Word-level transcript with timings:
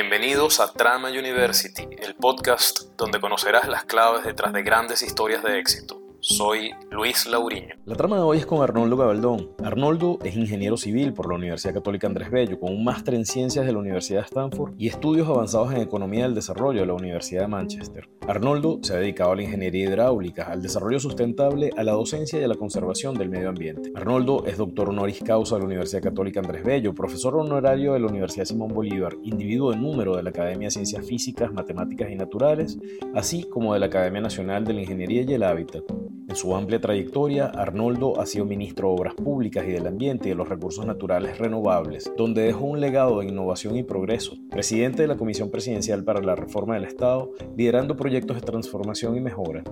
Bienvenidos 0.00 0.60
a 0.60 0.72
Trama 0.72 1.08
University, 1.08 1.82
el 1.98 2.14
podcast 2.14 2.82
donde 2.96 3.18
conocerás 3.18 3.66
las 3.66 3.82
claves 3.82 4.22
detrás 4.22 4.52
de 4.52 4.62
grandes 4.62 5.02
historias 5.02 5.42
de 5.42 5.58
éxito. 5.58 6.00
Soy 6.28 6.72
Luis 6.90 7.26
Lauriño. 7.26 7.74
La 7.86 7.94
trama 7.94 8.16
de 8.16 8.22
hoy 8.22 8.36
es 8.36 8.44
con 8.44 8.62
Arnoldo 8.62 8.98
Gabaldón. 8.98 9.48
Arnoldo 9.64 10.18
es 10.22 10.36
ingeniero 10.36 10.76
civil 10.76 11.14
por 11.14 11.26
la 11.26 11.36
Universidad 11.36 11.72
Católica 11.72 12.06
Andrés 12.06 12.30
Bello, 12.30 12.60
con 12.60 12.70
un 12.70 12.84
máster 12.84 13.14
en 13.14 13.24
ciencias 13.24 13.64
de 13.64 13.72
la 13.72 13.78
Universidad 13.78 14.20
de 14.20 14.26
Stanford 14.26 14.74
y 14.76 14.88
estudios 14.88 15.26
avanzados 15.26 15.72
en 15.72 15.80
economía 15.80 16.24
del 16.24 16.34
desarrollo 16.34 16.80
de 16.80 16.86
la 16.86 16.92
Universidad 16.92 17.40
de 17.40 17.48
Manchester. 17.48 18.10
Arnoldo 18.28 18.78
se 18.82 18.92
ha 18.92 18.98
dedicado 18.98 19.32
a 19.32 19.36
la 19.36 19.44
ingeniería 19.44 19.88
hidráulica, 19.88 20.44
al 20.44 20.60
desarrollo 20.60 21.00
sustentable, 21.00 21.70
a 21.78 21.82
la 21.82 21.92
docencia 21.92 22.38
y 22.38 22.44
a 22.44 22.48
la 22.48 22.56
conservación 22.56 23.14
del 23.14 23.30
medio 23.30 23.48
ambiente. 23.48 23.90
Arnoldo 23.94 24.44
es 24.46 24.58
doctor 24.58 24.90
honoris 24.90 25.22
causa 25.22 25.54
de 25.54 25.60
la 25.60 25.66
Universidad 25.66 26.02
Católica 26.02 26.40
Andrés 26.40 26.62
Bello, 26.62 26.94
profesor 26.94 27.36
honorario 27.36 27.94
de 27.94 28.00
la 28.00 28.06
Universidad 28.06 28.44
Simón 28.44 28.74
Bolívar, 28.74 29.16
individuo 29.22 29.70
de 29.70 29.78
número 29.78 30.14
de 30.14 30.22
la 30.22 30.28
Academia 30.28 30.66
de 30.66 30.72
Ciencias 30.72 31.06
Físicas, 31.06 31.54
Matemáticas 31.54 32.10
y 32.10 32.16
Naturales, 32.16 32.78
así 33.14 33.44
como 33.44 33.72
de 33.72 33.80
la 33.80 33.86
Academia 33.86 34.20
Nacional 34.20 34.66
de 34.66 34.74
la 34.74 34.82
Ingeniería 34.82 35.22
y 35.22 35.32
el 35.32 35.42
Hábitat. 35.42 35.84
En 36.28 36.36
su 36.36 36.54
amplia 36.54 36.78
trayectoria, 36.78 37.46
Arnoldo 37.46 38.20
ha 38.20 38.26
sido 38.26 38.44
ministro 38.44 38.88
de 38.88 38.94
Obras 38.96 39.14
Públicas 39.14 39.64
y 39.66 39.70
del 39.70 39.86
Ambiente 39.86 40.28
y 40.28 40.32
de 40.32 40.34
los 40.34 40.46
Recursos 40.46 40.84
Naturales 40.84 41.38
Renovables, 41.38 42.12
donde 42.18 42.42
dejó 42.42 42.66
un 42.66 42.82
legado 42.82 43.20
de 43.20 43.26
innovación 43.28 43.76
y 43.76 43.82
progreso, 43.82 44.36
presidente 44.50 45.00
de 45.00 45.08
la 45.08 45.16
Comisión 45.16 45.50
Presidencial 45.50 46.04
para 46.04 46.20
la 46.20 46.36
Reforma 46.36 46.74
del 46.74 46.84
Estado, 46.84 47.30
liderando 47.56 47.96
proyectos 47.96 48.36
de 48.36 48.42
transformación 48.42 49.16
y 49.16 49.20
mejora. 49.22 49.64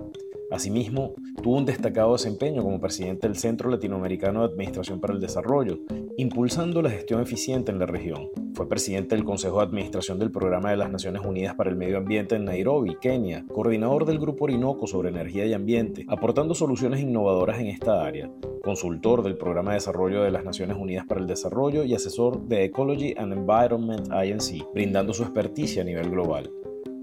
Asimismo, 0.51 1.15
tuvo 1.43 1.57
un 1.57 1.65
destacado 1.65 2.13
desempeño 2.13 2.63
como 2.63 2.81
presidente 2.81 3.27
del 3.27 3.37
Centro 3.37 3.69
Latinoamericano 3.69 4.41
de 4.41 4.53
Administración 4.53 5.01
para 5.01 5.13
el 5.13 5.21
Desarrollo, 5.21 5.81
impulsando 6.17 6.83
la 6.83 6.91
gestión 6.91 7.21
eficiente 7.21 7.73
en 7.73 7.81
la 7.81 7.87
región. 7.87 8.29
Fue 8.55 8.69
presidente 8.69 9.17
del 9.17 9.25
Consejo 9.25 9.59
de 9.59 9.65
Administración 9.65 10.19
del 10.21 10.31
Programa 10.31 10.71
de 10.71 10.77
las 10.77 10.91
Naciones 10.91 11.23
Unidas 11.25 11.57
para 11.57 11.69
el 11.69 11.77
Medio 11.77 11.99
Ambiente 11.99 12.37
en 12.37 12.45
Nairobi, 12.45 12.97
Kenia, 13.01 13.45
coordinador 13.53 14.07
del 14.07 14.21
Grupo 14.21 14.45
Orinoco 14.45 14.87
sobre 14.87 15.09
Energía 15.09 15.47
y 15.47 15.53
Ambiente, 15.53 16.07
aportando 16.09 16.55
soluciones 16.55 17.01
innovadoras 17.01 17.59
en 17.59 17.67
esta 17.67 18.05
área, 18.05 18.31
consultor 18.63 19.25
del 19.25 19.37
Programa 19.37 19.73
de 19.73 19.79
Desarrollo 19.79 20.23
de 20.23 20.31
las 20.31 20.45
Naciones 20.45 20.77
Unidas 20.79 21.07
para 21.07 21.21
el 21.21 21.27
Desarrollo 21.27 21.83
y 21.83 21.95
asesor 21.95 22.47
de 22.47 22.65
Ecology 22.65 23.15
and 23.19 23.33
Environment 23.33 24.09
INC, 24.09 24.65
brindando 24.73 25.13
su 25.13 25.25
experticia 25.25 25.83
a 25.83 25.85
nivel 25.85 26.09
global. 26.09 26.51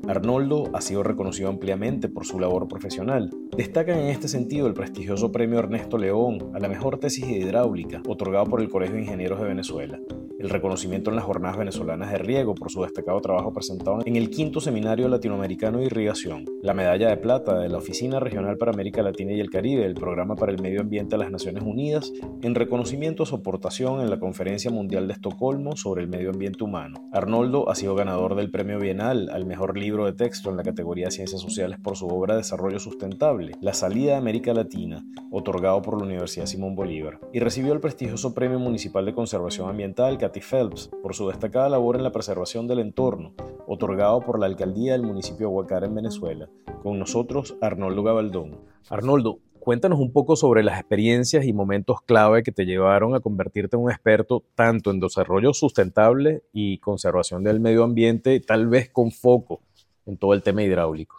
Arnoldo 0.07 0.69
ha 0.73 0.81
sido 0.81 1.03
reconocido 1.03 1.49
ampliamente 1.49 2.09
por 2.09 2.25
su 2.25 2.39
labor 2.39 2.67
profesional. 2.67 3.29
Destacan 3.55 3.99
en 3.99 4.07
este 4.07 4.27
sentido 4.27 4.67
el 4.67 4.73
prestigioso 4.73 5.31
premio 5.31 5.59
Ernesto 5.59 5.97
León 5.97 6.51
a 6.53 6.59
la 6.59 6.67
mejor 6.67 6.99
tesis 6.99 7.27
hidráulica, 7.27 8.01
otorgado 8.07 8.45
por 8.45 8.61
el 8.61 8.69
Colegio 8.69 8.95
de 8.95 9.01
Ingenieros 9.01 9.39
de 9.39 9.47
Venezuela 9.47 9.99
el 10.43 10.49
reconocimiento 10.49 11.09
en 11.09 11.15
las 11.15 11.23
Jornadas 11.23 11.57
Venezolanas 11.57 12.11
de 12.11 12.17
Riego 12.17 12.53
por 12.53 12.69
su 12.69 12.83
destacado 12.83 13.21
trabajo 13.21 13.53
presentado 13.53 13.99
en 14.05 14.17
el 14.17 14.29
quinto 14.29 14.59
Seminario 14.59 15.07
Latinoamericano 15.07 15.79
de 15.79 15.85
Irrigación, 15.85 16.43
la 16.61 16.73
medalla 16.73 17.07
de 17.07 17.15
plata 17.15 17.57
de 17.59 17.69
la 17.69 17.77
Oficina 17.77 18.19
Regional 18.19 18.57
para 18.57 18.73
América 18.73 19.01
Latina 19.01 19.31
y 19.31 19.39
el 19.39 19.49
Caribe 19.49 19.83
del 19.83 19.93
Programa 19.93 20.35
para 20.35 20.51
el 20.51 20.61
Medio 20.61 20.81
Ambiente 20.81 21.11
de 21.11 21.23
las 21.23 21.31
Naciones 21.31 21.63
Unidas, 21.63 22.11
en 22.41 22.55
reconocimiento 22.55 23.23
a 23.23 23.25
su 23.25 23.35
aportación 23.35 24.01
en 24.01 24.09
la 24.09 24.19
Conferencia 24.19 24.69
Mundial 24.69 25.07
de 25.07 25.13
Estocolmo 25.13 25.77
sobre 25.77 26.01
el 26.01 26.09
Medio 26.09 26.31
Ambiente 26.31 26.65
Humano. 26.65 27.09
Arnoldo 27.13 27.69
ha 27.69 27.75
sido 27.75 27.95
ganador 27.95 28.35
del 28.35 28.51
Premio 28.51 28.79
Bienal 28.79 29.29
al 29.31 29.45
Mejor 29.45 29.77
Libro 29.77 30.05
de 30.05 30.11
Texto 30.11 30.49
en 30.49 30.57
la 30.57 30.63
categoría 30.63 31.05
de 31.05 31.11
Ciencias 31.11 31.39
Sociales 31.39 31.79
por 31.81 31.95
su 31.95 32.07
obra 32.07 32.35
Desarrollo 32.35 32.79
Sustentable, 32.79 33.53
La 33.61 33.73
Salida 33.73 34.11
de 34.11 34.17
América 34.17 34.53
Latina, 34.53 35.05
otorgado 35.31 35.81
por 35.81 35.97
la 35.97 36.03
Universidad 36.03 36.47
Simón 36.47 36.75
Bolívar, 36.75 37.21
y 37.31 37.39
recibió 37.39 37.71
el 37.71 37.79
prestigioso 37.79 38.33
Premio 38.33 38.59
Municipal 38.59 39.05
de 39.05 39.13
Conservación 39.13 39.69
Ambiental 39.69 40.17
Phelps 40.41 40.89
por 41.01 41.15
su 41.15 41.27
destacada 41.27 41.69
labor 41.69 41.95
en 41.95 42.03
la 42.03 42.11
preservación 42.11 42.67
del 42.67 42.79
entorno, 42.79 43.33
otorgado 43.67 44.21
por 44.21 44.39
la 44.39 44.45
alcaldía 44.45 44.93
del 44.93 45.03
municipio 45.03 45.47
de 45.47 45.53
Huacara 45.53 45.85
en 45.85 45.95
Venezuela. 45.95 46.49
Con 46.81 46.99
nosotros, 46.99 47.55
Arnoldo 47.61 48.03
Gabaldón. 48.03 48.59
Arnoldo, 48.89 49.39
cuéntanos 49.59 49.99
un 49.99 50.11
poco 50.11 50.35
sobre 50.35 50.63
las 50.63 50.79
experiencias 50.79 51.45
y 51.45 51.53
momentos 51.53 52.01
clave 52.01 52.43
que 52.43 52.51
te 52.51 52.65
llevaron 52.65 53.15
a 53.15 53.19
convertirte 53.19 53.77
en 53.77 53.83
un 53.83 53.91
experto 53.91 54.43
tanto 54.55 54.91
en 54.91 54.99
desarrollo 54.99 55.53
sustentable 55.53 56.43
y 56.51 56.79
conservación 56.79 57.43
del 57.43 57.59
medio 57.59 57.83
ambiente, 57.83 58.39
tal 58.41 58.67
vez 58.67 58.89
con 58.89 59.11
foco 59.11 59.61
en 60.05 60.17
todo 60.17 60.33
el 60.33 60.43
tema 60.43 60.63
hidráulico. 60.63 61.15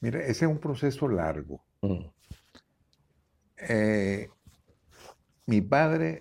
Mira, 0.00 0.20
ese 0.20 0.44
es 0.44 0.50
un 0.50 0.58
proceso 0.58 1.08
largo. 1.08 1.60
Mm. 1.80 2.04
Eh, 3.68 4.28
mi 5.46 5.60
padre 5.60 6.18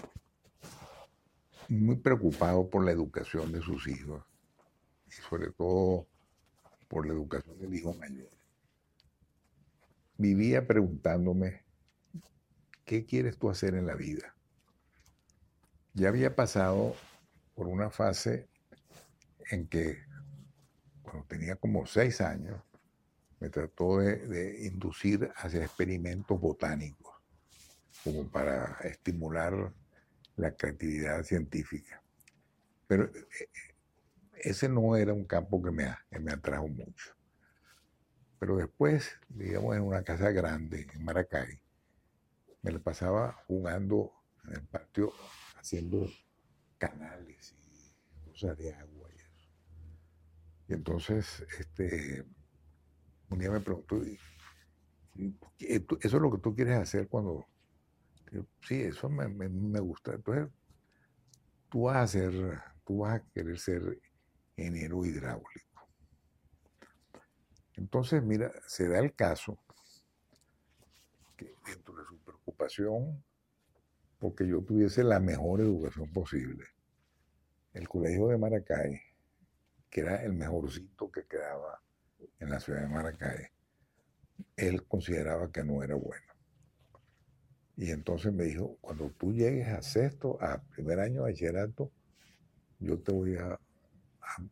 muy 1.71 1.95
preocupado 1.95 2.69
por 2.69 2.83
la 2.83 2.91
educación 2.91 3.53
de 3.53 3.61
sus 3.61 3.87
hijos 3.87 4.25
y 5.07 5.11
sobre 5.11 5.51
todo 5.51 6.05
por 6.89 7.07
la 7.07 7.13
educación 7.13 7.57
del 7.59 7.73
hijo 7.73 7.93
mayor. 7.93 8.29
Vivía 10.17 10.67
preguntándome, 10.67 11.63
¿qué 12.83 13.05
quieres 13.05 13.37
tú 13.37 13.49
hacer 13.49 13.75
en 13.75 13.87
la 13.87 13.95
vida? 13.95 14.35
Ya 15.93 16.09
había 16.09 16.35
pasado 16.35 16.93
por 17.55 17.67
una 17.67 17.89
fase 17.89 18.49
en 19.49 19.67
que, 19.67 19.97
cuando 21.01 21.25
tenía 21.25 21.55
como 21.55 21.85
seis 21.85 22.19
años, 22.19 22.61
me 23.39 23.49
trató 23.49 23.99
de, 23.99 24.27
de 24.27 24.67
inducir 24.67 25.31
hacia 25.37 25.63
experimentos 25.63 26.37
botánicos, 26.37 27.15
como 28.03 28.29
para 28.29 28.77
estimular 28.83 29.73
la 30.41 30.55
creatividad 30.55 31.23
científica. 31.23 32.01
Pero 32.87 33.05
eh, 33.05 33.27
eh, 33.39 33.47
ese 34.43 34.67
no 34.67 34.95
era 34.95 35.13
un 35.13 35.25
campo 35.25 35.61
que 35.61 35.71
me, 35.71 35.95
me 36.19 36.31
atrajo 36.31 36.67
mucho. 36.67 37.15
Pero 38.39 38.57
después, 38.57 39.11
digamos, 39.29 39.75
en 39.75 39.83
una 39.83 40.03
casa 40.03 40.31
grande 40.31 40.87
en 40.93 41.05
Maracay, 41.05 41.61
me 42.63 42.71
la 42.71 42.79
pasaba 42.79 43.43
jugando 43.47 44.11
en 44.45 44.53
el 44.53 44.67
patio, 44.67 45.13
haciendo 45.55 46.09
canales 46.79 47.55
y 47.61 48.31
cosas 48.31 48.57
de 48.57 48.73
agua 48.73 49.09
y 49.13 49.17
eso. 49.17 49.49
Y 50.69 50.73
entonces, 50.73 51.45
este, 51.59 52.25
un 53.29 53.37
día 53.37 53.51
me 53.51 53.59
preguntó, 53.59 54.01
¿eso 54.01 55.87
es 55.99 56.13
lo 56.13 56.31
que 56.31 56.39
tú 56.39 56.55
quieres 56.55 56.77
hacer 56.79 57.07
cuando 57.07 57.45
sí, 58.61 58.81
eso 58.81 59.09
me, 59.09 59.27
me, 59.27 59.79
gusta. 59.79 60.13
Entonces, 60.13 60.49
tú 61.69 61.83
vas 61.83 61.97
a 61.97 62.07
ser, 62.07 62.61
tú 62.85 62.99
vas 62.99 63.19
a 63.19 63.23
querer 63.33 63.59
ser 63.59 63.99
ingeniero 64.55 65.05
hidráulico. 65.05 65.89
Entonces, 67.75 68.23
mira, 68.23 68.51
se 68.67 68.87
da 68.87 68.99
el 68.99 69.13
caso 69.15 69.57
que 71.35 71.55
dentro 71.65 71.95
de 71.95 72.05
su 72.05 72.17
preocupación, 72.19 73.23
porque 74.19 74.47
yo 74.47 74.61
tuviese 74.61 75.03
la 75.03 75.19
mejor 75.19 75.61
educación 75.61 76.11
posible, 76.13 76.65
el 77.73 77.87
colegio 77.87 78.27
de 78.27 78.37
Maracay, 78.37 79.01
que 79.89 80.01
era 80.01 80.23
el 80.23 80.33
mejorcito 80.33 81.11
que 81.11 81.25
quedaba 81.25 81.81
en 82.39 82.49
la 82.49 82.59
ciudad 82.59 82.81
de 82.81 82.87
Maracay, 82.87 83.47
él 84.55 84.85
consideraba 84.87 85.51
que 85.51 85.63
no 85.63 85.83
era 85.83 85.95
bueno. 85.95 86.30
Y 87.81 87.89
entonces 87.89 88.31
me 88.31 88.43
dijo, 88.43 88.77
cuando 88.79 89.09
tú 89.17 89.33
llegues 89.33 89.67
a 89.69 89.81
sexto, 89.81 90.37
a 90.39 90.61
primer 90.61 90.99
año 90.99 91.23
de 91.23 91.31
bachillerato, 91.31 91.91
yo 92.77 92.99
te 92.99 93.11
voy 93.11 93.37
a, 93.37 93.59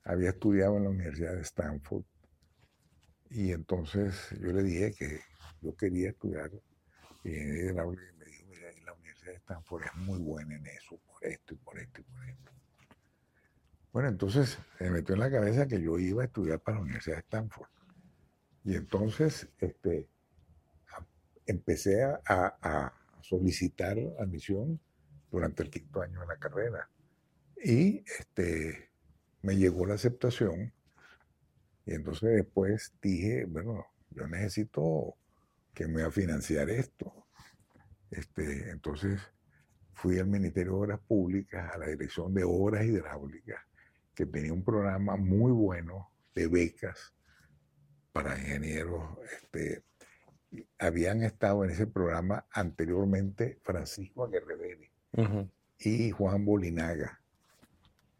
había 0.03 0.29
estudiado 0.29 0.77
en 0.77 0.83
la 0.83 0.89
Universidad 0.89 1.35
de 1.35 1.41
Stanford. 1.41 2.03
Y 3.29 3.51
entonces 3.51 4.29
yo 4.41 4.51
le 4.51 4.63
dije 4.63 4.93
que 4.93 5.21
yo 5.61 5.75
quería 5.75 6.09
estudiar 6.09 6.51
ingeniería 7.23 7.71
hidráulica 7.71 8.03
y 8.11 8.17
me 8.17 8.25
dijo, 8.25 8.45
mira, 8.49 8.71
la 8.85 8.93
Universidad 8.93 9.31
de 9.31 9.37
Stanford 9.37 9.83
es 9.83 9.95
muy 9.95 10.19
buena 10.19 10.55
en 10.55 10.65
eso, 10.67 10.99
por 11.05 11.25
esto 11.25 11.53
y 11.53 11.57
por 11.57 11.79
esto 11.79 12.01
y 12.01 12.03
por 12.03 12.29
esto. 12.29 12.51
Bueno, 13.93 14.09
entonces 14.09 14.57
se 14.77 14.83
me 14.85 14.91
metió 14.91 15.15
en 15.15 15.19
la 15.21 15.31
cabeza 15.31 15.67
que 15.67 15.81
yo 15.81 15.99
iba 15.99 16.23
a 16.23 16.25
estudiar 16.25 16.59
para 16.59 16.77
la 16.77 16.83
Universidad 16.83 17.17
de 17.17 17.21
Stanford. 17.21 17.69
Y 18.63 18.75
entonces 18.75 19.49
este, 19.59 20.07
empecé 21.45 22.03
a, 22.03 22.93
solicitar 23.23 23.97
admisión 24.19 24.79
durante 25.31 25.63
el 25.63 25.69
quinto 25.69 26.01
año 26.01 26.21
de 26.21 26.27
la 26.27 26.37
carrera. 26.37 26.89
Y 27.63 28.03
este, 28.19 28.91
me 29.41 29.55
llegó 29.55 29.85
la 29.85 29.95
aceptación. 29.95 30.73
Y 31.85 31.93
entonces 31.93 32.35
después 32.35 32.93
dije, 33.01 33.45
bueno, 33.45 33.85
yo 34.11 34.27
necesito 34.27 35.15
que 35.73 35.87
me 35.87 36.01
va 36.01 36.09
a 36.09 36.11
financiar 36.11 36.69
esto. 36.69 37.13
Este, 38.09 38.69
entonces 38.71 39.21
fui 39.93 40.19
al 40.19 40.27
Ministerio 40.27 40.73
de 40.73 40.77
Obras 40.79 40.99
Públicas, 40.99 41.73
a 41.73 41.77
la 41.77 41.87
Dirección 41.87 42.33
de 42.33 42.43
Obras 42.43 42.85
Hidráulicas, 42.85 43.59
que 44.13 44.25
tenía 44.25 44.53
un 44.53 44.63
programa 44.63 45.15
muy 45.15 45.51
bueno 45.51 46.11
de 46.35 46.47
becas 46.47 47.13
para 48.11 48.37
ingenieros. 48.37 49.17
Este, 49.41 49.83
habían 50.77 51.23
estado 51.23 51.63
en 51.63 51.71
ese 51.71 51.87
programa 51.87 52.45
anteriormente 52.51 53.59
Francisco 53.63 54.25
Aguerreveri 54.25 54.89
y 55.79 56.11
Juan 56.11 56.45
Bolinaga. 56.45 57.21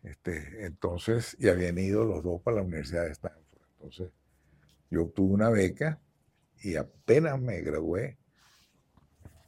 Este, 0.04 0.66
entonces, 0.66 1.36
y 1.40 1.48
habían 1.50 1.78
ido 1.78 2.06
los 2.06 2.24
dos 2.24 2.42
para 2.42 2.58
la 2.58 2.64
Universidad 2.64 3.06
de 3.06 3.12
Stanford. 3.12 3.62
Entonces, 3.74 4.12
yo 4.90 5.04
obtuve 5.04 5.34
una 5.34 5.50
beca 5.50 6.00
y 6.62 6.76
apenas 6.76 7.40
me 7.40 7.62
gradué, 7.62 8.18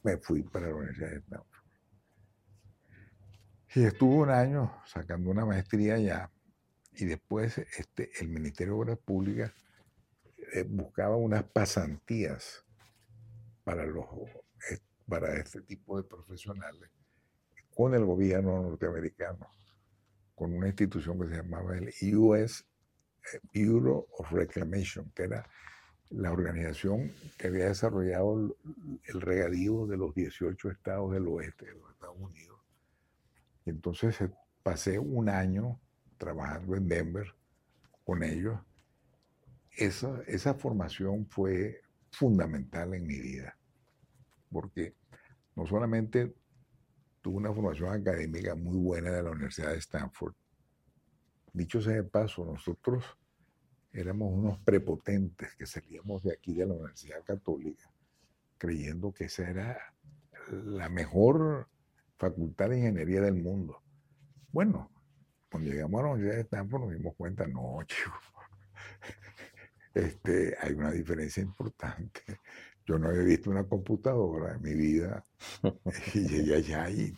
me 0.02 0.16
fui 0.18 0.42
para 0.42 0.68
la 0.68 0.74
Universidad 0.74 1.10
de 1.10 1.18
Stanford. 1.18 1.64
Y 3.74 3.84
estuve 3.84 4.14
un 4.14 4.30
año 4.30 4.80
sacando 4.86 5.30
una 5.30 5.44
maestría 5.44 5.94
allá 5.94 6.30
y 6.92 7.06
después 7.06 7.58
este, 7.58 8.10
el 8.20 8.28
Ministerio 8.28 8.74
de 8.74 8.80
Obras 8.80 8.98
Públicas 8.98 9.52
eh, 10.52 10.62
buscaba 10.62 11.16
unas 11.16 11.42
pasantías 11.42 12.63
para, 13.64 13.84
los, 13.86 14.06
eh, 14.70 14.78
para 15.08 15.34
este 15.36 15.62
tipo 15.62 15.96
de 15.96 16.04
profesionales 16.04 16.90
con 17.74 17.94
el 17.94 18.04
gobierno 18.04 18.62
norteamericano, 18.62 19.48
con 20.34 20.54
una 20.54 20.68
institución 20.68 21.18
que 21.18 21.28
se 21.28 21.42
llamaba 21.42 21.76
el 21.76 22.16
US 22.16 22.64
eh, 23.32 23.40
Bureau 23.52 24.06
of 24.18 24.30
Reclamation, 24.30 25.10
que 25.14 25.24
era 25.24 25.48
la 26.10 26.30
organización 26.30 27.10
que 27.36 27.48
había 27.48 27.66
desarrollado 27.66 28.56
el 29.04 29.20
regadío 29.20 29.86
de 29.86 29.96
los 29.96 30.14
18 30.14 30.70
estados 30.70 31.12
del 31.12 31.26
oeste 31.26 31.66
de 31.66 31.74
los 31.74 31.90
Estados 31.90 32.16
Unidos. 32.18 32.60
Y 33.64 33.70
entonces 33.70 34.16
pasé 34.62 34.98
un 34.98 35.28
año 35.28 35.80
trabajando 36.18 36.76
en 36.76 36.86
Denver 36.86 37.34
con 38.04 38.22
ellos, 38.22 38.58
esa, 39.76 40.22
esa 40.26 40.54
formación 40.54 41.26
fue 41.26 41.80
fundamental 42.14 42.94
en 42.94 43.06
mi 43.06 43.20
vida, 43.20 43.56
porque 44.50 44.94
no 45.56 45.66
solamente 45.66 46.34
tuve 47.20 47.36
una 47.36 47.52
formación 47.52 47.92
académica 47.92 48.54
muy 48.54 48.76
buena 48.76 49.10
de 49.10 49.22
la 49.22 49.30
Universidad 49.30 49.72
de 49.72 49.78
Stanford, 49.78 50.34
dicho 51.52 51.80
sea 51.80 51.94
de 51.94 52.04
paso, 52.04 52.44
nosotros 52.44 53.04
éramos 53.92 54.32
unos 54.32 54.58
prepotentes 54.58 55.54
que 55.56 55.66
salíamos 55.66 56.22
de 56.22 56.32
aquí 56.32 56.54
de 56.54 56.66
la 56.66 56.74
Universidad 56.74 57.22
Católica 57.24 57.90
creyendo 58.58 59.12
que 59.12 59.24
esa 59.24 59.48
era 59.48 59.94
la 60.50 60.88
mejor 60.88 61.68
facultad 62.16 62.70
de 62.70 62.78
ingeniería 62.78 63.20
del 63.20 63.34
mundo. 63.34 63.82
Bueno, 64.52 64.90
cuando 65.50 65.70
llegamos 65.70 66.00
a 66.00 66.04
la 66.04 66.12
Universidad 66.12 66.36
de 66.36 66.42
Stanford 66.42 66.82
nos 66.82 66.92
dimos 66.92 67.14
cuenta, 67.14 67.46
no, 67.46 67.78
chico, 67.86 68.12
este, 69.94 70.56
hay 70.60 70.72
una 70.74 70.90
diferencia 70.90 71.42
importante. 71.42 72.20
Yo 72.86 72.98
no 72.98 73.08
había 73.08 73.22
visto 73.22 73.50
una 73.50 73.64
computadora 73.64 74.54
en 74.54 74.62
mi 74.62 74.74
vida 74.74 75.24
y 76.14 76.28
llegué 76.28 76.56
allá 76.56 76.90
y 76.90 77.16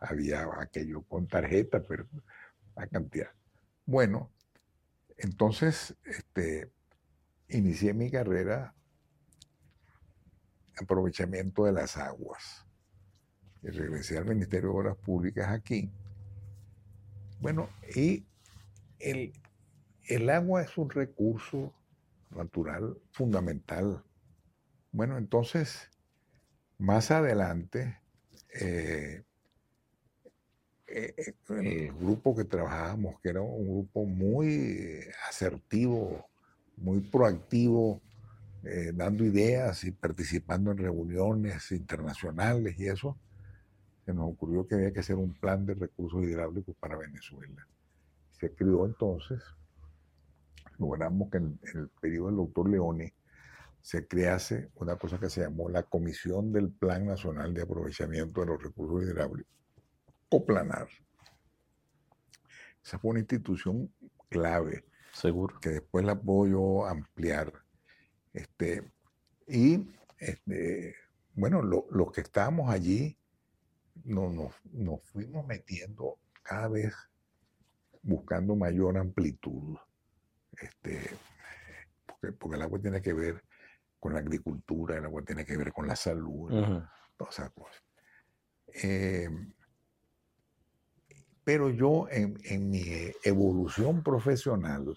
había 0.00 0.46
aquello 0.60 1.02
con 1.02 1.26
tarjeta, 1.26 1.82
pero 1.82 2.06
la 2.76 2.86
cantidad. 2.86 3.30
Bueno, 3.86 4.30
entonces 5.16 5.96
este, 6.04 6.70
inicié 7.48 7.94
mi 7.94 8.10
carrera 8.10 8.74
aprovechamiento 10.80 11.64
de 11.64 11.72
las 11.72 11.96
aguas. 11.96 12.64
Y 13.62 13.70
regresé 13.70 14.18
al 14.18 14.26
Ministerio 14.26 14.70
de 14.70 14.76
Obras 14.76 14.96
Públicas 14.96 15.48
aquí 15.48 15.90
bueno, 17.40 17.68
y 17.94 18.24
el, 18.98 19.32
agua 20.30 20.62
es 20.62 20.76
un 20.76 20.90
recurso 20.90 21.72
natural 22.30 22.96
fundamental. 23.12 24.04
Bueno, 24.92 25.18
entonces, 25.18 25.90
más 26.78 27.10
adelante, 27.10 27.98
eh, 28.60 29.22
eh, 30.86 31.14
eh, 31.18 31.34
el 31.48 31.92
grupo 31.92 32.34
que 32.34 32.44
trabajábamos, 32.44 33.20
que 33.20 33.28
era 33.28 33.42
un 33.42 33.68
grupo 33.68 34.04
muy 34.04 35.00
asertivo, 35.28 36.26
muy 36.76 37.00
proactivo, 37.00 38.00
dando 38.94 39.24
ideas 39.24 39.84
y 39.84 39.92
participando 39.92 40.72
en 40.72 40.78
reuniones 40.78 41.70
internacionales 41.72 42.78
y 42.78 42.86
eso, 42.86 43.16
se 44.04 44.12
nos 44.12 44.30
ocurrió 44.30 44.66
que 44.66 44.74
había 44.74 44.92
que 44.92 45.00
hacer 45.00 45.16
un 45.16 45.32
plan 45.32 45.64
de 45.64 45.74
recursos 45.74 46.22
hidráulicos 46.22 46.74
para 46.76 46.98
Venezuela. 46.98 47.66
Se 48.32 48.52
creó 48.52 48.84
entonces, 48.84 49.42
logramos 50.78 51.30
que 51.30 51.38
en, 51.38 51.58
el 51.74 51.88
periodo 52.00 52.26
del 52.26 52.36
doctor 52.36 52.68
Leone 52.68 53.14
se 53.80 54.06
crease 54.06 54.70
una 54.74 54.96
cosa 54.96 55.18
que 55.18 55.30
se 55.30 55.42
llamó 55.42 55.68
la 55.68 55.82
Comisión 55.82 56.52
del 56.52 56.70
Plan 56.70 57.06
Nacional 57.06 57.54
de 57.54 57.62
Aprovechamiento 57.62 58.40
de 58.40 58.46
los 58.46 58.62
Recursos 58.62 59.02
Hidráulicos, 59.02 59.52
o 60.28 60.44
Planar. 60.44 60.88
Esa 62.84 62.98
fue 62.98 63.12
una 63.12 63.20
institución 63.20 63.92
clave. 64.28 64.84
Seguro. 65.12 65.58
Que 65.60 65.70
después 65.70 66.04
la 66.04 66.20
puedo 66.20 66.50
yo 66.50 66.86
ampliar. 66.86 67.52
Este, 68.32 68.92
y 69.46 69.88
este, 70.18 70.94
bueno, 71.34 71.62
los 71.62 72.12
que 72.12 72.20
estábamos 72.20 72.70
allí 72.70 73.16
nos, 74.04 74.54
nos 74.72 75.02
fuimos 75.04 75.46
metiendo 75.46 76.18
cada 76.42 76.68
vez 76.68 76.94
buscando 78.02 78.56
mayor 78.56 78.96
amplitud. 78.96 79.76
Este, 80.60 81.16
porque, 82.38 82.56
el 82.56 82.62
agua 82.62 82.78
tiene 82.80 83.00
que 83.00 83.12
ver 83.12 83.42
con 83.98 84.14
la 84.14 84.20
agricultura, 84.20 84.96
el 84.96 85.04
agua 85.04 85.22
tiene 85.22 85.44
que 85.44 85.56
ver 85.56 85.72
con 85.72 85.86
la 85.86 85.96
salud, 85.96 86.50
todas 87.16 87.38
esas 87.38 87.50
cosas. 87.50 87.82
Em, 88.66 89.52
pero 91.42 91.70
yo 91.70 92.06
en, 92.10 92.38
en, 92.44 92.70
mi 92.70 92.84
evolución 93.24 94.02
profesional 94.02 94.94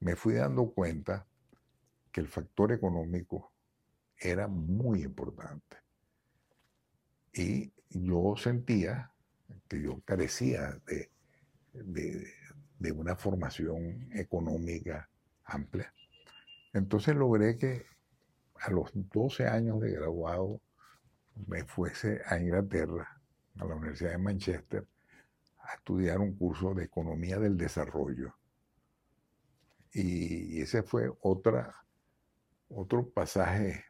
me 0.00 0.16
fui 0.16 0.34
dando 0.34 0.70
cuenta 0.70 1.26
que 2.10 2.20
el 2.20 2.28
factor 2.28 2.72
económico 2.72 3.52
era 4.18 4.48
muy 4.48 5.02
importante. 5.02 5.76
Y 7.32 7.72
yo 7.90 8.34
sentía 8.36 9.12
que 9.68 9.82
yo 9.82 10.00
carecía 10.04 10.80
de, 10.86 11.10
de, 11.72 12.32
una 12.94 13.16
formación 13.16 14.08
económica 14.12 15.08
amplia. 15.44 15.92
Entonces 16.72 17.16
logré 17.16 17.56
que 17.56 17.86
a 18.54 18.70
los 18.70 18.90
12 18.94 19.46
años 19.46 19.80
de 19.80 19.92
graduado 19.92 20.60
me 21.46 21.64
fuese 21.64 22.20
a 22.26 22.38
Inglaterra, 22.38 23.20
a 23.58 23.64
la 23.64 23.74
Universidad 23.74 24.12
de 24.12 24.18
Manchester, 24.18 24.86
a 25.60 25.74
estudiar 25.74 26.18
un 26.18 26.36
curso 26.36 26.74
de 26.74 26.84
economía 26.84 27.38
del 27.38 27.56
desarrollo. 27.56 28.34
Y 29.92 30.60
ese 30.60 30.82
fue 30.82 31.10
otra, 31.20 31.74
otro 32.68 33.08
pasaje 33.08 33.84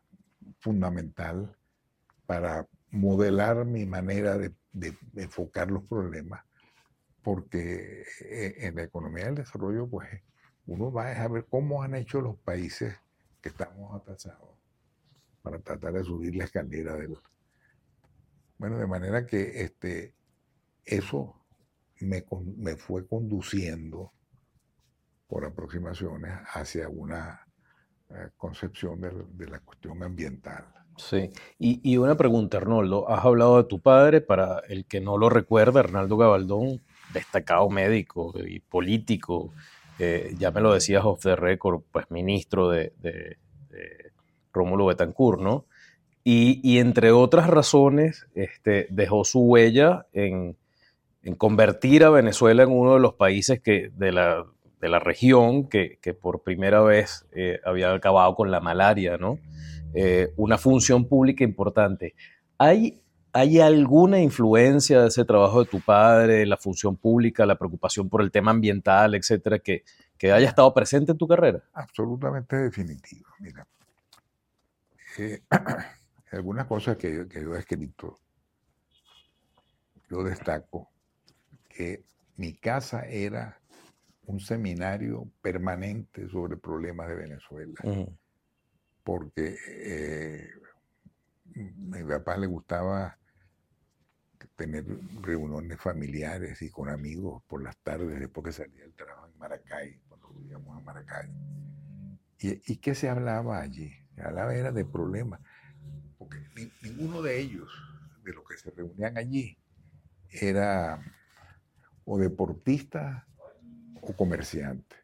fundamental 0.61 1.57
para 2.27 2.67
modelar 2.91 3.65
mi 3.65 3.87
manera 3.87 4.39
de, 4.39 4.55
enfocar 5.17 5.71
los 5.71 5.85
problemas, 5.85 6.45
porque 7.23 8.05
eh, 8.21 8.55
en 8.59 8.77
la 8.77 8.85
economía 8.85 9.27
del 9.27 9.37
desarrollo, 9.37 9.87
pues 9.89 10.09
uno 10.67 10.93
va 10.93 11.11
a 11.13 11.29
ver 11.29 11.47
cómo 11.49 11.83
han 11.83 11.95
hecho 11.95 12.21
los 12.21 12.37
países 12.37 12.97
que 13.41 13.51
estamos 13.51 13.95
atrasados 13.95 14.57
para 15.43 15.59
tratar 15.61 15.95
de 15.95 16.05
subir 16.05 16.35
la 16.37 16.45
escalera 16.45 16.95
del... 16.97 17.17
Bueno, 18.59 18.79
de 18.79 18.87
manera 18.87 19.25
que 19.25 19.63
este, 19.63 20.15
eso 20.85 21.41
me, 22.01 22.25
me 22.57 22.77
fue 22.77 23.07
conduciendo 23.07 24.13
por 25.29 25.45
aproximaciones 25.45 26.33
hacia 26.53 26.89
una 26.89 27.47
eh, 28.11 28.31
concepción 28.39 29.01
de, 29.01 29.47
la 29.47 29.61
cuestión 29.61 30.03
ambiental. 30.03 30.65
Sí, 30.97 31.31
y, 31.59 31.97
una 31.99 32.17
pregunta, 32.17 32.57
Arnoldo. 32.57 33.09
Has 33.09 33.25
hablado 33.25 33.59
de 33.59 33.69
tu 33.69 33.81
padre, 33.81 34.21
para 34.21 34.61
el 34.69 34.87
que 34.87 35.01
no 35.01 35.17
lo 35.19 35.29
recuerda, 35.29 35.81
Arnaldo 35.81 36.17
Gabaldón, 36.17 36.81
destacado 37.13 37.69
médico 37.69 38.35
y 38.47 38.61
político, 38.61 39.53
eh, 39.99 40.35
ya 40.39 40.51
me 40.51 40.61
lo 40.61 40.75
decías 40.75 41.05
off 41.05 41.23
the 41.23 41.37
record, 41.37 41.83
pues 41.91 42.11
ministro 42.11 42.71
de, 42.71 42.93
Rómulo 44.53 44.87
Betancourt, 44.87 45.41
¿no? 45.41 45.67
Y, 46.25 46.79
entre 46.79 47.11
otras 47.11 47.49
razones, 47.49 48.27
este, 48.35 48.87
dejó 48.91 49.25
su 49.25 49.41
huella 49.41 50.07
en, 50.13 50.57
convertir 51.39 52.05
a 52.05 52.11
Venezuela 52.11 52.65
en 52.65 52.71
uno 52.71 52.95
de 52.95 53.01
los 53.01 53.15
países 53.15 53.61
que, 53.61 53.91
de, 53.95 54.13
la, 54.13 54.45
región 54.99 55.69
que, 55.69 55.99
que 56.03 56.13
por 56.13 56.43
primera 56.43 56.83
vez 56.83 57.27
eh, 57.33 57.61
había 57.65 57.95
acabado 57.95 58.35
con 58.35 58.51
la 58.51 58.61
malaria, 58.61 59.17
¿no? 59.17 59.39
Eh, 59.95 60.29
una 60.37 60.59
función 60.59 61.07
pública 61.07 61.45
importante. 61.45 62.15
¿Hay, 62.59 63.01
¿Hay 63.33 63.61
alguna 63.61 64.21
influencia 64.21 65.03
de 65.03 65.09
ese 65.09 65.25
trabajo 65.25 65.65
de 65.65 65.71
tu 65.71 65.81
padre, 65.81 66.47
la 66.47 66.57
función 66.57 66.97
pública, 66.97 67.47
la 67.47 67.59
preocupación 67.59 68.09
por 68.09 68.23
el 68.23 68.31
tema 68.31 68.51
ambiental, 68.51 69.15
etcétera, 69.15 69.59
que, 69.59 69.85
que 70.17 70.33
haya 70.33 70.49
estado 70.49 70.73
presente 70.73 71.13
en 71.13 71.19
tu 71.19 71.29
carrera? 71.29 71.63
Absolutamente 71.75 72.57
definitivo. 72.57 73.29
Mira, 73.39 73.67
eh, 75.19 75.43
algunas 76.33 76.67
cosas 76.67 76.97
que, 76.97 77.29
que 77.29 77.43
yo 77.43 77.55
he 77.55 77.59
escrito, 77.59 78.19
yo 80.11 80.23
destaco 80.23 80.89
que 81.69 82.05
mi 82.37 82.55
casa 82.55 83.03
era 83.07 83.61
un 84.27 84.41
seminario 84.41 85.27
permanente 85.41 86.29
sobre 86.29 86.57
problemas 86.57 87.09
de 87.09 87.15
Venezuela. 87.15 87.75
Porque 89.03 89.57
eh, 89.67 90.51
mi 91.55 92.05
papá 92.05 92.37
le 92.37 92.47
gustaba 92.47 93.19
tener 94.57 94.85
reuniones 95.21 95.81
familiares 95.81 96.63
y 96.63 96.71
con 96.71 96.89
amigos 96.89 97.43
por 97.47 97.63
las 97.63 97.77
tardes 97.79 98.19
después 98.19 98.45
que 98.45 98.53
salía 98.53 98.85
el 98.85 98.95
trabajo 98.95 99.27
en 99.27 99.39
Maracay, 99.39 100.01
cuando 100.09 100.29
vivíamos 100.31 100.79
en 100.79 100.85
Maracay. 100.85 101.31
¿Y, 102.41 102.77
qué 102.77 102.95
se 102.95 103.09
hablaba 103.09 103.61
allí? 103.61 103.93
Se 104.15 104.23
hablaba 104.23 104.55
era 104.55 104.71
de 104.71 104.85
problemas, 104.85 105.41
porque 106.19 106.39
ninguno 106.83 107.23
de 107.23 107.41
ellos, 107.41 107.69
de 108.25 108.33
los 108.33 108.45
que 108.49 108.57
se 108.57 108.71
reunían 108.71 109.17
allí, 109.17 109.59
era 110.31 111.01
o 112.05 112.19
deportista 112.19 113.27
o 114.01 114.13
comerciante. 114.17 114.97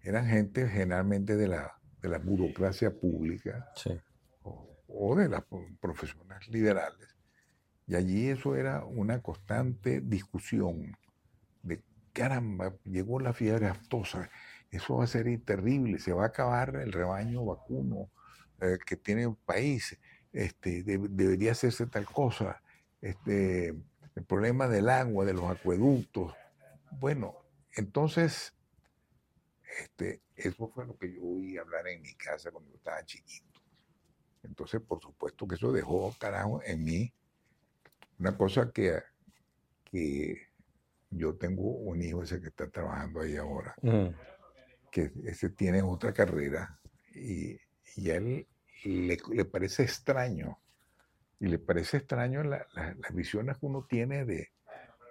Eran 0.00 0.26
gente 0.26 0.66
generalmente 0.68 1.36
de 1.36 1.48
la, 1.48 1.78
de 2.00 2.08
la 2.08 2.18
burocracia 2.18 2.90
pública 2.90 3.70
o, 4.88 5.14
de 5.16 5.28
las 5.28 5.44
profesiones 5.80 6.48
liberales. 6.48 7.16
Y 7.86 7.94
allí 7.94 8.28
eso 8.28 8.56
era 8.56 8.84
una 8.84 9.22
constante 9.22 10.00
discusión 10.00 10.96
de, 11.62 11.82
caramba, 12.12 12.74
llegó 12.84 13.20
la 13.20 13.32
fiebre 13.32 13.66
aftosa, 13.68 14.28
eso 14.70 14.96
va 14.96 15.04
a 15.04 15.06
ser 15.06 15.26
terrible, 15.44 15.98
se 15.98 16.12
va 16.12 16.24
a 16.24 16.28
acabar 16.28 16.76
el 16.76 16.92
rebaño 16.92 17.44
vacuno 17.44 18.10
eh, 18.60 18.78
que 18.84 18.96
tiene 18.96 19.22
el 19.22 19.36
país, 19.36 19.98
este, 20.32 20.82
debería 20.82 21.52
hacerse 21.52 21.86
tal 21.86 22.04
cosa. 22.04 22.62
Este, 23.00 23.68
el 23.68 24.24
problema 24.26 24.68
del 24.68 24.88
agua, 24.88 25.24
de 25.24 25.32
los 25.32 25.44
acueductos. 25.44 26.34
Bueno, 26.98 27.36
entonces, 27.72 28.52
este, 29.80 30.22
eso 30.34 30.68
fue 30.68 30.86
lo 30.86 30.98
que 30.98 31.12
yo 31.14 31.22
oí 31.22 31.56
hablar 31.56 31.86
en 31.86 32.02
mi 32.02 32.14
casa 32.14 32.50
cuando 32.50 32.70
yo 32.70 32.76
estaba 32.76 33.04
chiquito. 33.04 33.47
Entonces, 34.42 34.80
por 34.80 35.00
supuesto 35.00 35.46
que 35.46 35.56
eso 35.56 35.72
dejó, 35.72 36.14
carajo, 36.18 36.60
en 36.64 36.84
mí 36.84 37.12
una 38.18 38.36
cosa 38.36 38.70
que, 38.72 38.98
que 39.84 40.36
yo 41.10 41.36
tengo 41.36 41.62
un 41.62 42.02
hijo 42.02 42.22
ese 42.22 42.40
que 42.40 42.48
está 42.48 42.68
trabajando 42.68 43.20
ahí 43.20 43.36
ahora, 43.36 43.74
mm. 43.82 44.08
que 44.90 45.12
ese 45.24 45.50
tiene 45.50 45.82
otra 45.82 46.12
carrera 46.12 46.78
y, 47.14 47.58
y 47.96 48.10
a 48.10 48.16
él 48.16 48.46
le, 48.84 49.18
le 49.32 49.44
parece 49.44 49.84
extraño 49.84 50.58
y 51.40 51.46
le 51.46 51.58
parece 51.58 51.98
extraño 51.98 52.42
las 52.42 53.14
visiones 53.14 53.58
que 53.58 53.66
uno 53.66 53.86
tiene 53.88 54.24
de, 54.24 54.50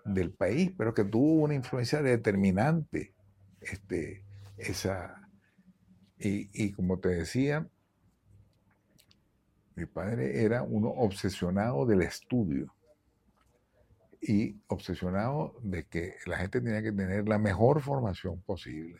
del 0.03 0.31
país, 0.31 0.71
pero 0.77 0.93
que 0.93 1.05
tuvo 1.05 1.43
una 1.43 1.53
influencia 1.53 2.01
determinante. 2.01 3.13
Este, 3.61 4.23
esa, 4.57 5.29
y, 6.19 6.49
y 6.53 6.71
como 6.73 6.99
te 6.99 7.09
decía, 7.09 7.67
mi 9.77 9.85
padre 9.85 10.43
era 10.43 10.63
uno 10.63 10.89
obsesionado 10.89 11.85
del 11.85 12.01
estudio 12.01 12.73
y 14.19 14.59
obsesionado 14.65 15.53
de 15.61 15.85
que 15.85 16.15
la 16.25 16.37
gente 16.37 16.61
tenía 16.61 16.81
que 16.81 16.91
tener 16.91 17.29
la 17.29 17.37
mejor 17.37 17.81
formación 17.83 18.41
posible. 18.41 18.97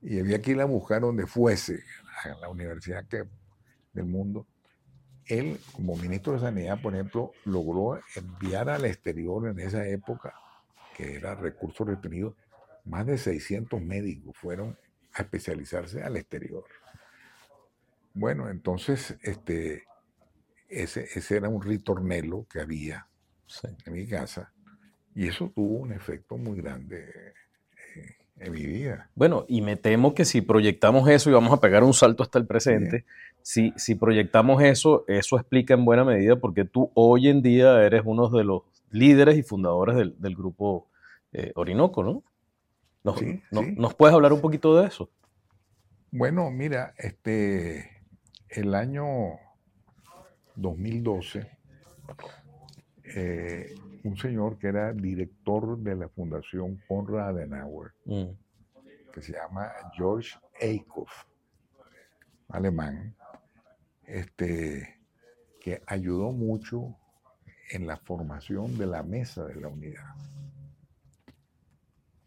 Y 0.00 0.20
había 0.20 0.40
que 0.40 0.52
ir 0.52 0.60
a 0.60 0.66
buscar 0.66 1.00
donde 1.00 1.26
fuese, 1.26 1.82
a 2.22 2.28
la 2.36 2.48
universidad 2.48 3.08
que, 3.08 3.24
del 3.92 4.04
mundo, 4.04 4.46
él, 5.26 5.58
como 5.72 5.96
ministro 5.96 6.34
de 6.34 6.38
Sanidad, 6.38 6.80
por 6.80 6.94
ejemplo, 6.94 7.32
logró 7.44 8.00
enviar 8.14 8.70
al 8.70 8.84
exterior 8.84 9.48
en 9.48 9.58
esa 9.58 9.84
época, 9.84 10.32
que 10.96 11.16
era 11.16 11.34
recursos 11.34 11.88
retenidos, 11.88 12.36
más 12.84 13.04
de 13.04 13.18
600 13.18 13.82
médicos 13.82 14.36
fueron 14.36 14.78
a 15.12 15.22
especializarse 15.22 16.04
al 16.04 16.16
exterior. 16.16 16.64
Bueno, 18.14 18.48
entonces, 18.48 19.16
este, 19.22 19.87
ese, 20.68 21.08
ese 21.14 21.36
era 21.36 21.48
un 21.48 21.62
ritornelo 21.62 22.46
que 22.50 22.60
había 22.60 23.06
en 23.84 23.92
mi 23.92 24.06
casa, 24.06 24.52
y 25.14 25.26
eso 25.26 25.50
tuvo 25.54 25.78
un 25.78 25.92
efecto 25.92 26.36
muy 26.36 26.58
grande 26.58 27.08
eh, 27.96 28.16
en 28.38 28.52
mi 28.52 28.64
vida. 28.64 29.10
Bueno, 29.14 29.46
y 29.48 29.62
me 29.62 29.76
temo 29.76 30.14
que 30.14 30.24
si 30.24 30.42
proyectamos 30.42 31.08
eso 31.08 31.30
y 31.30 31.32
vamos 31.32 31.52
a 31.52 31.60
pegar 31.60 31.82
un 31.82 31.94
salto 31.94 32.22
hasta 32.22 32.38
el 32.38 32.46
presente, 32.46 33.04
si, 33.42 33.72
si 33.76 33.94
proyectamos 33.94 34.62
eso, 34.62 35.04
eso 35.08 35.36
explica 35.36 35.74
en 35.74 35.84
buena 35.84 36.04
medida 36.04 36.36
porque 36.36 36.64
tú 36.64 36.90
hoy 36.94 37.28
en 37.28 37.42
día 37.42 37.82
eres 37.82 38.02
uno 38.04 38.28
de 38.28 38.44
los 38.44 38.62
líderes 38.90 39.36
y 39.38 39.42
fundadores 39.42 39.96
del, 39.96 40.36
grupo 40.36 40.86
eh, 41.32 41.52
Orinoco, 41.54 42.02
¿no? 42.02 42.22
Nos, 43.02 43.20
¿Nos 43.50 43.94
puedes 43.94 44.14
hablar 44.14 44.32
un 44.34 44.40
poquito 44.40 44.76
de 44.76 44.88
eso? 44.88 45.08
Bueno, 46.10 46.50
mira, 46.50 46.94
este, 46.98 48.02
el 48.50 48.74
año 48.74 49.38
2012, 50.58 51.50
eh, 53.04 53.74
un 54.04 54.16
señor 54.16 54.58
que 54.58 54.68
era 54.68 54.92
director 54.92 55.78
de 55.78 55.96
la 55.96 56.08
Fundación 56.08 56.82
Konrad 56.88 57.28
Adenauer, 57.28 57.92
mm. 58.04 58.26
que 59.12 59.22
se 59.22 59.32
llama 59.32 59.70
George 59.96 60.36
Eichhoff, 60.60 61.24
alemán, 62.48 63.14
este, 64.04 65.00
que 65.60 65.82
ayudó 65.86 66.32
mucho 66.32 66.96
en 67.70 67.86
la 67.86 67.96
formación 67.98 68.78
de 68.78 68.86
la 68.86 69.02
mesa 69.02 69.44
de 69.44 69.56
la 69.56 69.68
unidad. 69.68 70.14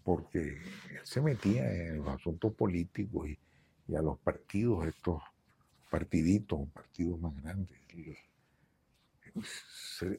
Porque 0.03 0.39
él 0.39 1.01
se 1.03 1.21
metía 1.21 1.71
en 1.71 1.97
los 1.97 2.07
asuntos 2.07 2.53
políticos 2.53 3.29
y, 3.29 3.95
a 3.95 4.01
los 4.01 4.17
partidos, 4.19 4.87
estos 4.87 5.21
partiditos, 5.91 6.69
partidos 6.69 7.19
más 7.19 7.35
grandes. 7.43 7.77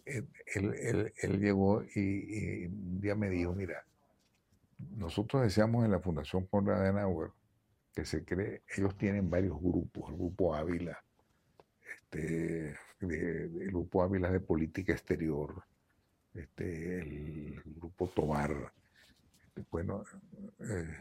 Él, 0.05 1.41
llegó 1.41 1.83
y, 1.95 2.67
un 2.67 3.01
día 3.01 3.15
me 3.15 3.31
dijo, 3.31 3.55
mira, 3.55 3.85
nosotros 4.97 5.43
deseamos 5.43 5.85
en 5.85 5.91
la 5.91 5.99
Fundación 5.99 6.47
Conrad 6.47 6.83
Adenauer 6.83 7.31
que 7.95 8.05
se 8.05 8.25
cree, 8.25 8.63
ellos 8.77 8.97
tienen 8.97 9.29
varios 9.29 9.59
grupos, 9.61 10.11
el 10.11 10.17
grupo 10.17 10.55
Ávila, 10.55 11.03
este, 11.95 12.77
el 13.01 13.67
Grupo 13.69 14.03
Ávila 14.03 14.31
de 14.31 14.41
Política 14.41 14.93
Exterior, 14.93 15.63
este, 16.35 17.01
el 17.01 17.63
Grupo 17.77 18.09
Tobar. 18.09 18.73
Bueno, 19.71 20.05
eh, 20.61 20.97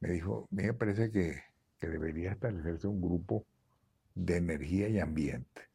me 0.00 0.10
dijo, 0.10 0.48
a 0.50 0.54
mí 0.54 0.64
me 0.64 0.74
parece 0.74 1.12
que, 1.12 1.40
que 1.78 1.86
debería 1.88 2.32
establecerse 2.32 2.88
un 2.88 3.00
grupo 3.00 3.46
de 4.16 4.38
energía 4.38 4.88
y 4.88 4.98
ambiente. 4.98 5.68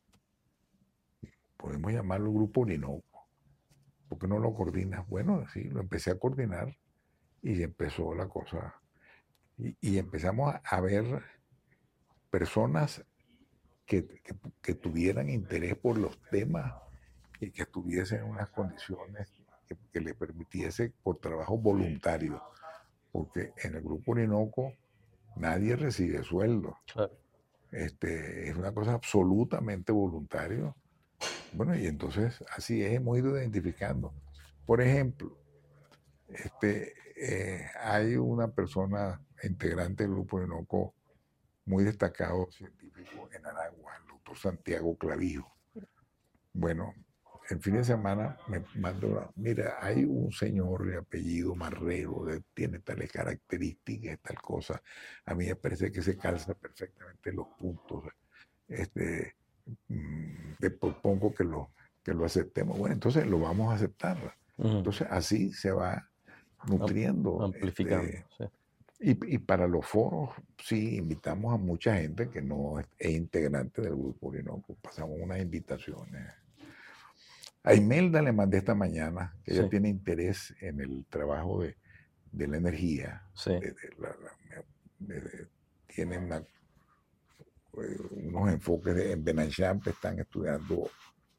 Podemos 1.55 1.93
llamarlo 1.93 2.33
Grupo 2.33 2.62
Orinoco. 2.62 3.29
¿Por 4.10 4.17
qué 4.17 4.27
no 4.27 4.39
lo 4.39 4.53
coordinas? 4.53 5.07
Bueno, 5.07 5.45
sí, 5.53 5.63
lo 5.65 5.79
empecé 5.79 6.12
a 6.12 6.19
coordinar 6.19 6.75
y 7.41 7.62
empezó 7.62 8.13
la 8.15 8.27
cosa. 8.27 8.75
Y, 9.57 10.00
empezamos 10.00 10.55
a, 10.63 10.81
ver 10.81 11.21
personas 12.31 13.05
que, 13.86 14.01
tuvieran 14.81 15.29
interés 15.29 15.77
por 15.77 16.00
los 16.00 16.19
temas 16.31 16.74
y 17.39 17.51
que 17.51 17.62
estuviesen 17.62 18.24
en 18.24 18.31
unas 18.31 18.50
condiciones 18.50 19.31
que, 19.91 20.01
le 20.01 20.15
permitiese 20.15 20.93
por 21.03 21.19
trabajo 21.19 21.60
voluntario. 21.60 22.41
Porque 23.12 23.53
en 23.63 23.75
el 23.75 23.81
Grupo 23.83 24.13
Orinoco 24.13 24.74
nadie 25.36 25.75
recibe 25.75 26.24
sueldo. 26.24 26.79
Este, 27.72 28.50
es 28.50 28.56
una 28.56 28.74
cosa 28.74 28.94
absolutamente 28.94 29.92
voluntaria. 29.92 30.75
Bueno, 31.54 31.75
y 31.78 31.86
entonces 31.88 32.44
así 32.56 32.84
es, 32.84 32.94
hemos 32.94 33.18
ido 33.18 33.38
identificando. 33.38 34.13
Por 34.66 34.82
ejemplo, 34.82 35.38
este, 36.28 36.94
eh, 37.16 37.66
hay 37.80 38.16
una 38.16 38.50
persona 38.50 39.22
integrante 39.44 40.04
del 40.04 40.13
grupo 40.13 40.40
de 40.40 40.48
NOCO 40.48 40.94
muy 41.66 41.84
destacado 41.84 42.50
científico 42.51 43.30
en 43.34 43.46
Aragua, 43.46 43.96
el 43.98 44.08
doctor 44.08 44.38
Santiago 44.38 44.98
Clavijo. 44.98 45.56
Bueno, 46.54 46.94
el 47.51 47.60
fin 47.60 47.75
de 47.75 47.84
semana 47.84 48.38
me 48.48 48.63
mandó, 48.75 49.31
mira, 49.36 49.75
hay 49.81 50.05
un 50.05 50.31
señor 50.31 50.86
de 50.86 50.98
apellido 50.98 51.53
Marrero, 51.53 52.25
tiene 52.53 52.79
tales 52.79 53.12
características, 53.12 54.20
tal 54.22 54.41
cosa. 54.41 54.81
A 55.25 55.36
mí 55.36 55.48
me 55.48 55.55
parece 55.55 55.91
que 55.91 56.01
se 56.01 56.17
calza 56.17 56.53
perfectamente 56.53 57.34
los 57.34 57.48
puntos. 57.60 58.05
Este, 58.67 59.36
mm, 59.89 60.53
te 60.60 60.72
propongo 60.72 61.34
que 61.34 61.43
lo, 61.43 61.72
que 62.01 62.13
lo 62.13 62.25
aceptemos. 62.25 62.77
Bueno, 62.77 62.93
entonces 62.93 63.27
lo 63.27 63.39
vamos 63.39 63.72
a 63.72 63.75
aceptar. 63.75 64.36
Entonces 64.58 65.08
así 65.10 65.51
se 65.51 65.72
va 65.72 66.10
nutriendo. 66.67 67.43
Amplificando. 67.43 68.08
Este, 68.08 68.50
y, 69.03 69.39
para 69.39 69.67
los 69.67 69.86
foros, 69.86 70.29
sí, 70.63 70.98
invitamos 70.98 71.53
a 71.53 71.58
mucha 71.58 71.96
gente 71.96 72.29
que 72.29 72.41
no 72.41 72.79
es, 72.79 72.88
integrante 73.12 73.81
del 73.81 73.96
grupo 73.96 74.31
no 74.43 74.63
pasamos 74.79 75.17
unas 75.20 75.41
invitaciones. 75.41 76.40
A 77.63 77.75
Imelda 77.75 78.22
le 78.22 78.32
mandé 78.32 78.58
esta 78.58 78.74
mañana, 78.74 79.36
que 79.44 79.53
ella 79.53 79.70
tiene 79.70 79.89
interés 79.89 80.56
en 80.62 80.80
el 80.82 81.06
trabajo 81.10 81.62
de, 81.62 81.77
la 82.48 82.58
energía. 82.58 83.24
Sí. 83.34 83.53
tiene 85.88 86.15
eh, 86.15 87.98
unos 88.12 88.50
enfoques 88.50 88.98
en 88.98 89.24
Benanchamp, 89.24 89.88
están 89.88 90.20
estudiando 90.20 90.89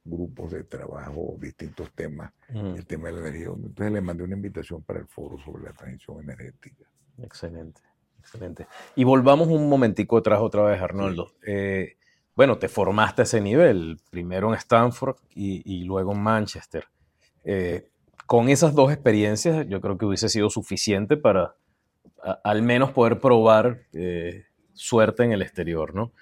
grupos 0.04 0.52
de 0.52 0.64
trabajo, 0.64 1.36
distintos 1.38 1.90
temas, 1.92 2.32
el 2.48 2.86
tema 2.86 3.08
de 3.08 3.14
la 3.14 3.20
energía. 3.20 3.48
Entonces 3.54 3.92
le 3.92 4.00
mandé 4.00 4.24
una 4.24 4.36
invitación 4.36 4.82
para 4.82 5.00
el 5.00 5.06
foro 5.06 5.38
sobre 5.38 5.64
la 5.64 5.72
transición 5.72 6.22
energética. 6.22 6.84
Excelente, 7.18 7.80
excelente. 8.18 8.66
Y 8.94 9.04
volvamos 9.04 9.48
un 9.48 9.68
momentico 9.68 10.18
atrás 10.18 10.40
otra 10.40 10.62
vez, 10.62 10.80
Arnoldo. 10.80 11.32
Eh, 11.46 11.96
bueno, 12.34 12.58
te 12.58 12.68
formaste 12.68 13.22
a 13.22 13.24
ese 13.24 13.40
nivel, 13.40 14.00
primero 14.10 14.48
en 14.48 14.54
Stanford 14.54 15.16
y, 15.34 15.84
luego 15.84 16.12
en 16.12 16.22
Manchester. 16.22 16.86
Eh, 17.44 17.88
con 18.26 18.48
esas 18.48 18.74
dos 18.74 18.92
experiencias, 18.92 19.66
yo 19.68 19.80
creo 19.80 19.98
que 19.98 20.06
hubiese 20.06 20.28
sido 20.28 20.48
suficiente 20.48 21.16
para 21.16 21.56
al 22.44 22.62
menos 22.62 22.92
poder 22.92 23.18
probar 23.18 23.82
eh, 23.92 24.44
suerte 24.72 25.24
en 25.24 25.32
el 25.32 25.42
exterior, 25.42 25.94
¿no? 25.94 26.12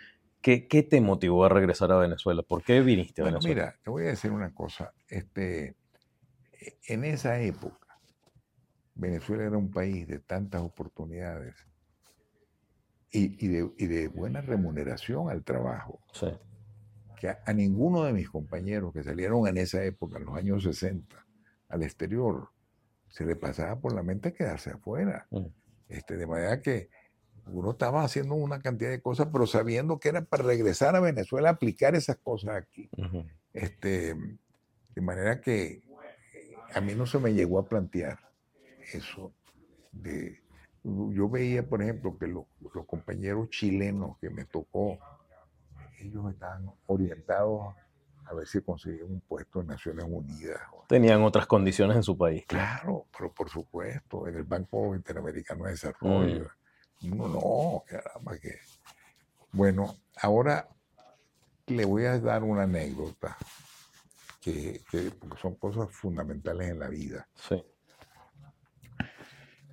¿Qué, 0.41 0.67
te 0.89 1.01
motivó 1.03 1.45
a 1.45 1.51
regresar 1.51 1.93
a 1.93 1.99
Venezuela? 1.99 2.43
¿Por 2.43 2.63
qué 2.63 2.81
viniste 2.81 3.21
a 3.21 3.27
Venezuela? 3.27 3.55
Mira, 3.55 3.77
te 3.85 3.91
voy 3.91 4.05
a 4.05 4.07
decir 4.07 4.31
una 4.31 4.55
cosa. 4.55 4.95
Este, 5.07 5.77
e, 6.59 6.79
en 6.89 7.05
esa 7.05 7.39
época, 7.41 8.01
Venezuela 8.95 9.45
era 9.45 9.59
un 9.59 9.71
país 9.71 10.09
de 10.09 10.19
tantas 10.19 10.63
oportunidades 10.63 11.55
y, 13.13 13.49
de, 13.49 14.09
buena 14.09 14.41
remuneración 14.41 15.31
al 15.31 15.43
trabajo. 15.43 16.01
Que 17.19 17.29
a, 17.29 17.53
ninguno 17.53 18.05
de 18.05 18.13
mis 18.13 18.31
compañeros 18.31 18.93
que 18.93 19.03
salieron 19.03 19.47
en 19.47 19.59
esa 19.59 19.85
época, 19.85 20.19
en 20.19 20.25
los 20.25 20.37
años 20.37 20.63
60, 20.63 21.27
al 21.69 21.83
exterior, 21.83 22.51
se 23.09 23.27
le 23.27 23.37
pasaba 23.37 23.79
por 23.81 23.95
la 23.95 24.03
mente 24.03 24.33
quedarse 24.33 24.71
afuera. 24.71 25.27
Mm. 25.31 25.47
Este, 25.89 26.17
de 26.17 26.27
manera 26.27 26.61
que 26.63 26.89
uno 27.47 27.73
estaba 27.73 28.05
haciendo 28.05 28.35
una 28.35 28.61
cantidad 28.61 28.91
de 28.91 29.03
cosas, 29.03 29.29
pero 29.33 29.47
sabiendo 29.47 29.99
que 29.99 30.11
era 30.11 30.25
para 30.25 30.45
regresar 30.45 30.95
a 30.95 31.01
Venezuela 31.01 31.49
a 31.49 31.53
aplicar 31.53 31.95
esas 31.95 32.17
cosas 32.17 32.57
aquí. 32.57 32.89
este, 33.53 34.15
de 34.95 35.01
manera 35.01 35.41
que 35.41 35.83
a 36.73 36.81
mí 36.81 36.95
no 36.95 37.07
se 37.07 37.19
me 37.19 37.35
llegó 37.35 37.59
a 37.59 37.69
plantear 37.69 38.19
eso. 38.93 39.35
De, 39.93 40.41
yo 40.83 41.29
veía, 41.29 41.69
por 41.69 41.83
ejemplo, 41.83 42.17
que 42.19 42.27
los, 42.27 42.45
compañeros 42.87 43.51
chilenos 43.51 44.19
que 44.19 44.31
me 44.31 44.45
tocó, 44.45 44.99
ellos 45.99 46.33
estaban 46.33 46.71
orientados 46.87 47.75
a 48.25 48.35
ver 48.35 48.47
si 48.47 48.61
conseguían 48.61 49.11
un 49.11 49.21
puesto 49.21 49.61
en 49.61 49.67
Naciones 49.67 50.07
Unidas. 50.09 50.61
Tenían 50.89 51.23
otras 51.23 51.47
condiciones 51.47 51.97
en 51.97 52.03
su 52.03 52.17
país. 52.17 52.45
Claro, 52.47 53.07
pero 53.17 53.33
por 53.33 53.49
supuesto, 53.49 54.27
en 54.27 54.37
el 54.37 54.45
Banco 54.45 54.95
Interamericano 54.95 55.65
de 55.65 55.73
Desarrollo. 55.73 56.49
Mm. 57.01 57.17
No, 57.17 57.29
no, 57.29 57.85
caramba, 57.87 58.39
que. 58.39 58.59
Bueno, 59.53 59.97
ahora 60.23 60.69
le 61.67 61.85
voy 61.85 62.05
a 62.05 62.19
dar 62.21 62.43
una 62.43 62.63
anécdota 62.63 63.37
que, 64.41 64.81
son 65.41 65.57
cosas 65.57 65.91
fundamentales 65.91 66.71
en 66.71 66.79
la 66.79 66.89
vida. 66.89 67.29
Sí. 67.35 67.63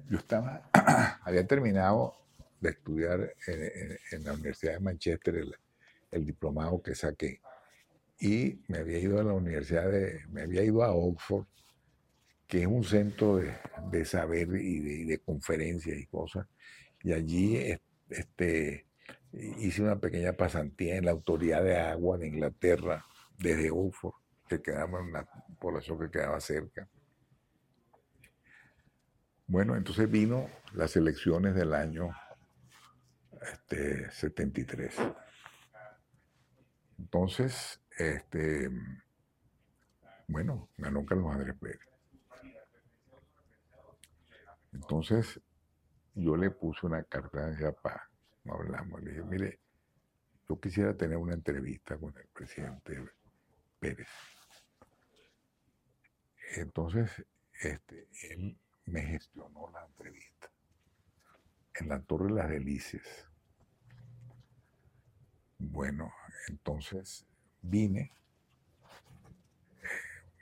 Yo 0.10 0.17
estaba, 0.17 0.70
había 1.24 1.46
terminado 1.46 2.15
de 2.62 2.70
estudiar 2.70 3.34
en, 3.48 4.24
la 4.24 4.34
Universidad 4.34 4.74
de 4.74 4.80
Manchester 4.80 5.36
el, 6.12 6.26
diplomado 6.26 6.82
que 6.82 6.96
saqué 6.96 7.41
y 8.20 8.62
me 8.67 8.80
había 8.80 8.98
ido 8.98 9.20
a 9.20 9.24
la 9.24 9.34
universidad 9.34 9.91
de, 9.91 10.26
me 10.30 10.41
había 10.41 10.63
ido 10.63 10.84
a 10.84 10.91
Oxford, 10.91 11.46
que 12.48 12.62
es 12.62 12.67
un 12.67 12.84
centro 12.84 13.36
de, 13.36 14.06
saber 14.06 14.48
y 14.56 14.80
de, 14.80 15.06
de 15.06 15.20
conferencias 15.20 15.98
y 15.98 16.06
cosas, 16.08 16.48
y 17.04 17.13
allí 17.13 17.58
este, 18.10 18.88
hice 19.60 19.82
una 19.84 20.00
pequeña 20.00 20.34
pasantía 20.34 20.96
en 20.96 21.06
la 21.06 21.12
Autoridad 21.12 21.63
de 21.63 21.78
Agua 21.78 22.17
de 22.17 22.28
Inglaterra, 22.28 23.06
desde 23.38 23.70
Oxford, 23.70 24.15
que 24.48 24.62
quedaba 24.62 25.00
en 25.00 25.08
una 25.08 25.28
población 25.60 26.00
que 26.00 26.10
quedaba 26.10 26.39
cerca. 26.39 26.88
Bueno, 29.49 29.77
entonces 29.77 30.12
vino 30.12 30.49
las 30.73 30.97
elecciones 30.97 31.55
del 31.55 31.73
año 31.73 32.10
este, 33.41 34.12
73. 34.12 34.93
Entonces, 36.99 37.81
este, 37.97 38.69
bueno, 40.27 40.67
ganó 40.77 41.05
Carlos 41.05 41.31
Andrés 41.33 41.55
Pérez. 41.62 41.79
Entonces, 44.73 45.39
yo 46.13 46.36
le 46.36 46.51
puse 46.51 46.86
una 46.86 47.03
carta 47.03 47.47
de 47.47 47.71
paz, 47.71 48.01
no 48.43 48.55
hablamos, 48.55 49.01
le 49.01 49.12
dije, 49.12 49.23
mire, 49.23 49.60
yo 50.49 50.60
quisiera 50.60 50.93
tener 50.97 51.15
una 51.15 51.33
entrevista 51.33 51.97
con 51.97 52.13
el 52.17 52.27
presidente 52.33 53.01
Pérez. 53.79 54.10
Entonces, 56.57 57.25
este, 57.62 58.10
él 58.29 58.57
me 58.88 59.02
gestionó 59.02 59.69
la 59.71 59.86
entrevista 59.86 60.50
en 61.76 61.89
la 61.89 62.02
Torre 62.02 62.28
de 62.28 62.34
las 62.34 62.50
Delicias. 62.50 63.30
Bueno, 65.60 66.12
entonces 66.47 67.26
vine, 67.62 68.12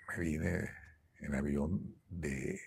me 0.10 0.20
vine 0.20 0.70
en 1.20 1.36
avión 1.36 1.96
de, 2.10 2.60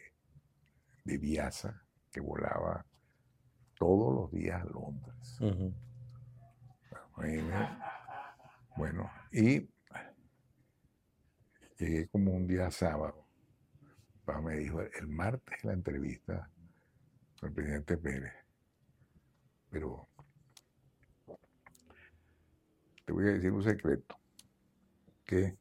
de 1.04 1.18
Viasa, 1.18 1.82
que 2.10 2.20
volaba 2.20 2.84
todos 3.74 4.14
los 4.14 4.32
días 4.32 4.60
a 4.60 4.64
Londres. 4.64 5.38
bueno, 8.76 9.10
y 9.32 9.68
llegué 11.78 12.08
como 12.08 12.32
un 12.32 12.46
día 12.46 12.70
sábado. 12.70 13.27
Papá 14.28 14.42
me 14.42 14.56
dijo, 14.56 14.82
el 14.82 15.06
martes 15.08 15.64
la 15.64 15.72
entrevista 15.72 16.50
con 17.40 17.48
el 17.48 17.54
presidente 17.54 17.96
Pérez. 17.96 18.34
Pero 19.70 20.06
te 23.06 23.12
voy 23.14 23.26
a 23.26 23.32
decir 23.32 23.52
un 23.52 23.62
secreto, 23.62 24.20
que 25.24 25.56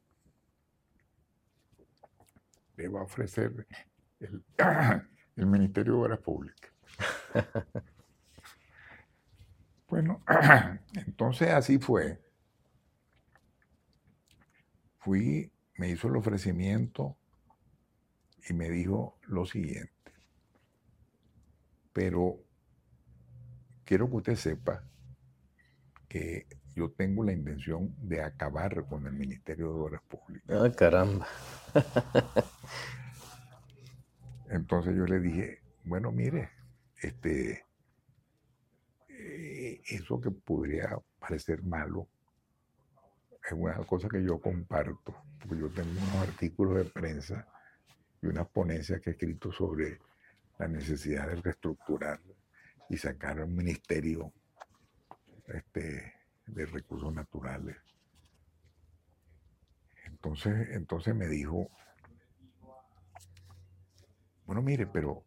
le 2.76 2.88
va 2.88 3.00
a 3.00 3.04
ofrecer 3.04 3.66
el, 4.20 4.44
el 5.36 5.46
Ministerio 5.46 5.94
de 5.94 5.98
Obras 6.00 6.18
Públicas. 6.18 6.70
bueno, 9.88 10.22
entonces 10.92 11.48
así 11.48 11.78
fue. 11.78 12.20
Fui, 14.98 15.50
me 15.78 15.88
hizo 15.88 16.08
el 16.08 16.16
ofrecimiento 16.16 17.16
y 18.48 18.54
me 18.54 18.70
dijo 18.70 19.18
lo 19.26 19.44
siguiente. 19.44 19.92
Pero 21.92 22.38
quiero 23.84 24.08
que 24.08 24.16
usted 24.16 24.36
sepa 24.36 24.82
que 26.08 26.46
yo 26.74 26.90
tengo 26.90 27.24
la 27.24 27.32
intención 27.32 27.94
de 28.00 28.22
acabar 28.22 28.86
con 28.86 29.06
el 29.06 29.12
Ministerio 29.12 29.66
de 29.66 29.80
Obras 29.80 30.02
Públicas. 30.02 30.60
Ah, 30.62 30.70
caramba. 30.74 31.26
Entonces 34.50 34.96
yo 34.96 35.04
le 35.04 35.20
dije, 35.20 35.60
bueno, 35.84 36.10
mire, 36.10 36.50
este, 37.02 37.64
eh, 39.08 39.80
eso 39.88 40.20
que 40.20 40.30
podría 40.30 40.98
parecer 41.18 41.62
malo 41.62 42.08
es 43.44 43.52
una 43.52 43.74
cosa 43.84 44.08
que 44.08 44.22
yo 44.22 44.40
comparto, 44.40 45.14
porque 45.38 45.58
yo 45.58 45.68
tengo 45.70 45.90
unos 45.90 46.28
artículos 46.28 46.76
de 46.76 46.84
prensa 46.84 47.46
y 48.22 48.26
unas 48.26 48.48
ponencias 48.48 49.00
que 49.00 49.10
he 49.10 49.12
escrito 49.12 49.52
sobre 49.52 49.98
la 50.58 50.68
necesidad 50.68 51.28
de 51.28 51.36
reestructurar 51.36 52.20
y 52.88 52.96
sacar 52.96 53.40
un 53.40 53.54
ministerio 53.54 54.32
este, 55.46 56.14
de 56.46 56.66
recursos 56.66 57.12
naturales. 57.12 57.76
Entonces, 60.06 60.68
entonces 60.70 61.14
me 61.14 61.28
dijo, 61.28 61.70
bueno, 64.46 64.62
mire, 64.62 64.86
pero 64.86 65.24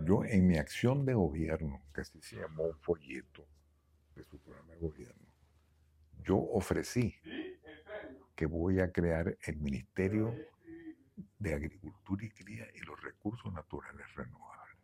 yo 0.00 0.24
en 0.24 0.46
mi 0.46 0.56
acción 0.56 1.04
de 1.04 1.14
gobierno, 1.14 1.82
que 1.94 2.00
así 2.00 2.20
se 2.22 2.36
llamó 2.36 2.64
un 2.64 2.78
folleto 2.80 3.46
de 4.16 4.24
su 4.24 4.38
programa 4.40 4.72
de 4.72 4.80
gobierno, 4.80 5.28
yo 6.24 6.36
ofrecí 6.36 7.14
que 8.34 8.46
voy 8.46 8.80
a 8.80 8.90
crear 8.90 9.36
el 9.42 9.56
Ministerio 9.56 10.34
de 11.38 11.54
Agricultura 11.54 12.24
y 12.24 12.30
Cría 12.30 12.66
y 12.74 12.80
los 12.80 13.00
Recursos 13.02 13.52
Naturales 13.52 14.06
Renovables. 14.14 14.76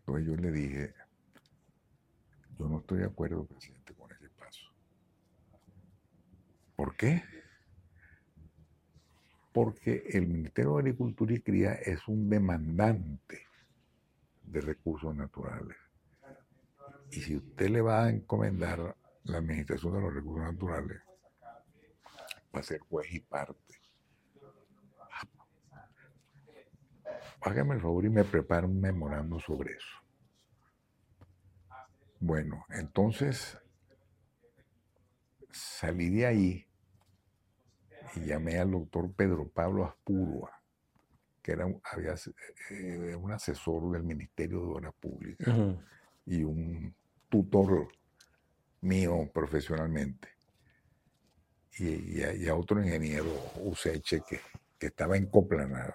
Entonces 0.00 0.26
yo 0.26 0.36
le 0.36 0.50
dije, 0.50 0.94
yo 2.58 2.68
no 2.68 2.78
estoy 2.80 2.98
de 2.98 3.06
acuerdo, 3.06 3.46
presidente, 3.46 3.94
con 3.94 4.10
ese 4.12 4.28
paso. 4.30 4.66
¿Por 6.76 6.96
qué? 6.96 7.22
porque 9.58 10.04
el 10.10 10.28
Ministerio 10.28 10.74
de 10.74 10.82
Agricultura 10.82 11.34
y 11.34 11.40
Cría 11.40 11.72
es 11.74 12.06
un 12.06 12.30
demandante 12.30 13.42
de 14.44 14.60
recursos 14.60 15.12
naturales. 15.16 15.76
Y 17.10 17.16
si 17.16 17.34
usted 17.34 17.68
le 17.68 17.80
va 17.80 18.04
a 18.04 18.10
encomendar 18.10 18.94
la 19.24 19.38
administración 19.38 19.94
de 19.94 20.00
los 20.00 20.14
recursos 20.14 20.44
naturales, 20.44 21.02
va 22.58 22.60
a 22.60 22.64
ser 22.64 22.80
juez 22.80 23.12
y 23.12 23.20
parte. 23.20 23.74
Hágame 27.40 27.76
el 27.76 27.80
favor 27.80 28.04
y 28.04 28.10
me 28.10 28.24
prepara 28.24 28.66
un 28.66 28.80
memorando 28.80 29.38
sobre 29.38 29.74
eso. 29.74 29.96
Bueno, 32.18 32.64
entonces 32.70 33.56
salí 35.52 36.10
de 36.10 36.26
ahí 36.26 36.66
y 38.16 38.26
llamé 38.26 38.58
al 38.58 38.72
doctor 38.72 39.12
Pedro 39.12 39.48
Pablo 39.48 39.84
Aspurua, 39.84 40.50
que 41.40 41.52
era 41.52 41.64
un, 41.64 41.80
había, 41.84 42.14
eh, 42.70 43.14
un 43.14 43.30
asesor 43.30 43.92
del 43.92 44.02
Ministerio 44.02 44.58
de 44.58 44.66
Obras 44.66 44.94
Públicas 44.98 45.54
y 46.26 46.42
un 46.42 46.92
tutor 47.28 47.88
mío 48.80 49.30
profesionalmente. 49.32 50.37
Y, 51.78 52.48
a, 52.48 52.54
otro 52.54 52.82
ingeniero, 52.82 53.26
Useche, 53.62 54.22
que, 54.28 54.40
que 54.78 54.86
estaba 54.88 55.16
en 55.16 55.26
Coplanada. 55.26 55.94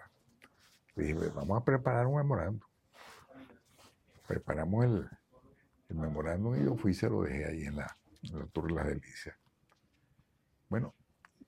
Le 0.96 1.04
dije, 1.04 1.30
vamos 1.36 1.62
a 1.62 1.66
preparar 1.66 2.08
un 2.08 2.18
memorando. 2.18 2.66
Preparamos 4.28 4.86
el, 4.86 5.10
el 5.90 5.96
memorándum 5.98 6.56
y 6.56 6.66
yo 6.66 6.76
fui 6.76 6.92
y 6.92 6.96
se 6.96 7.10
lo 7.10 7.24
dejé 7.24 7.46
ahí 7.46 7.64
en 7.64 7.76
la, 7.78 7.98
en 8.24 8.40
la 8.40 8.46
Torre 8.48 8.68
de 8.70 8.74
las 8.74 8.88
Delicias. 8.88 9.36
Bueno, 10.70 10.96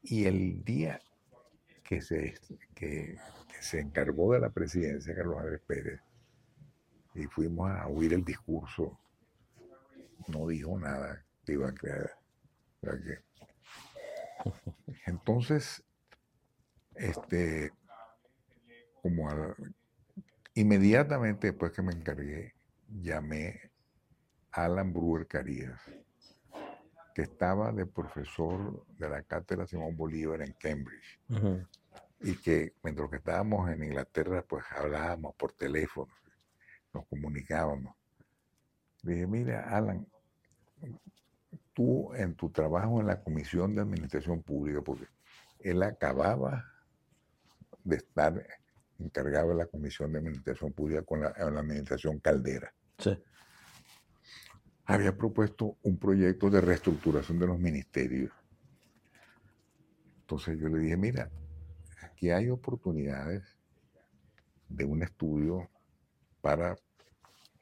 y 0.01 0.25
el 0.25 0.63
día 0.63 1.01
que 1.83 2.01
se, 2.01 2.35
que, 2.73 3.17
se 3.59 3.79
encargó 3.79 4.33
de 4.33 4.39
la 4.39 4.49
presidencia, 4.49 5.15
Carlos 5.15 5.39
Andrés 5.39 5.61
Pérez, 5.65 6.01
y 7.13 7.25
fuimos 7.25 7.71
a 7.71 7.87
oír 7.87 8.13
el 8.13 8.23
discurso, 8.23 8.99
no 10.27 10.47
dijo 10.47 10.77
nada 10.77 11.25
que 11.45 11.53
iba 11.53 11.69
a 11.69 11.73
crear. 11.73 12.11
Entonces, 15.05 15.83
este, 16.95 17.71
como 19.01 19.29
inmediatamente 20.53 21.47
después 21.47 21.71
que 21.71 21.81
me 21.81 21.93
encargué, 21.93 22.53
llamé 22.87 23.71
a 24.51 24.65
Alan 24.65 24.93
Brewer 24.93 25.27
Carías 25.27 25.79
que 27.15 27.21
estaba 27.21 27.71
de 27.71 27.85
profesor 27.85 28.85
de 28.97 29.07
la 29.07 29.23
cátedra 29.23 29.65
Simón 29.65 29.95
Bolívar 29.95 30.41
en 30.41 30.51
Cambridge. 30.51 31.17
Y 32.19 32.35
que 32.35 32.73
mientras 32.83 33.09
que 33.09 33.15
estábamos 33.15 33.69
en 33.69 33.85
Inglaterra, 33.85 34.43
pues 34.45 34.65
hablábamos 34.69 35.33
por 35.35 35.53
teléfono, 35.53 36.11
nos 36.93 37.05
comunicábamos. 37.07 37.95
Le 39.03 39.13
dije, 39.13 39.27
mira, 39.27 39.61
Alan, 39.69 40.05
tú 41.75 42.11
en 42.15 42.33
tu 42.33 42.49
trabajo 42.49 42.99
en 42.99 43.07
la 43.07 43.21
Comisión 43.21 43.75
de 43.75 43.81
Administración 43.81 44.41
Pública, 44.41 44.81
porque 44.81 45.05
él 45.59 45.83
acababa 45.83 46.65
de 47.83 47.97
estar 47.97 48.43
encargado 48.97 49.49
de 49.49 49.55
la 49.55 49.67
Comisión 49.67 50.11
de 50.11 50.19
Administración 50.19 50.73
Pública 50.73 51.03
con 51.03 51.21
la, 51.21 51.33
la 51.37 51.59
Administración 51.59 52.19
Caldera. 52.19 52.73
Sí 52.97 53.15
había 54.85 55.17
propuesto 55.17 55.77
un 55.83 55.97
proyecto 55.97 56.49
de 56.49 56.61
reestructuración 56.61 57.39
de 57.39 57.47
los 57.47 57.59
ministerios. 57.59 58.31
Entonces 60.21 60.59
yo 60.59 60.69
le 60.69 60.79
dije, 60.79 60.97
mira, 60.97 61.29
aquí 62.01 62.29
hay 62.29 62.49
oportunidades 62.49 63.43
de 64.69 64.85
un 64.85 65.03
estudio 65.03 65.69
para 66.41 66.75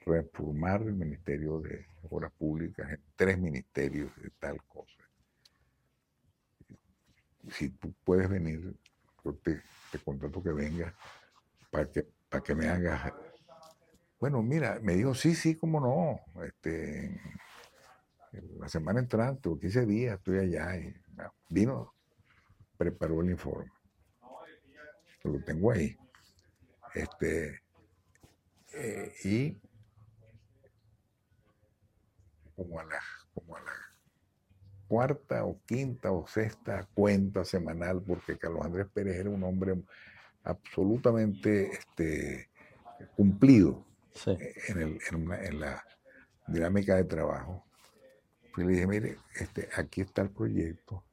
reformar 0.06 0.82
el 0.82 0.94
Ministerio 0.94 1.60
de 1.60 1.86
Obras 2.10 2.32
Públicas 2.32 2.90
en 2.92 3.02
tres 3.16 3.38
ministerios 3.38 4.12
de 4.18 4.30
tal 4.40 4.62
cosa. 4.64 4.98
Si 7.50 7.70
tú 7.70 7.94
puedes 8.04 8.30
venir, 8.30 8.76
yo 9.24 9.34
te, 9.36 9.62
te 9.92 10.00
contrato 10.00 10.42
que 10.42 10.52
vengas 10.52 10.94
para 11.72 11.90
que, 11.92 12.08
para 12.30 12.44
que 12.44 12.56
me 12.56 12.68
hagas 12.68 13.14
bueno, 14.24 14.42
mira, 14.42 14.80
me 14.82 14.94
dijo, 14.94 15.14
sí, 15.14 15.36
sí, 15.36 15.56
cómo 15.56 15.82
no. 15.82 16.44
Este, 16.46 17.20
la 18.58 18.70
semana 18.70 19.02
entrante 19.02 19.50
o 19.50 19.60
15 19.60 19.86
días 19.86 20.18
estoy 20.18 20.40
allá. 20.40 20.78
Y, 20.78 20.96
vino, 21.50 21.94
preparó 22.78 23.22
el 23.22 23.32
informe. 23.32 23.70
Lo 25.24 25.44
tengo 25.44 25.74
ahí. 25.74 25.98
Este, 26.96 27.64
eh, 28.72 29.14
y 29.26 29.58
como 32.56 32.80
a, 32.80 32.86
la, 32.86 33.00
como 33.34 33.56
a 33.56 33.62
la 33.62 33.72
cuarta 34.88 35.46
o 35.46 35.60
quinta 35.66 36.12
o 36.12 36.28
sexta 36.28 36.88
cuenta 36.94 37.44
semanal, 37.46 38.02
porque 38.02 38.38
Carlos 38.38 38.66
Andrés 38.66 38.88
Pérez 38.94 39.16
era 39.16 39.30
un 39.30 39.44
hombre 39.44 39.84
absolutamente 40.44 41.72
este, 41.72 42.50
cumplido 43.16 43.86
en, 44.26 45.60
la 45.60 45.84
dinámica 46.48 46.96
de 46.96 47.06
trabajo. 47.06 47.66
Pues 48.54 48.68
le 48.68 48.74
dije, 48.74 48.88
mire, 48.88 49.18
este, 49.36 49.68
aquí 49.76 50.02
está 50.02 50.22
el 50.22 50.30
proyecto 50.30 51.04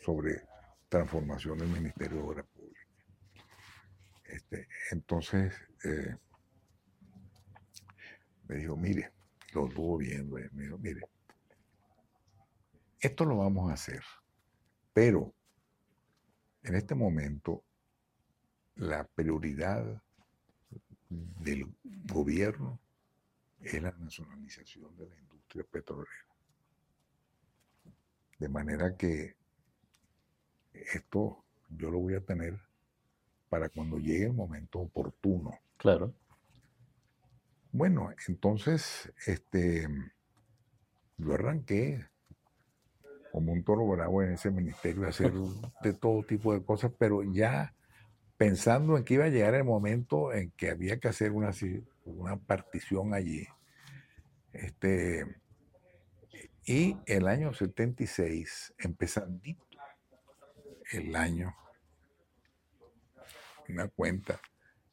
sobre 0.00 0.42
transformación 0.88 1.58
del 1.58 1.68
Ministerio 1.68 2.16
de 2.16 2.22
Obras 2.22 2.46
Públicas. 2.46 2.86
Este, 4.24 4.68
entonces, 4.92 5.54
eh, 5.84 6.16
me 8.46 8.56
dijo, 8.56 8.76
mire, 8.76 9.12
lo 9.52 9.66
estuvo 9.66 9.96
viendo, 9.96 10.36
mire, 10.52 11.00
esto 13.00 13.24
lo 13.24 13.36
vamos 13.38 13.70
a 13.70 13.74
hacer, 13.74 14.02
pero 14.92 15.34
en 16.62 16.74
este 16.74 16.94
momento 16.94 17.64
la 18.76 19.04
prioridad 19.04 20.02
del 21.08 21.66
gobierno 22.12 22.78
es 23.60 23.82
la 23.82 23.92
nacionalización 23.92 24.96
de 24.96 25.08
la 25.08 25.16
industria 25.16 25.64
petrolera. 25.70 26.26
De 28.38 28.48
manera 28.48 28.96
que 28.96 29.36
esto 30.72 31.44
yo 31.70 31.90
lo 31.90 31.98
voy 31.98 32.14
a 32.14 32.20
tener 32.20 32.60
para 33.48 33.68
cuando 33.68 33.98
llegue 33.98 34.26
el 34.26 34.34
momento 34.34 34.78
oportuno. 34.78 35.58
Claro. 35.76 36.14
Bueno, 37.78 38.10
entonces, 38.26 39.12
este, 39.24 39.86
yo 41.16 41.34
arranqué 41.34 42.04
como 43.30 43.52
un 43.52 43.62
toro 43.62 43.86
bravo 43.86 44.20
en 44.20 44.32
ese 44.32 44.50
ministerio 44.50 45.06
hacer 45.06 45.32
de 45.32 45.92
todo 45.92 46.24
tipo 46.24 46.52
de 46.52 46.64
cosas, 46.64 46.90
pero 46.98 47.22
ya 47.22 47.76
pensando 48.36 48.96
en 48.96 49.04
que 49.04 49.14
iba 49.14 49.26
a 49.26 49.28
llegar 49.28 49.54
el 49.54 49.62
momento 49.62 50.32
en 50.32 50.50
que 50.56 50.70
había 50.70 50.98
que 50.98 51.06
hacer 51.06 51.30
una, 51.30 51.52
una 52.04 52.36
partición 52.36 53.14
allí. 53.14 53.46
Este, 54.52 55.36
y 56.64 56.96
el 57.06 57.28
año 57.28 57.54
76, 57.54 58.74
empezandito 58.78 59.64
el 60.90 61.14
año, 61.14 61.54
una 63.68 63.86
cuenta, 63.86 64.40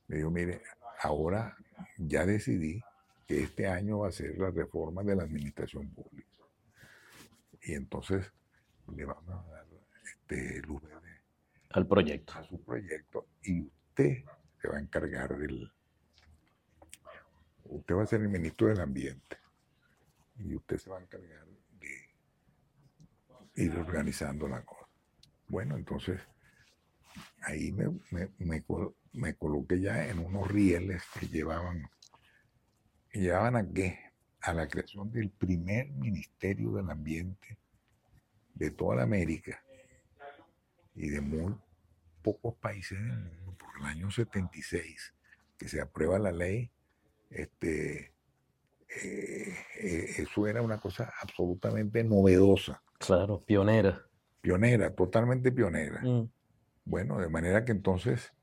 me 0.08 0.18
dijo, 0.18 0.30
mire, 0.30 0.62
ahora 1.02 1.58
ya 1.98 2.26
decidí 2.26 2.82
que 3.28 3.44
este 3.44 3.68
año 3.68 4.00
va 4.00 4.10
a 4.10 4.12
ser 4.12 4.38
la 4.38 4.52
reforma 4.52 5.04
de 5.04 5.16
la 5.16 5.24
administración 5.24 5.90
pública. 5.90 6.30
Y 7.62 7.74
entonces 7.74 8.32
le 8.96 9.06
vamos 9.06 9.30
a 9.30 9.50
dar 9.50 9.66
este, 10.04 10.62
luz 10.62 10.82
verde 10.84 11.22
al 11.72 11.88
proyecto. 11.88 12.34
A 12.34 12.44
su 12.44 12.62
proyecto. 12.64 13.28
Y 13.44 13.62
usted 13.62 14.24
se 14.62 14.68
va 14.68 14.78
a 14.78 14.82
encargar 14.82 15.38
del... 15.38 15.72
Usted 17.66 17.96
va 17.96 18.04
a 18.04 18.08
ser 18.08 18.22
el 18.22 18.30
ministro 18.30 18.68
del 18.68 18.80
Ambiente. 18.80 19.38
Y 20.38 20.56
usted 20.56 20.78
se 20.78 20.90
va 20.90 21.00
a 21.00 21.02
encargar 21.02 21.48
de 21.80 23.64
ir 23.64 23.76
organizando 23.76 24.48
la 24.48 24.64
cosa. 24.64 24.88
Bueno, 25.48 25.76
entonces 25.76 26.22
ahí 27.42 27.72
me, 27.72 28.30
me, 28.40 28.62
coloqué 29.38 29.80
ya 29.80 30.08
en 30.08 30.20
unos 30.20 30.48
rieles 30.48 31.04
que 31.20 31.28
llevaban, 31.28 31.90
que 33.10 33.20
llevaban 33.20 33.56
a 33.56 33.68
qué? 33.68 34.00
A 34.42 34.54
la 34.54 34.68
creación 34.68 35.12
del 35.12 35.30
primer 35.30 35.90
Ministerio 35.92 36.72
del 36.74 36.90
Ambiente 36.90 37.58
de 38.54 38.72
toda 38.72 38.98
la 38.98 39.04
América 39.04 39.62
y 40.96 41.10
de 41.10 41.22
muy 41.22 41.56
pocos 42.22 42.56
países 42.56 42.98
del 42.98 43.18
mundo, 43.20 43.56
por 43.58 43.70
el 43.80 43.86
año 43.86 44.10
76, 44.10 45.14
que 45.58 45.68
se 45.68 45.82
aprueba 45.82 46.18
la 46.18 46.32
ley, 46.32 46.72
este, 47.30 48.14
eh, 48.90 49.56
eh, 49.80 50.06
eso 50.18 50.48
era 50.48 50.62
una 50.62 50.80
cosa 50.80 51.14
absolutamente 51.22 52.04
novedosa. 52.04 52.82
Claro, 52.98 53.42
pionera. 53.46 54.02
Pionera, 54.42 54.94
totalmente 54.94 55.52
pionera. 55.52 56.02
Mm. 56.02 56.30
Bueno, 56.86 57.20
de 57.20 57.30
manera 57.30 57.66
que 57.66 57.72
entonces, 57.74 58.34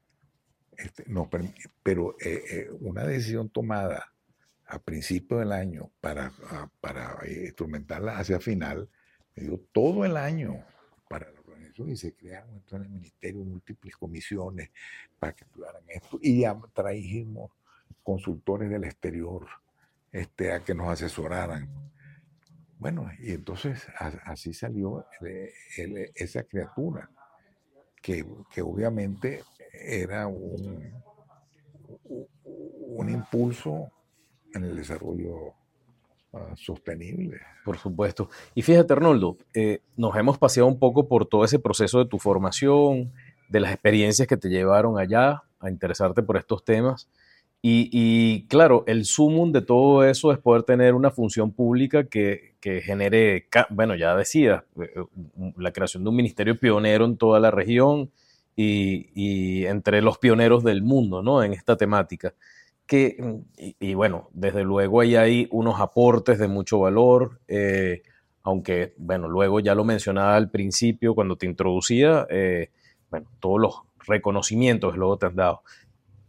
este, 0.76 1.04
no, 1.06 1.28
pero 1.82 2.16
eh, 2.24 2.68
una 2.80 3.04
decisión 3.04 3.50
tomada 3.50 4.12
a 4.66 4.78
principio 4.78 5.38
del 5.38 5.52
año 5.52 5.90
para, 6.00 6.32
para 6.80 7.18
instrumentarla 7.26 8.18
hacia 8.18 8.40
final, 8.40 8.88
me 9.36 9.44
dio 9.44 9.58
todo 9.72 10.04
el 10.04 10.16
año 10.16 10.64
para 11.08 11.30
la 11.30 11.40
organización 11.40 11.90
y 11.90 11.96
se 11.96 12.14
crearon 12.14 12.54
entonces 12.54 12.86
en 12.86 12.92
el 12.94 13.00
ministerio 13.00 13.44
múltiples 13.44 13.96
comisiones 13.96 14.70
para 15.18 15.34
que 15.34 15.44
estudiaran 15.44 15.82
esto 15.88 16.18
y 16.22 16.40
ya 16.40 16.58
trajimos 16.72 17.50
consultores 18.02 18.70
del 18.70 18.84
exterior 18.84 19.46
este, 20.10 20.52
a 20.52 20.64
que 20.64 20.74
nos 20.74 20.88
asesoraran. 20.88 21.68
Bueno, 22.78 23.10
y 23.20 23.32
entonces 23.32 23.86
así 24.24 24.52
salió 24.52 25.06
esa 26.14 26.42
criatura, 26.44 27.10
que, 28.02 28.26
que, 28.52 28.60
obviamente 28.60 29.42
era 29.72 30.26
un, 30.26 30.92
un 32.04 33.08
impulso 33.08 33.90
en 34.52 34.64
el 34.64 34.76
desarrollo 34.76 35.54
sostenible. 36.56 37.38
Por 37.64 37.78
supuesto. 37.78 38.28
Y 38.54 38.62
fíjate, 38.62 38.92
Arnoldo, 38.92 39.36
eh, 39.54 39.80
nos 39.96 40.16
hemos 40.16 40.38
paseado 40.38 40.68
un 40.68 40.78
poco 40.78 41.06
por 41.06 41.26
todo 41.26 41.44
ese 41.44 41.58
proceso 41.58 41.98
de 41.98 42.06
tu 42.06 42.18
formación, 42.18 43.12
de 43.48 43.60
las 43.60 43.72
experiencias 43.72 44.26
que 44.26 44.36
te 44.36 44.48
llevaron 44.48 44.98
allá 44.98 45.42
a 45.60 45.70
interesarte 45.70 46.22
por 46.22 46.36
estos 46.36 46.64
temas. 46.64 47.08
Y, 47.64 48.46
claro, 48.48 48.82
el 48.88 49.04
sumum 49.04 49.52
de 49.52 49.62
todo 49.62 50.04
eso 50.04 50.32
es 50.32 50.38
poder 50.38 50.64
tener 50.64 50.94
una 50.94 51.12
función 51.12 51.52
pública 51.52 52.04
que, 52.04 52.56
genere, 52.60 53.46
bueno, 53.70 53.94
ya 53.94 54.16
decía, 54.16 54.64
eh, 54.80 54.90
la 55.56 55.72
creación 55.72 56.02
de 56.02 56.10
un 56.10 56.16
ministerio 56.16 56.58
pionero 56.58 57.04
en 57.04 57.16
toda 57.16 57.38
la 57.38 57.52
región 57.52 58.10
y, 58.56 59.64
entre 59.66 60.02
los 60.02 60.18
pioneros 60.18 60.64
del 60.64 60.82
mundo, 60.82 61.22
¿no? 61.22 61.44
En 61.44 61.52
esta 61.52 61.76
temática 61.76 62.34
que, 62.86 63.16
y, 63.56 63.94
bueno, 63.94 64.28
desde 64.32 64.64
luego 64.64 65.00
ahí 65.00 65.16
hay 65.16 65.48
unos 65.50 65.80
aportes 65.80 66.38
de 66.38 66.48
mucho 66.48 66.80
valor, 66.80 67.40
eh, 67.48 68.02
aunque, 68.42 68.94
bueno, 68.98 69.28
luego 69.28 69.60
ya 69.60 69.74
lo 69.74 69.84
mencionaba 69.84 70.36
al 70.36 70.50
principio 70.50 71.14
cuando 71.14 71.36
te 71.36 71.46
introducía, 71.46 72.26
eh, 72.28 72.70
bueno, 73.10 73.28
todos 73.40 73.60
los 73.60 73.74
reconocimientos 74.06 74.96
luego 74.96 75.16
te 75.16 75.26
han 75.26 75.36
dado. 75.36 75.62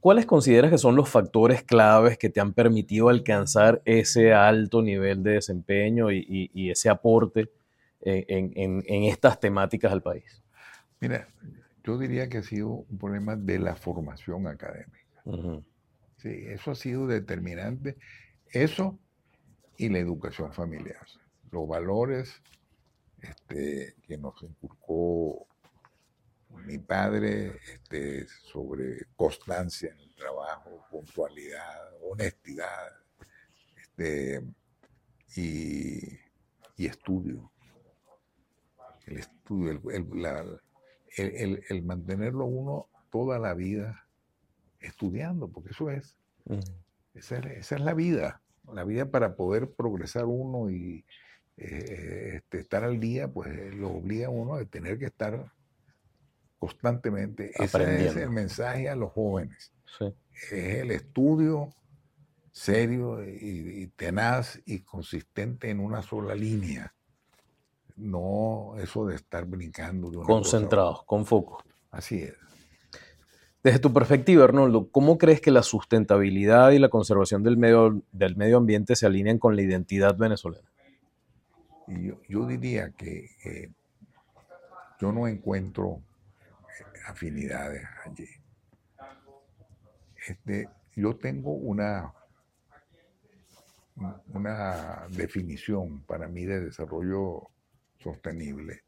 ¿Cuáles 0.04 0.26
consideras 0.26 0.70
que 0.70 0.78
son 0.78 0.98
los 0.98 1.08
factores 1.08 1.64
claves 1.64 2.18
que 2.18 2.30
te 2.30 2.42
han 2.42 2.52
permitido 2.52 3.08
alcanzar 3.08 3.82
ese 3.86 4.34
alto 4.34 4.82
nivel 4.82 5.24
de 5.24 5.36
desempeño 5.36 6.12
y, 6.12 6.70
ese 6.70 6.90
aporte 6.90 7.50
en, 8.02 9.04
estas 9.06 9.40
temáticas 9.40 9.94
al 9.94 10.02
país? 10.02 10.44
Mira, 11.00 11.30
yo 11.86 11.98
diría 11.98 12.28
que 12.28 12.40
ha 12.40 12.44
sido 12.44 12.68
un 12.68 12.98
problema 12.98 13.38
de 13.38 13.60
la 13.60 13.78
formación 13.78 14.46
académica. 14.48 15.00
Sí, 16.18 16.48
eso 16.48 16.72
ha 16.72 16.76
sido 16.76 17.08
determinante. 17.08 17.96
Eso 18.52 19.00
y 19.78 19.88
la 19.88 20.00
educación 20.00 20.52
familiar. 20.52 21.08
Los 21.50 21.66
valores 21.66 22.42
este, 23.22 23.96
que 24.06 24.18
nos 24.18 24.44
inculcó 24.44 25.48
mi 26.66 26.78
padre 26.78 27.60
este, 27.74 28.28
sobre 28.28 29.08
constancia 29.16 29.92
en 29.92 30.00
el 30.00 30.16
trabajo, 30.16 30.86
puntualidad, 30.90 31.92
honestidad 32.02 32.92
este, 33.76 34.44
y, 35.36 36.20
estudio. 36.78 37.52
El 39.06 39.20
estudio, 39.20 39.82
el 41.16 41.84
mantenerlo 41.84 42.46
uno 42.46 42.90
toda 43.10 43.38
la 43.38 43.54
vida 43.54 44.08
estudiando, 44.80 45.48
porque 45.48 45.70
eso 45.70 45.90
es. 45.90 46.18
esa, 47.14 47.38
es 47.38 47.72
la 47.72 47.94
vida. 47.94 48.42
La 48.74 48.84
vida 48.84 49.06
para 49.06 49.36
poder 49.36 49.72
progresar 49.72 50.26
uno 50.26 50.72
y 50.72 51.06
eh, 51.58 52.38
este, 52.38 52.60
estar 52.60 52.84
al 52.84 53.00
día, 53.00 53.28
pues 53.28 53.76
lo 53.76 53.92
obliga 53.92 54.28
a 54.28 54.32
uno 54.32 54.56
a 54.56 54.66
tener 54.66 54.98
que 54.98 55.06
estar 55.06 55.52
constantemente. 56.64 57.52
Ese 57.56 58.08
es 58.08 58.16
el 58.16 58.30
mensaje 58.30 58.90
a 58.90 58.96
los 58.96 59.12
jóvenes. 59.12 59.74
Es 60.52 60.76
el 60.80 60.92
estudio 60.92 61.70
serio 62.52 63.24
y, 63.24 63.88
tenaz 63.96 64.62
y 64.66 64.80
consistente 64.80 65.70
en 65.70 65.80
una 65.80 66.02
sola 66.02 66.36
línea. 66.36 66.94
No 67.96 68.76
eso 68.78 69.06
de 69.06 69.16
estar 69.16 69.46
brincando. 69.46 70.10
De 70.10 70.18
Concentrados, 70.20 71.04
con 71.04 71.26
foco. 71.26 71.64
Así 71.92 72.24
es. 72.24 72.34
Desde 73.62 73.80
tu 73.80 73.94
perspectiva, 73.94 74.44
Arnoldo, 74.44 74.90
¿cómo 74.90 75.18
crees 75.18 75.40
que 75.42 75.52
la 75.52 75.64
sustentabilidad 75.64 76.72
y 76.72 76.80
la 76.80 76.90
conservación 76.90 77.44
del 77.44 77.56
medio, 77.56 78.02
del 78.12 78.36
medio 78.36 78.58
ambiente 78.58 78.96
se 78.96 79.06
alinean 79.06 79.38
con 79.38 79.56
la 79.56 79.62
identidad 79.62 80.18
venezolana? 80.18 80.70
Yo, 82.28 82.48
diría 82.48 82.92
que 82.92 83.72
yo 85.00 85.12
no 85.12 85.28
encuentro 85.28 86.00
eh, 86.00 86.13
afinidades 87.06 87.88
allí. 88.06 88.28
Este, 90.28 90.70
yo 90.96 91.16
tengo 91.18 91.54
una, 91.54 92.14
una 94.28 95.08
definición 95.10 96.02
para 96.04 96.28
mí 96.28 96.46
de 96.46 96.62
desarrollo 96.62 97.50
sostenible 98.00 98.84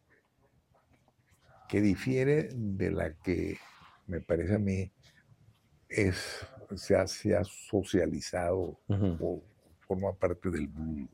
que 1.68 1.82
difiere 1.82 2.50
de 2.54 2.92
la 2.92 3.14
que 3.14 3.58
me 4.08 4.22
parece 4.22 4.56
a 4.56 4.60
mí, 4.60 4.92
es, 5.90 6.46
se, 6.76 6.96
ha, 6.96 7.44
socializado 7.44 8.80
o 8.88 9.44
forma 9.88 10.14
parte 10.14 10.50
del 10.50 10.68
vulgo, 10.68 11.10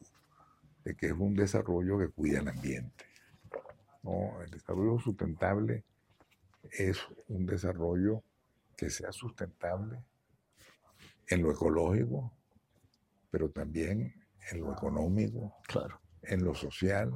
de 0.83 0.95
que 0.95 1.07
es 1.07 1.13
un 1.13 1.35
desarrollo 1.35 1.99
que 1.99 2.09
cuida 2.09 2.39
el 2.39 2.47
ambiente. 2.49 3.05
¿no? 4.03 4.41
El 4.41 4.49
desarrollo 4.49 4.99
sustentable 4.99 5.85
es 6.69 6.99
un 7.27 7.45
desarrollo 7.45 8.23
que 8.77 8.89
sea 8.89 9.11
sustentable 9.11 10.03
en 11.27 11.41
lo 11.41 11.51
ecológico, 11.51 12.31
pero 13.29 13.49
también 13.49 14.13
en 14.51 14.61
lo 14.61 14.73
económico, 14.73 15.55
claro. 15.67 16.01
en 16.23 16.43
lo 16.43 16.53
social, 16.53 17.11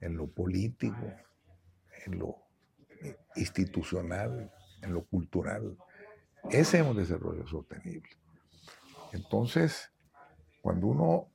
en 0.00 0.16
lo 0.16 0.26
político, 0.28 1.12
en 2.06 2.18
lo 2.18 2.44
institucional, 3.36 4.52
en 4.82 4.92
lo 4.92 5.04
cultural. 5.04 5.76
Ese 6.50 6.80
es 6.80 6.86
un 6.86 6.96
desarrollo 6.96 7.46
sostenible. 7.46 8.10
Entonces, 9.12 9.92
cuando 10.60 10.86
uno 10.88 11.30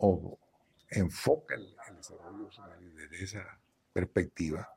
enfoca 0.89 1.56
el, 1.56 1.75
desarrollo 1.95 2.49
sostenible 2.52 3.08
desde 3.08 3.23
esa 3.23 3.60
perspectiva, 3.93 4.69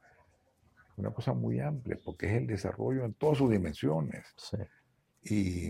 una 0.96 1.10
cosa 1.10 1.32
muy 1.32 1.60
amplia, 1.60 1.98
porque 2.04 2.26
es 2.26 2.32
el 2.32 2.46
desarrollo 2.46 3.04
en 3.04 3.14
todas 3.14 3.38
sus 3.38 3.50
dimensiones. 3.50 4.24
Y, 5.22 5.68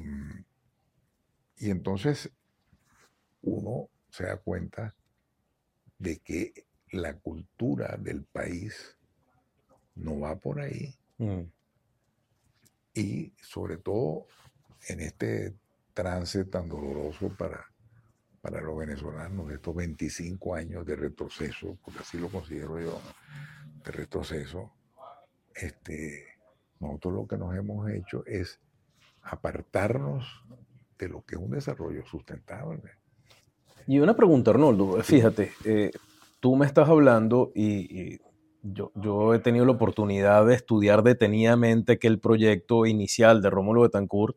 y 1.56 1.70
entonces 1.70 2.30
uno 3.42 3.88
se 4.10 4.24
da 4.24 4.36
cuenta 4.36 4.94
de 5.98 6.18
que 6.18 6.52
la 6.92 7.14
cultura 7.18 7.96
del 7.98 8.24
país 8.24 8.98
no 9.94 10.20
va 10.20 10.36
por 10.36 10.60
ahí. 10.60 10.94
Mm. 11.18 11.42
Y 12.94 13.32
sobre 13.40 13.78
todo 13.78 14.26
en 14.88 15.00
este 15.00 15.54
trance 15.94 16.44
tan 16.44 16.68
doloroso 16.68 17.28
para, 17.36 17.64
para 18.40 18.60
los 18.60 18.76
venezolanos, 18.76 19.50
estos 19.52 19.74
25 19.74 20.54
años 20.54 20.84
de 20.84 20.96
retroceso, 20.96 21.78
porque 21.82 22.00
así 22.00 22.18
lo 22.18 22.28
considero 22.28 22.80
yo, 22.80 23.00
de 23.84 23.92
retroceso, 23.92 24.72
este, 25.54 26.24
nosotros 26.80 27.14
lo 27.14 27.26
que 27.26 27.36
nos 27.36 27.54
hemos 27.54 27.90
hecho 27.90 28.24
es 28.26 28.60
apartarnos 29.22 30.26
de 30.98 31.08
lo 31.08 31.22
que 31.22 31.36
es 31.36 31.40
un 31.40 31.50
desarrollo 31.50 32.04
sustentable. 32.04 32.92
Y 33.86 33.98
una 33.98 34.14
pregunta, 34.14 34.50
Arnoldo, 34.50 35.02
fíjate, 35.02 35.52
eh, 35.64 35.90
tú 36.40 36.56
me 36.56 36.66
estás 36.66 36.88
hablando 36.88 37.52
y, 37.54 38.20
yo, 38.62 38.92
yo, 38.94 39.34
he 39.34 39.40
tenido 39.40 39.64
la 39.64 39.72
oportunidad 39.72 40.46
de 40.46 40.54
estudiar 40.54 41.02
detenidamente 41.02 41.98
que 41.98 42.06
el 42.06 42.20
proyecto 42.20 42.86
inicial 42.86 43.42
de 43.42 43.50
Rómulo 43.50 43.82
Betancourt, 43.82 44.36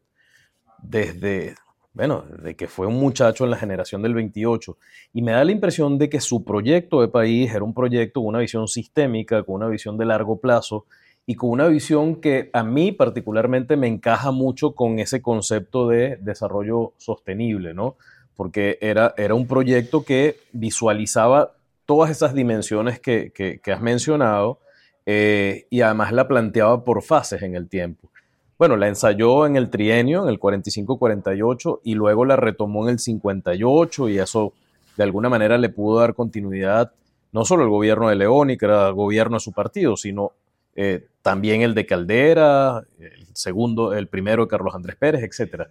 desde, 0.82 1.56
bueno, 1.94 2.24
de 2.42 2.56
que 2.56 2.68
fue 2.68 2.88
un 2.88 2.96
muchacho 2.96 3.44
en 3.44 3.52
la 3.52 3.58
generación 3.58 4.02
del 4.02 4.16
28, 4.16 4.78
y 5.14 5.22
me 5.22 5.32
da 5.32 5.44
la 5.44 5.52
impresión 5.52 6.00
de 6.00 6.10
que 6.10 6.20
su 6.20 6.44
proyecto 6.44 7.02
de 7.02 7.08
país 7.08 7.54
era 7.54 7.64
un 7.64 7.76
proyecto 7.76 8.22
con 8.22 8.30
una 8.30 8.40
visión 8.40 8.68
sistémica, 8.68 9.44
con 9.44 9.56
una 9.56 9.68
visión 9.68 9.96
de 9.98 10.06
largo 10.06 10.40
plazo, 10.40 10.88
y 11.28 11.36
con 11.36 11.50
una 11.50 11.68
visión 11.68 12.16
que 12.16 12.50
a 12.54 12.64
mí 12.64 12.92
particularmente 12.92 13.78
me 13.78 13.88
encaja 13.88 14.32
mucho 14.32 14.74
con 14.74 15.00
ese 15.00 15.22
concepto 15.22 15.88
de 15.88 16.18
desarrollo 16.18 16.94
sostenible, 16.98 17.74
¿no? 17.74 17.96
Porque 18.36 18.78
era, 18.82 19.14
era 19.18 19.34
un 19.34 19.48
proyecto 19.48 20.04
que 20.04 20.38
visualizaba 20.52 21.54
todas 21.86 22.12
esas 22.12 22.34
dimensiones 22.34 23.00
que, 23.00 23.62
has 23.66 23.82
mencionado 23.82 24.60
eh, 25.06 25.66
y 25.70 25.82
además 25.82 26.12
la 26.12 26.28
planteaba 26.28 26.84
por 26.84 27.02
fases 27.02 27.42
en 27.42 27.56
el 27.56 27.70
tiempo. 27.70 28.10
Bueno, 28.58 28.78
la 28.78 28.88
ensayó 28.88 29.46
en 29.46 29.56
el 29.56 29.70
trienio, 29.70 30.24
en 30.24 30.30
el 30.30 30.40
45-48, 30.40 31.82
y 31.84 31.96
luego 31.96 32.24
la 32.24 32.36
retomó 32.36 32.86
en 32.86 32.94
el 32.94 33.00
58, 33.00 34.10
y 34.10 34.20
eso 34.20 34.54
de 34.96 35.04
alguna 35.04 35.28
manera 35.28 35.58
le 35.58 35.70
pudo 35.70 36.00
dar 36.00 36.14
continuidad 36.14 36.94
no 37.34 37.44
solo 37.44 37.64
al 37.64 37.70
gobierno 37.70 38.08
de 38.08 38.16
León 38.16 38.50
y 38.50 38.58
que 38.58 38.66
era 38.66 38.88
el 38.88 38.94
gobierno 38.94 39.36
de 39.36 39.42
su 39.42 39.52
partido, 39.52 39.98
sino 39.98 40.32
eh, 40.76 41.08
también 41.22 41.62
el 41.62 41.74
de 41.74 41.86
Caldera, 41.86 42.84
el 43.00 43.28
segundo, 43.34 43.94
el 43.94 44.08
primero 44.08 44.44
de 44.44 44.50
Carlos 44.50 44.76
Andrés 44.76 44.96
Pérez, 44.96 45.24
etc. 45.24 45.64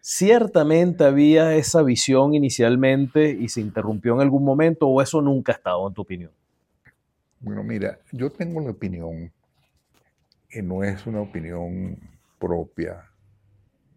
Ciertamente 0.00 1.04
había 1.04 1.54
esa 1.54 1.82
visión 1.82 2.34
inicialmente 2.34 3.30
y 3.30 3.48
se 3.48 3.60
interrumpió 3.60 4.14
en 4.14 4.20
algún 4.20 4.44
momento 4.44 4.88
o 4.88 5.00
eso 5.00 5.22
nunca 5.22 5.52
ha 5.52 5.54
estado 5.54 5.86
en 5.88 5.94
tu 5.94 6.02
opinión. 6.02 6.32
Bueno, 7.40 7.62
mira, 7.62 7.98
yo 8.10 8.30
tengo 8.30 8.60
la 8.60 8.70
opinión 8.70 9.32
que 10.48 10.62
no 10.62 10.84
es 10.84 11.06
una 11.06 11.20
opinión 11.20 11.98
propia, 12.38 13.08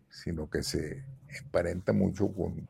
sino 0.09 0.49
que 0.49 0.63
se 0.63 1.03
emparenta 1.27 1.91
mucho 1.91 2.31
con 2.31 2.69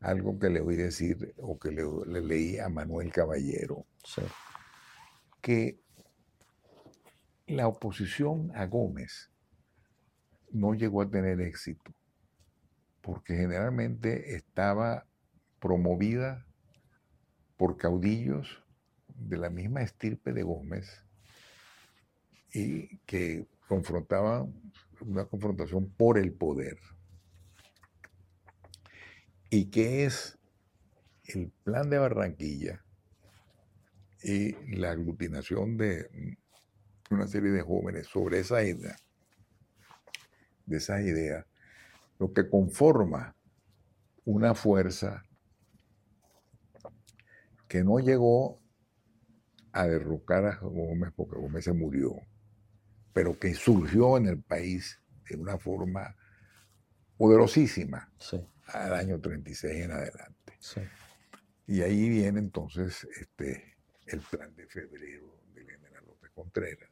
algo 0.00 0.38
que 0.38 0.48
le 0.48 0.60
oí 0.60 0.76
decir 0.76 1.34
o 1.36 1.58
que 1.58 1.70
le, 1.70 1.84
leí 2.20 2.58
a 2.58 2.68
Manuel 2.68 3.12
Caballero, 3.12 3.84
que 5.40 5.81
la 7.46 7.68
oposición 7.68 8.50
a 8.54 8.66
Gómez 8.66 9.30
no 10.50 10.74
llegó 10.74 11.02
a 11.02 11.10
tener 11.10 11.40
éxito, 11.40 11.94
porque 13.00 13.36
generalmente 13.36 14.34
estaba 14.34 15.06
promovida 15.58 16.46
por 17.56 17.76
caudillos 17.76 18.62
de 19.08 19.36
la 19.38 19.50
misma 19.50 19.82
estirpe 19.82 20.32
de 20.32 20.42
Gómez 20.42 21.04
y 22.52 22.98
que 22.98 23.46
confrontaban 23.68 24.52
una 25.00 25.24
confrontación 25.24 25.90
por 25.90 26.18
el 26.18 26.32
poder. 26.32 26.78
¿Y 29.50 29.70
qué 29.70 30.04
es 30.04 30.38
el 31.24 31.50
plan 31.64 31.90
de 31.90 31.98
Barranquilla 31.98 32.84
y 34.22 34.52
la 34.76 34.92
aglutinación 34.92 35.76
de 35.76 36.38
una 37.12 37.26
serie 37.26 37.50
de 37.50 37.62
jóvenes 37.62 38.06
sobre 38.06 38.40
esa 38.40 38.62
idea, 38.62 38.96
de 40.66 40.76
esas 40.76 41.00
ideas, 41.02 41.46
lo 42.18 42.32
que 42.32 42.48
conforma 42.48 43.34
una 44.24 44.54
fuerza 44.54 45.24
que 47.68 47.82
no 47.82 47.98
llegó 47.98 48.60
a 49.72 49.86
derrocar 49.86 50.44
a 50.44 50.56
Gómez 50.56 51.12
porque 51.16 51.36
Gómez 51.36 51.64
se 51.64 51.72
murió, 51.72 52.14
pero 53.12 53.38
que 53.38 53.54
surgió 53.54 54.16
en 54.18 54.26
el 54.26 54.42
país 54.42 55.00
de 55.28 55.36
una 55.36 55.58
forma 55.58 56.14
poderosísima 57.16 58.12
al 58.66 58.94
año 58.94 59.20
36 59.20 59.84
en 59.84 59.92
adelante. 59.92 60.58
Y 61.66 61.80
ahí 61.80 62.08
viene 62.08 62.40
entonces 62.40 63.06
este, 63.18 63.76
el 64.06 64.20
plan 64.20 64.54
de 64.54 64.66
febrero 64.66 65.40
del 65.54 65.70
general 65.70 66.04
López 66.06 66.30
Contreras, 66.34 66.90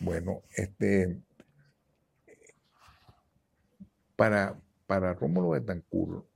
bueno, 0.00 0.42
este, 0.54 1.20
para, 4.16 4.58
para 4.86 5.14
Rómulo 5.14 5.50
Betancourt, 5.50 6.26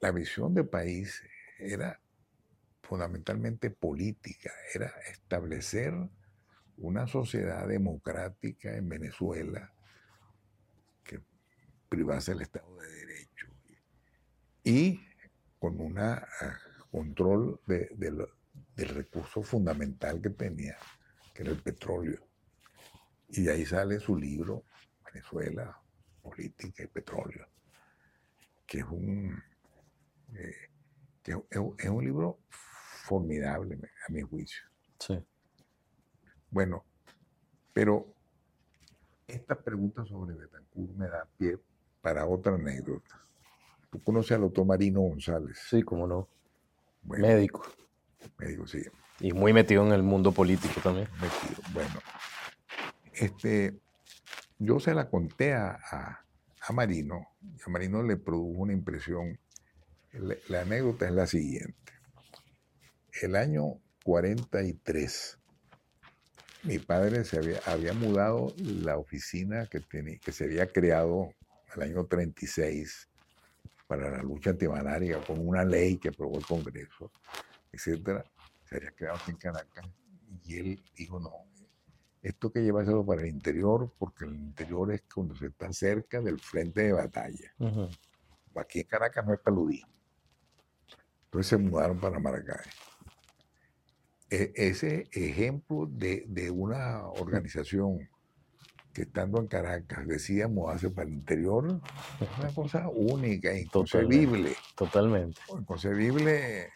la 0.00 0.12
visión 0.12 0.54
de 0.54 0.64
país 0.64 1.22
era 1.58 2.00
fundamentalmente 2.82 3.70
política, 3.70 4.50
era 4.74 4.92
establecer 5.12 5.94
una 6.78 7.06
sociedad 7.06 7.68
democrática 7.68 8.74
en 8.76 8.88
Venezuela 8.88 9.72
que 11.04 11.20
privase 11.88 12.32
el 12.32 12.40
Estado 12.40 12.74
de 12.78 12.88
Derecho 12.88 13.46
y 14.64 15.00
con 15.58 15.78
un 15.80 15.98
ah, 15.98 16.26
control 16.90 17.60
de, 17.66 17.90
de, 17.94 18.26
del 18.74 18.88
recurso 18.88 19.42
fundamental 19.42 20.20
que 20.20 20.30
tenía, 20.30 20.76
que 21.34 21.42
era 21.42 21.52
el 21.52 21.62
petróleo. 21.62 22.26
Y 23.28 23.42
de 23.42 23.52
ahí 23.52 23.66
sale 23.66 24.00
su 24.00 24.16
libro, 24.16 24.64
Venezuela, 25.04 25.80
Política 26.22 26.82
y 26.82 26.86
Petróleo, 26.86 27.46
que 28.66 28.78
es 28.78 28.84
un, 28.84 29.42
eh, 30.34 30.70
es, 31.24 31.88
un 31.88 32.04
libro 32.04 32.40
formidable, 32.48 33.78
a 34.08 34.12
mi 34.12 34.22
juicio. 34.22 34.62
Sí. 34.98 35.18
Bueno, 36.50 36.84
pero 37.72 38.14
esta 39.26 39.60
pregunta 39.60 40.04
sobre 40.04 40.34
Betancourt 40.34 40.92
me 40.96 41.08
da 41.08 41.26
pie 41.36 41.58
para 42.00 42.26
otra 42.26 42.54
anécdota. 42.54 43.20
Tú 43.90 44.02
conoces 44.02 44.32
al 44.32 44.42
doctor 44.42 44.66
Marino 44.66 45.00
González. 45.00 45.58
Sí, 45.68 45.82
cómo 45.82 46.06
no. 46.06 46.28
Médico. 47.02 47.62
Médico, 48.38 48.66
sí. 48.66 48.82
Y 49.20 49.32
muy 49.32 49.52
metido 49.52 49.86
en 49.86 49.92
el 49.92 50.02
mundo 50.02 50.32
político 50.32 50.80
también. 50.80 51.08
Metido. 51.14 51.62
Bueno, 51.72 52.00
este, 53.12 53.78
yo 54.58 54.80
se 54.80 54.94
la 54.94 55.08
conté 55.08 55.52
a, 55.52 55.78
a, 55.90 56.72
Marino, 56.72 57.26
y 57.42 57.60
a 57.66 57.70
Marino 57.70 58.02
le 58.02 58.16
produjo 58.16 58.62
una 58.62 58.72
impresión. 58.72 59.38
La, 60.48 60.62
anécdota 60.62 61.06
es 61.06 61.12
la 61.12 61.26
siguiente. 61.26 61.92
El 63.22 63.36
año 63.36 63.80
43, 64.04 65.38
mi 66.64 66.78
padre 66.78 67.24
se 67.24 67.38
había, 67.38 67.60
había 67.66 67.92
mudado 67.92 68.54
la 68.56 68.96
oficina 68.96 69.66
que, 69.66 69.80
tenía, 69.80 70.18
que 70.18 70.32
se 70.32 70.44
había 70.44 70.66
creado 70.66 71.34
el 71.76 71.82
año 71.82 72.06
36 72.06 73.08
para 73.86 74.10
la 74.10 74.22
lucha 74.22 74.50
antimalaria 74.50 75.20
con 75.20 75.46
una 75.46 75.64
ley 75.64 75.98
que 75.98 76.08
aprobó 76.08 76.38
el 76.38 76.46
Congreso 76.46 77.10
etcétera, 77.72 78.24
se 78.64 78.76
había 78.76 78.90
quedado 78.92 79.16
aquí 79.16 79.30
en 79.30 79.36
Caracas. 79.36 79.86
Y 80.44 80.58
él 80.58 80.82
dijo, 80.96 81.18
no, 81.18 81.32
esto 82.22 82.52
que 82.52 82.60
llevárselo 82.60 83.04
para 83.04 83.22
el 83.22 83.28
interior, 83.28 83.92
porque 83.98 84.24
el 84.24 84.34
interior 84.34 84.92
es 84.92 85.02
cuando 85.12 85.34
se 85.34 85.46
está 85.46 85.72
cerca 85.72 86.20
del 86.20 86.38
frente 86.38 86.82
de 86.82 86.92
batalla. 86.92 87.54
Aquí 88.56 88.80
en 88.80 88.86
Caracas 88.86 89.26
no 89.26 89.32
es 89.32 89.40
paludismo. 89.40 89.92
Entonces 91.24 91.48
se 91.48 91.56
mudaron 91.56 91.98
para 91.98 92.18
Maracay. 92.18 92.66
e, 94.28 94.52
ese 94.54 95.08
ejemplo 95.12 95.86
de, 95.86 96.24
de, 96.28 96.50
una 96.50 97.06
organización 97.06 98.08
que 98.92 99.02
estando 99.02 99.38
en 99.38 99.46
Caracas 99.46 100.06
decíamos 100.06 100.74
hace 100.74 100.90
para 100.90 101.08
el 101.08 101.14
interior, 101.14 101.80
es 102.20 102.38
una 102.38 102.52
cosa 102.52 102.88
única, 102.88 103.56
inconcebible. 103.56 104.54
Totalmente. 104.74 105.40
Inconcebible 105.56 106.68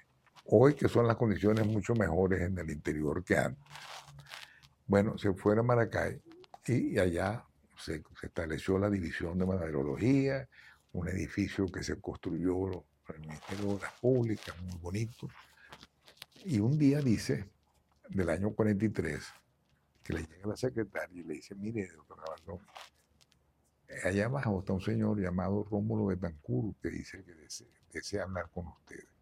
hoy 0.45 0.75
que 0.75 0.89
son 0.89 1.07
las 1.07 1.17
condiciones 1.17 1.67
mucho 1.67 1.95
mejores 1.95 2.43
en 2.43 2.59
el 2.59 2.71
interior 2.71 3.25
que 3.25 3.37
antes. 3.37 3.65
Bueno, 4.87 5.17
se 5.17 5.33
fue 5.33 5.59
a 5.59 5.63
Maracay 5.63 6.21
y, 6.67 6.99
allá 6.99 7.45
se, 7.79 8.03
estableció 8.23 8.79
la 8.79 8.91
división 8.91 9.39
de 9.39 9.47
maderología, 9.47 10.49
un 10.93 11.09
edificio 11.09 11.67
que 11.67 11.83
se 11.83 12.01
construyó 12.01 12.85
para 13.07 13.19
el 13.19 13.27
Ministerio 13.27 13.67
de 13.67 13.75
Obras 13.75 13.93
Públicas, 14.01 14.55
muy 14.63 14.79
bonito. 14.79 15.29
Y 16.45 16.61
un 16.61 16.79
día 16.79 17.01
dice, 17.01 17.49
del 18.11 18.29
año 18.29 18.51
43, 18.51 19.25
que 20.03 20.13
le 20.13 20.21
llega 20.21 20.49
la 20.49 20.57
secretaria 20.57 21.21
y 21.21 21.25
le 21.25 21.35
dice, 21.35 21.55
mire, 21.55 21.89
doctor 21.89 22.19
Gabaldón, 22.21 22.67
allá 24.05 24.27
abajo 24.27 24.61
está 24.61 24.73
un 24.75 24.81
señor 24.81 25.19
llamado 25.19 25.65
Rómulo 25.65 26.07
Betancur 26.07 26.75
que 26.83 26.91
dice 26.91 27.25
que 27.25 27.35
desea, 27.93 28.25
hablar 28.25 28.51
con 28.51 28.67
ustedes. 28.69 29.14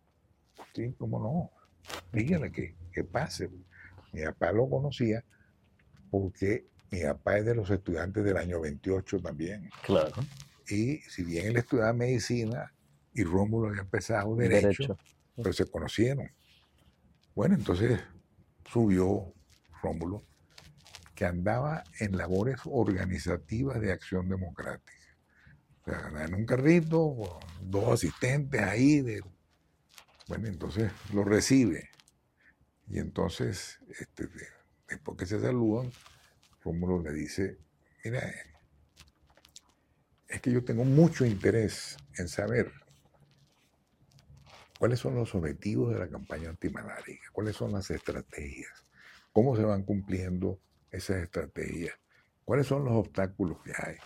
Sí, 0.74 0.94
cómo 0.98 1.18
no. 1.18 1.50
Dígale 2.12 2.50
que, 2.50 2.76
que 2.92 3.04
pase. 3.04 3.50
Mi 4.12 4.22
papá 4.24 4.52
lo 4.52 4.68
conocía 4.68 5.24
porque 6.10 6.66
mi 6.90 7.02
papá 7.02 7.38
es 7.38 7.46
de 7.46 7.54
los 7.54 7.70
estudiantes 7.70 8.22
del 8.22 8.36
año 8.36 8.60
28 8.60 9.20
también. 9.20 9.70
Claro. 9.84 10.12
Y 10.68 10.98
si 10.98 11.24
bien 11.24 11.46
él 11.46 11.56
estudiaba 11.56 11.92
medicina 11.92 12.72
y 13.14 13.24
Rómulo 13.24 13.68
había 13.68 13.82
empezado 13.82 14.36
derecho, 14.36 14.66
derecho. 14.66 14.98
pero 15.36 15.52
se 15.52 15.66
conocieron. 15.66 16.30
Bueno, 17.34 17.54
entonces 17.54 18.00
subió 18.70 19.32
Rómulo 19.82 20.22
que 21.14 21.24
andaba 21.24 21.84
en 21.98 22.16
labores 22.16 22.60
organizativas 22.64 23.80
de 23.80 23.92
acción 23.92 24.28
democrática. 24.28 24.92
O 25.80 25.84
sea, 25.84 26.24
en 26.24 26.34
un 26.34 26.46
carrito, 26.46 27.38
dos 27.60 27.88
asistentes 27.88 28.60
ahí. 28.60 29.00
De, 29.00 29.22
bueno, 30.32 30.48
entonces 30.48 30.90
lo 31.12 31.24
recibe. 31.24 31.90
Y 32.88 32.98
entonces, 32.98 33.78
este, 34.00 34.30
después 34.88 35.18
que 35.18 35.26
se 35.26 35.38
saludan, 35.38 35.92
Rómulo 36.64 37.02
le 37.02 37.12
dice, 37.12 37.58
mira, 38.02 38.32
es 40.28 40.40
que 40.40 40.50
yo 40.50 40.64
tengo 40.64 40.86
mucho 40.86 41.26
interés 41.26 41.98
en 42.16 42.28
saber 42.28 42.72
cuáles 44.78 45.00
son 45.00 45.16
los 45.16 45.34
objetivos 45.34 45.92
de 45.92 46.00
la 46.00 46.08
campaña 46.08 46.48
antimalárica, 46.48 47.28
cuáles 47.34 47.54
son 47.54 47.72
las 47.72 47.90
estrategias, 47.90 48.86
cómo 49.34 49.54
se 49.54 49.64
van 49.64 49.82
cumpliendo 49.82 50.58
esas 50.90 51.18
estrategias, 51.18 51.94
cuáles 52.46 52.66
son 52.66 52.86
los 52.86 52.94
obstáculos 52.94 53.58
que 53.62 53.72
hay. 53.76 53.96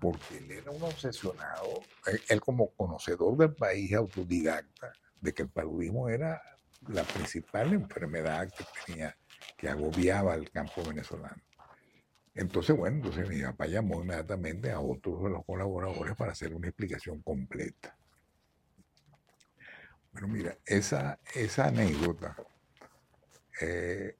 Porque 0.00 0.38
él 0.38 0.50
era 0.50 0.70
un 0.70 0.82
obsesionado, 0.82 1.82
él, 2.28 2.40
como 2.40 2.70
conocedor 2.72 3.36
del 3.36 3.54
país 3.54 3.92
autodidacta, 3.94 4.92
de 5.20 5.32
que 5.32 5.42
el 5.42 5.48
paludismo 5.48 6.08
era 6.08 6.42
la 6.88 7.02
principal 7.02 7.72
enfermedad 7.72 8.48
que 8.52 8.64
tenía, 8.84 9.16
que 9.56 9.68
agobiaba 9.68 10.34
al 10.34 10.50
campo 10.50 10.82
venezolano. 10.84 11.42
Entonces, 12.34 12.76
bueno, 12.76 12.96
entonces 12.96 13.28
mi 13.28 13.40
papá 13.42 13.66
llamó 13.66 14.02
inmediatamente 14.02 14.70
a 14.70 14.80
otros 14.80 15.24
de 15.24 15.30
los 15.30 15.44
colaboradores 15.46 16.14
para 16.16 16.32
hacer 16.32 16.54
una 16.54 16.68
explicación 16.68 17.22
completa. 17.22 17.96
Bueno, 20.12 20.28
mira, 20.28 20.58
esa, 20.66 21.18
esa 21.34 21.68
anécdota 21.68 22.36
eh, 23.60 24.16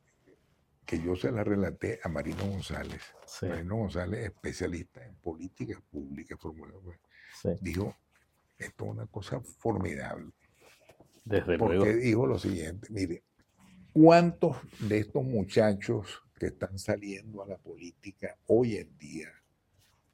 que 0.86 1.02
yo 1.02 1.16
se 1.16 1.32
la 1.32 1.42
relaté 1.42 1.98
a 2.02 2.08
Marino 2.08 2.46
González. 2.46 3.02
Marino 3.42 3.76
González, 3.76 4.26
especialista 4.26 5.04
en 5.04 5.16
política 5.16 5.82
pública, 5.90 6.36
pues, 6.36 7.60
dijo, 7.60 7.96
esto 8.56 8.84
es 8.84 8.90
una 8.90 9.06
cosa 9.06 9.40
formidable. 9.40 10.32
Desde 11.24 11.58
porque 11.58 11.92
dijo 11.94 12.26
lo 12.26 12.38
siguiente, 12.38 12.86
mire, 12.90 13.24
¿cuántos 13.92 14.56
de 14.78 14.98
estos 14.98 15.24
muchachos 15.24 16.22
que 16.38 16.46
están 16.46 16.78
saliendo 16.78 17.42
a 17.42 17.48
la 17.48 17.58
política 17.58 18.38
hoy 18.46 18.76
en 18.76 18.96
día 18.96 19.28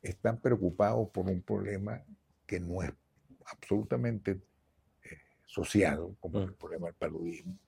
están 0.01 0.41
preocupados 0.41 1.11
por 1.11 1.29
un 1.29 1.43
problema 1.43 2.03
que 2.47 2.59
no 2.59 2.83
es 2.83 2.93
absolutamente 3.45 4.41
eh, 5.05 5.18
social, 5.45 6.16
como 6.18 6.39
mm. 6.39 6.43
el 6.43 6.55
problema 6.55 6.87
del 6.87 6.95
paludismo, 6.95 7.59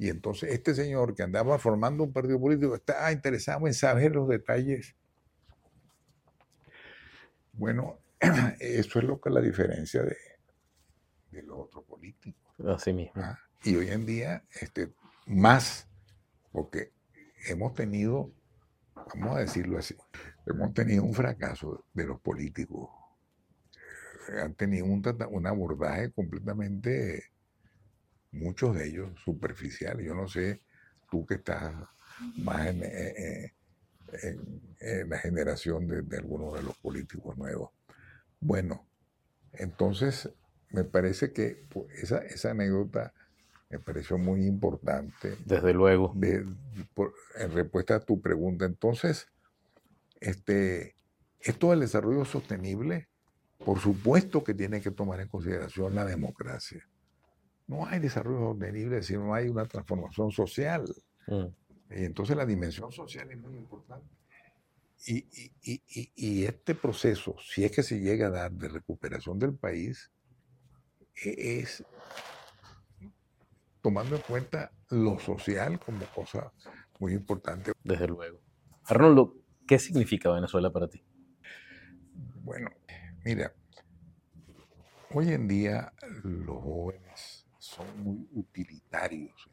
y 0.00 0.08
entonces 0.08 0.54
este 0.54 0.74
señor 0.74 1.14
que 1.14 1.22
andaba 1.22 1.58
formando 1.58 2.04
un 2.04 2.12
partido 2.14 2.40
político 2.40 2.74
está 2.74 3.12
interesado 3.12 3.66
en 3.66 3.74
saber 3.74 4.12
los 4.14 4.26
detalles. 4.30 4.96
Bueno, 7.52 7.98
eso 8.60 8.98
es 8.98 9.04
lo 9.04 9.20
que 9.20 9.28
es 9.28 9.34
la 9.34 9.42
diferencia 9.42 10.02
de, 10.02 10.16
de 11.32 11.42
los 11.42 11.58
otros 11.58 11.84
políticos. 11.84 12.40
Así 12.66 12.94
mismo. 12.94 13.20
¿Ah? 13.22 13.38
Y 13.62 13.76
hoy 13.76 13.90
en 13.90 14.06
día, 14.06 14.42
este, 14.58 14.90
más, 15.26 15.86
porque 16.50 16.94
hemos 17.46 17.74
tenido, 17.74 18.32
vamos 18.94 19.36
a 19.36 19.40
decirlo 19.40 19.76
así, 19.76 19.94
hemos 20.46 20.72
tenido 20.72 21.04
un 21.04 21.12
fracaso 21.12 21.84
de 21.92 22.06
los 22.06 22.18
políticos. 22.22 22.88
Han 24.42 24.54
tenido 24.54 24.86
un, 24.86 25.02
un 25.30 25.46
abordaje 25.46 26.10
completamente 26.10 27.24
muchos 28.32 28.74
de 28.76 28.88
ellos 28.88 29.10
superficiales. 29.24 30.06
Yo 30.06 30.14
no 30.14 30.28
sé, 30.28 30.60
tú 31.10 31.26
que 31.26 31.34
estás 31.34 31.74
más 32.36 32.66
en, 32.66 32.82
eh, 32.84 33.52
eh, 34.80 35.04
la 35.06 35.18
generación 35.18 35.86
de, 35.86 36.16
algunos 36.16 36.54
de 36.54 36.62
los 36.62 36.76
políticos 36.78 37.36
nuevos. 37.36 37.70
Bueno, 38.40 38.86
entonces 39.52 40.30
me 40.70 40.84
parece 40.84 41.32
que 41.32 41.64
pues, 41.68 41.90
esa, 42.02 42.18
esa 42.18 42.50
anécdota 42.50 43.12
me 43.68 43.78
pareció 43.78 44.18
muy 44.18 44.46
importante. 44.46 45.36
Desde 45.44 45.72
luego. 45.72 46.14
en 46.16 47.52
respuesta 47.52 47.96
a 47.96 48.00
tu 48.00 48.20
pregunta, 48.20 48.64
entonces, 48.64 49.28
este, 50.20 50.96
esto 51.40 51.70
del 51.70 51.80
desarrollo 51.80 52.24
sostenible, 52.24 53.08
por 53.64 53.78
supuesto 53.78 54.42
que 54.42 54.54
tiene 54.54 54.80
que 54.80 54.90
tomar 54.90 55.20
en 55.20 55.28
consideración 55.28 55.94
la 55.94 56.04
democracia 56.04 56.89
no 57.70 57.86
hay 57.86 58.00
desarrollo 58.00 58.50
sostenible 58.52 59.00
si 59.00 59.14
no 59.14 59.32
hay 59.32 59.48
una 59.48 59.64
transformación 59.64 60.32
social. 60.32 60.84
Mm. 61.28 61.46
Y 61.90 62.04
entonces 62.04 62.36
la 62.36 62.44
dimensión 62.44 62.90
social 62.90 63.30
es 63.30 63.38
muy 63.38 63.56
importante. 63.56 64.08
Y, 65.06 66.44
este 66.44 66.74
proceso, 66.74 67.36
si 67.40 67.64
es 67.64 67.70
que 67.70 67.82
se 67.82 68.00
llega 68.00 68.26
a 68.26 68.30
dar 68.30 68.52
de 68.52 68.68
recuperación 68.68 69.38
del 69.38 69.54
país, 69.54 70.10
e, 71.24 71.60
es 71.60 71.84
tomando 73.80 74.16
en 74.16 74.22
cuenta 74.22 74.72
lo 74.90 75.18
social 75.20 75.78
como 75.78 76.04
cosa 76.06 76.52
muy 76.98 77.14
importante. 77.14 77.72
Desde 77.84 78.08
luego. 78.08 78.40
Arnoldo, 78.84 79.36
¿qué 79.66 79.78
significa 79.78 80.30
Venezuela 80.30 80.70
para 80.72 80.88
ti? 80.88 81.02
Bueno, 82.42 82.68
mira, 83.24 83.54
hoy 85.12 85.32
en 85.32 85.46
día 85.46 85.92
los 86.24 86.62
jóvenes 86.62 87.39
son 87.70 88.02
muy 88.02 88.28
utilitarios. 88.32 89.48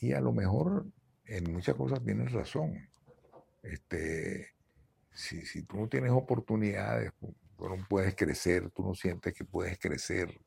y 0.00 0.12
a 0.12 0.20
lo 0.20 0.32
mejor 0.32 0.86
en 1.26 1.52
muchas 1.52 1.76
cosas 1.76 2.02
tienes 2.04 2.32
razón. 2.32 2.88
Este, 3.62 4.54
si, 5.12 5.46
si 5.46 5.62
tú 5.62 5.78
no 5.78 5.88
tienes 5.88 6.10
oportunidades, 6.10 7.12
tú 7.20 7.68
no 7.68 7.76
puedes 7.88 8.14
crecer, 8.14 8.70
tú 8.70 8.82
no 8.82 8.94
sientes 8.94 9.32
que 9.32 9.44
puedes 9.44 9.78
crecer 9.78 10.38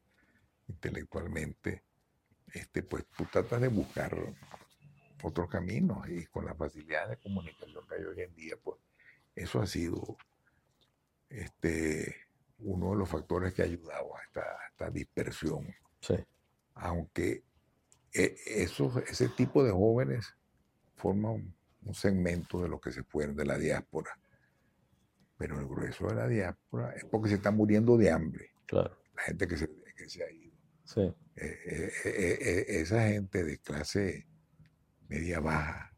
intelectualmente, 0.68 1.84
este, 2.54 2.84
pues 2.84 3.06
tú 3.16 3.26
tratas 3.26 3.62
de 3.62 3.70
buscar 3.70 4.16
otros 5.24 5.50
caminos 5.50 6.08
y 6.10 6.26
con 6.26 6.46
la 6.46 6.54
facilidad 6.54 7.10
de 7.10 7.18
comunicación 7.18 7.88
que 7.88 7.96
hay 7.96 8.04
hoy 8.04 8.22
en 8.22 8.36
día, 8.36 8.56
pues 8.62 8.80
eso 9.34 9.62
ha 9.62 9.68
sido 9.68 10.18
este, 11.30 12.16
uno 12.60 12.92
de 12.92 12.98
los 12.98 13.10
factores 13.10 13.54
que 13.54 13.62
ha 13.62 13.66
ayudado 13.66 14.16
a 14.16 14.22
esta 14.24 14.90
dispersión 14.92 15.66
aunque 16.76 17.44
e, 18.14 18.36
eso, 18.46 18.92
ese 19.08 19.30
tipo 19.30 19.64
de 19.64 19.72
jóvenes 19.72 20.36
forman 20.96 21.54
un 21.84 21.94
segmento 21.94 22.62
de 22.62 22.70
lo 22.70 22.80
que 22.80 22.92
se 22.92 23.04
fueron 23.04 23.36
de 23.36 23.46
la 23.46 23.58
diáspora. 23.58 24.12
Pero 25.38 25.60
el 25.60 25.68
grueso 25.68 26.08
de 26.08 26.16
la 26.16 26.28
diáspora 26.28 26.92
es 26.94 27.06
porque 27.06 27.30
se 27.30 27.36
está 27.36 27.52
muriendo 27.52 27.98
de 27.98 28.12
hambre. 28.12 28.52
Claro. 28.66 28.98
La 29.16 29.24
gente 29.24 29.48
que 29.48 29.58
se, 29.58 29.66
ha 30.24 30.32
ido. 30.32 30.52
Eh, 30.96 31.14
eh, 31.36 31.92
eh, 32.06 32.66
esa 32.68 33.08
gente 33.08 33.44
de 33.44 33.58
clase 33.60 34.28
media 35.10 35.40
baja 35.40 35.94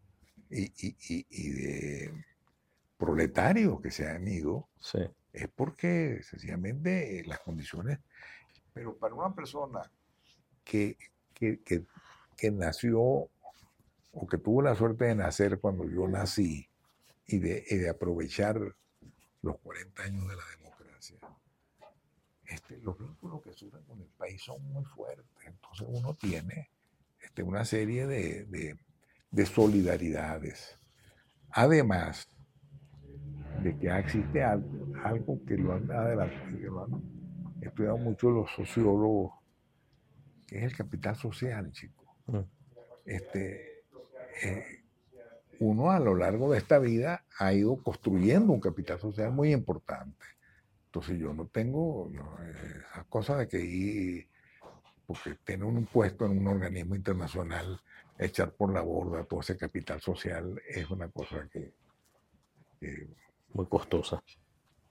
y, 0.49 1.51
de 1.51 2.13
proletarios 2.97 3.79
que 3.81 3.91
se 3.91 4.07
han 4.07 4.27
ido, 4.27 4.69
es 5.31 5.47
porque 5.55 6.21
sencillamente 6.23 7.23
las 7.25 7.39
condiciones 7.39 7.99
pero 8.73 8.97
para 8.97 9.13
una 9.13 9.33
persona 9.33 9.81
que, 10.69 10.97
que 12.37 12.51
nació 12.51 13.29
o 14.11 14.27
que 14.27 14.37
tuvo 14.37 14.61
la 14.61 14.75
suerte 14.75 15.05
de 15.05 15.15
nacer 15.15 15.59
cuando 15.59 15.87
yo 15.89 16.07
nací 16.07 16.67
y 17.25 17.39
de, 17.39 17.61
de 17.61 17.89
aprovechar 17.89 18.59
los 19.41 19.57
40 19.59 20.03
años 20.03 20.27
de 20.27 20.35
la 20.35 20.43
democracia, 20.57 21.17
este, 22.45 22.77
los 22.79 22.97
vínculos 22.97 23.41
que 23.41 23.53
surgen 23.53 23.83
con 23.83 24.01
el 24.01 24.09
país 24.17 24.41
son 24.41 24.63
muy 24.71 24.83
fuertes. 24.85 25.25
Entonces 25.45 25.87
uno 25.89 26.15
tiene 26.15 26.69
este, 27.21 27.43
una 27.43 27.63
serie 27.63 28.07
de, 28.07 28.77
de, 29.31 29.45
solidaridades. 29.45 30.77
Además 31.51 32.27
de 33.61 33.77
que 33.77 33.89
existe 33.89 34.43
algo, 34.43 34.87
algo 35.03 35.39
que 35.45 35.57
lo 35.57 35.73
han, 35.73 35.87
que 35.87 36.65
lo 36.65 36.83
han 36.83 37.03
estudiado 37.61 37.97
mucho 37.97 38.31
los 38.31 38.49
sociólogos, 38.51 39.33
que 40.49 40.57
es 40.57 40.63
el 40.63 40.75
capital 40.75 41.15
social, 41.15 41.71
chico. 41.71 42.15
Mm. 42.25 42.39
Este, 43.05 43.83
eh, 44.43 44.83
uno 45.59 45.91
a 45.91 45.99
lo 45.99 46.15
largo 46.15 46.51
de 46.51 46.57
esta 46.57 46.79
vida 46.79 47.23
ha 47.37 47.53
ido 47.53 47.77
construyendo 47.83 48.51
un 48.51 48.59
capital 48.59 48.99
social 48.99 49.31
muy 49.31 49.53
importante. 49.53 50.25
Entonces 50.85 51.19
yo 51.19 51.33
no 51.33 51.45
tengo 51.45 52.11
esa 52.91 53.03
cosa 53.03 53.37
de 53.37 53.47
que 53.47 53.59
ir, 53.59 54.27
porque 55.05 55.35
tener 55.43 55.65
un 55.65 55.85
puesto 55.85 56.25
en 56.25 56.39
un 56.39 56.47
organismo 56.47 56.95
internacional, 56.95 57.79
echar 58.17 58.51
por 58.51 58.73
la 58.73 58.81
borda 58.81 59.23
todo 59.25 59.41
ese 59.41 59.55
capital 59.55 60.01
social 60.01 60.59
es 60.67 60.89
una 60.89 61.09
cosa 61.09 61.47
que... 61.51 61.73
muy 63.53 63.67
costosa. 63.67 64.23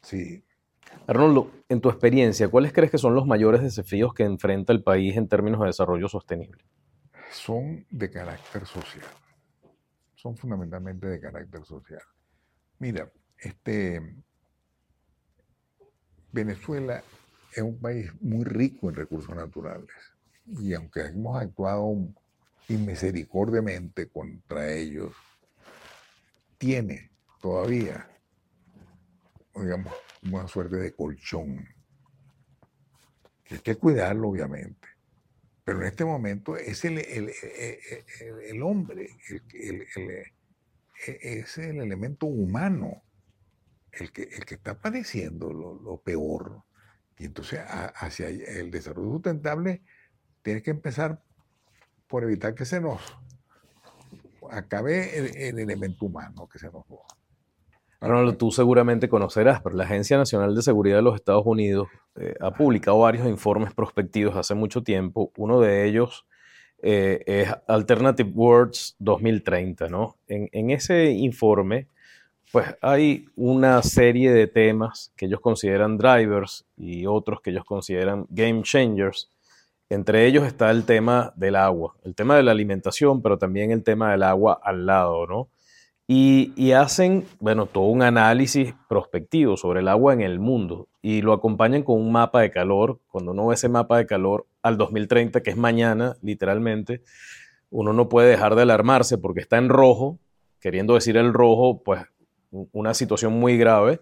Sí. 0.02 0.44
Arnoldo, 1.06 1.50
en 1.68 1.80
tu 1.80 1.88
experiencia, 1.88 2.48
¿cuáles 2.48 2.72
crees 2.72 2.90
que 2.90 2.98
son 2.98 3.14
los 3.14 3.26
mayores 3.26 3.62
desafíos 3.62 4.12
que 4.14 4.24
enfrenta 4.24 4.72
el 4.72 4.82
país 4.82 5.16
en 5.16 5.28
términos 5.28 5.60
de 5.60 5.66
desarrollo 5.66 6.08
sostenible? 6.08 6.64
Son 7.30 7.86
de 7.90 8.10
carácter 8.10 8.66
social 8.66 9.04
son 10.18 10.36
fundamentalmente 10.36 11.06
de 11.06 11.20
carácter 11.20 11.64
social. 11.64 12.02
Mira, 12.80 13.10
este, 13.38 14.02
Venezuela 16.32 17.02
es 17.52 17.62
un 17.62 17.78
país 17.78 18.10
muy 18.20 18.44
rico 18.44 18.88
en 18.88 18.96
recursos 18.96 19.34
naturales 19.34 19.94
y 20.46 20.74
aunque 20.74 21.02
hemos 21.02 21.40
actuado 21.40 21.96
inmisericordiamente 22.68 24.08
contra 24.08 24.72
ellos, 24.72 25.14
tiene 26.58 27.10
todavía, 27.40 28.08
digamos, 29.62 29.92
una 30.22 30.48
suerte 30.48 30.76
de 30.76 30.94
colchón. 30.94 31.66
Que 33.44 33.56
hay 33.56 33.60
que 33.60 33.76
cuidarlo, 33.76 34.28
obviamente. 34.28 34.88
Pero 35.64 35.80
en 35.80 35.86
este 35.86 36.04
momento 36.04 36.56
es 36.56 36.84
el, 36.84 36.98
el, 36.98 38.62
hombre, 38.62 39.10
e, 39.54 39.86
es 41.20 41.58
el 41.58 41.80
elemento 41.80 42.26
humano 42.26 43.02
el 43.92 44.12
que, 44.12 44.22
el 44.22 44.44
que 44.44 44.54
está 44.54 44.80
padeciendo 44.80 45.52
lo, 45.52 46.00
peor. 46.00 46.62
Y 47.18 47.26
entonces 47.26 47.60
hacia 47.66 48.28
el 48.28 48.70
desarrollo 48.70 49.12
sustentable 49.12 49.82
tiene 50.42 50.62
que 50.62 50.70
empezar 50.70 51.22
por 52.06 52.24
evitar 52.24 52.54
que 52.54 52.64
se 52.64 52.80
nos 52.80 53.00
acabe 54.50 55.18
el, 55.48 55.58
elemento 55.58 56.06
humano 56.06 56.48
que 56.48 56.58
se 56.58 56.70
nos. 56.70 56.84
Arnoldo, 58.00 58.36
tú 58.36 58.52
seguramente 58.52 59.08
conocerás, 59.08 59.60
pero 59.60 59.74
la 59.74 59.84
Agencia 59.84 60.16
Nacional 60.16 60.54
de 60.54 60.62
Seguridad 60.62 60.96
de 60.96 61.02
los 61.02 61.16
Estados 61.16 61.44
Unidos 61.44 61.88
eh, 62.16 62.34
ha 62.40 62.52
publicado 62.52 63.00
varios 63.00 63.26
informes 63.26 63.74
prospectivos 63.74 64.36
hace 64.36 64.54
mucho 64.54 64.82
tiempo. 64.82 65.32
Uno 65.36 65.60
de 65.60 65.84
ellos 65.86 66.24
eh, 66.80 67.22
es 67.26 67.52
Alternative 67.66 68.30
Words 68.32 68.94
2030, 69.00 69.88
¿no? 69.88 70.16
En, 70.28 70.70
ese 70.70 71.10
informe, 71.10 71.88
pues 72.52 72.68
hay 72.80 73.26
una 73.34 73.82
serie 73.82 74.30
de 74.30 74.46
temas 74.46 75.12
que 75.16 75.26
ellos 75.26 75.40
consideran 75.40 75.98
drivers 75.98 76.66
y 76.76 77.04
otros 77.06 77.40
que 77.40 77.50
ellos 77.50 77.64
consideran 77.64 78.26
game 78.30 78.62
changers. 78.62 79.28
Entre 79.90 80.26
ellos 80.26 80.46
está 80.46 80.70
el 80.70 80.84
tema 80.84 81.32
del 81.34 81.56
agua, 81.56 81.96
el 82.04 82.14
tema 82.14 82.36
de 82.36 82.44
la 82.44 82.52
alimentación, 82.52 83.22
pero 83.22 83.38
también 83.38 83.72
el 83.72 83.82
tema 83.82 84.12
del 84.12 84.22
agua 84.22 84.60
al 84.62 84.86
lado, 84.86 85.26
¿no? 85.26 85.48
Y, 86.10 86.72
hacen, 86.72 87.26
bueno, 87.38 87.66
todo 87.66 87.84
un 87.84 88.00
análisis 88.00 88.74
prospectivo 88.88 89.58
sobre 89.58 89.80
el 89.80 89.88
agua 89.88 90.14
en 90.14 90.22
el 90.22 90.40
mundo 90.40 90.88
y 91.02 91.20
lo 91.20 91.34
acompañan 91.34 91.82
con 91.82 92.00
un 92.00 92.10
mapa 92.10 92.40
de 92.40 92.50
calor. 92.50 92.98
Cuando 93.08 93.32
uno 93.32 93.48
ve 93.48 93.54
ese 93.56 93.68
mapa 93.68 93.98
de 93.98 94.06
calor 94.06 94.46
al 94.62 94.78
2030, 94.78 95.42
que 95.42 95.50
es 95.50 95.58
mañana, 95.58 96.16
literalmente, 96.22 97.02
uno 97.68 97.92
no 97.92 98.08
puede 98.08 98.30
dejar 98.30 98.54
de 98.54 98.62
alarmarse 98.62 99.18
porque 99.18 99.40
está 99.40 99.58
en 99.58 99.68
rojo, 99.68 100.18
queriendo 100.60 100.94
decir 100.94 101.18
el 101.18 101.34
rojo, 101.34 101.82
pues 101.82 102.06
una 102.50 102.94
situación 102.94 103.34
muy 103.34 103.58
grave, 103.58 104.00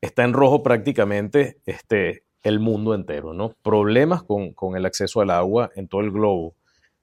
está 0.00 0.22
en 0.22 0.34
rojo 0.34 0.62
prácticamente 0.62 1.58
este, 1.66 2.22
el 2.44 2.60
mundo 2.60 2.94
entero, 2.94 3.34
¿no? 3.34 3.56
Problemas 3.64 4.22
con, 4.22 4.52
con 4.52 4.76
el 4.76 4.86
acceso 4.86 5.22
al 5.22 5.30
agua 5.30 5.72
en 5.74 5.88
todo 5.88 6.02
el 6.02 6.12
globo. 6.12 6.54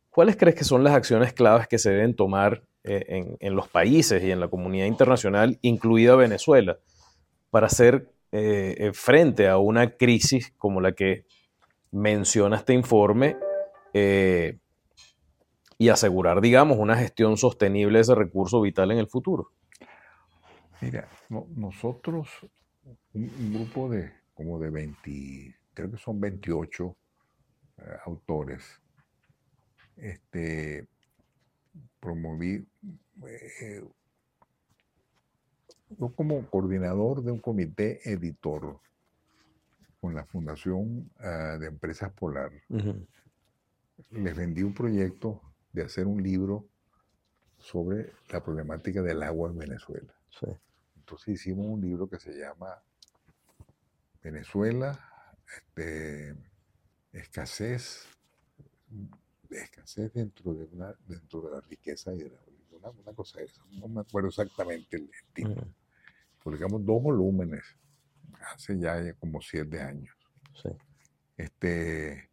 ¿Cuáles 0.10 0.38
crees 0.38 0.56
que 0.56 0.64
son 0.64 0.86
las 0.86 0.93
acciones 0.93 1.34
claves 1.34 1.68
que 1.68 1.78
se 1.78 1.91
deben 1.91 2.16
tomar 2.16 2.64
eh, 2.88 3.38
en, 3.40 3.56
los 3.56 3.68
países 3.68 4.22
y 4.24 4.30
en 4.30 4.40
la 4.40 4.48
comunidad 4.48 4.86
internacional, 4.86 5.58
incluida 5.64 6.16
Venezuela, 6.16 6.78
para 7.50 7.66
hacer 7.66 8.14
eh, 8.32 8.76
eh, 8.78 8.92
frente 8.94 9.48
a 9.48 9.58
una 9.58 9.98
crisis 9.98 10.54
como 10.58 10.82
la 10.82 10.92
que 10.92 11.26
menciona 11.92 12.58
este 12.58 12.74
informe 12.74 13.38
y 15.78 15.90
asegurar, 15.90 16.42
digamos, 16.42 16.78
una 16.78 16.98
gestión 16.98 17.38
sostenible 17.38 17.98
de 17.98 18.02
ese 18.02 18.14
recurso 18.14 18.62
vital 18.62 18.92
en 18.92 19.00
el 19.00 19.08
futuro? 19.08 19.52
Mira, 20.82 21.08
nosotros, 21.30 22.30
un, 23.14 23.54
grupo 23.54 23.90
de 23.90 24.12
como 24.34 24.60
de 24.60 24.70
20, 24.70 25.56
creo 25.74 25.90
que 25.90 25.98
son 25.98 26.20
28 26.20 26.96
autores, 28.06 28.82
este, 29.96 30.88
promoví, 31.99 32.67
eh, 33.28 33.84
yo 35.89 36.09
como 36.15 36.49
coordinador 36.49 37.23
de 37.23 37.32
un 37.32 37.39
comité 37.39 37.99
editor 38.09 38.80
con 40.01 40.13
la 40.13 40.26
Fundación 40.26 41.09
ah, 41.19 41.57
de 41.59 41.67
Empresas 41.67 42.11
Polar, 42.13 42.51
les 44.11 44.36
vendí 44.36 44.61
un 44.63 44.73
proyecto 44.73 45.41
de 45.71 45.84
hacer 45.84 46.05
un 46.05 46.21
libro 46.21 46.67
sobre 47.57 48.13
la 48.32 48.43
problemática 48.43 49.01
del 49.01 49.23
agua 49.23 49.49
en 49.49 49.57
Venezuela. 49.57 50.13
Entonces 50.95 51.28
hicimos 51.36 51.65
un 51.67 51.82
libro 51.82 52.07
que 52.07 52.19
se 52.19 52.34
llama 52.34 52.82
Venezuela, 54.21 54.99
este, 55.55 56.36
escasez, 57.13 58.07
escasez 59.62 60.14
dentro 60.14 60.53
de, 60.53 60.66
una, 60.66 60.93
dentro 61.08 61.41
de 61.41 61.51
la 61.51 61.62
riqueza 61.62 62.14
hidráulica. 62.14 62.76
Una, 62.76 62.89
una 62.89 63.14
cosa 63.14 63.41
esa, 63.41 63.64
no 63.72 63.88
me 63.88 64.01
acuerdo 64.01 64.30
exactamente 64.30 64.97
el 64.97 65.10
título. 65.34 65.68
Publicamos 66.43 66.86
dos 66.86 67.01
volúmenes 67.01 67.64
hace 68.53 68.78
ya 68.78 69.14
como 69.16 69.41
siete 69.41 69.82
años. 69.82 70.16
Este, 71.38 72.30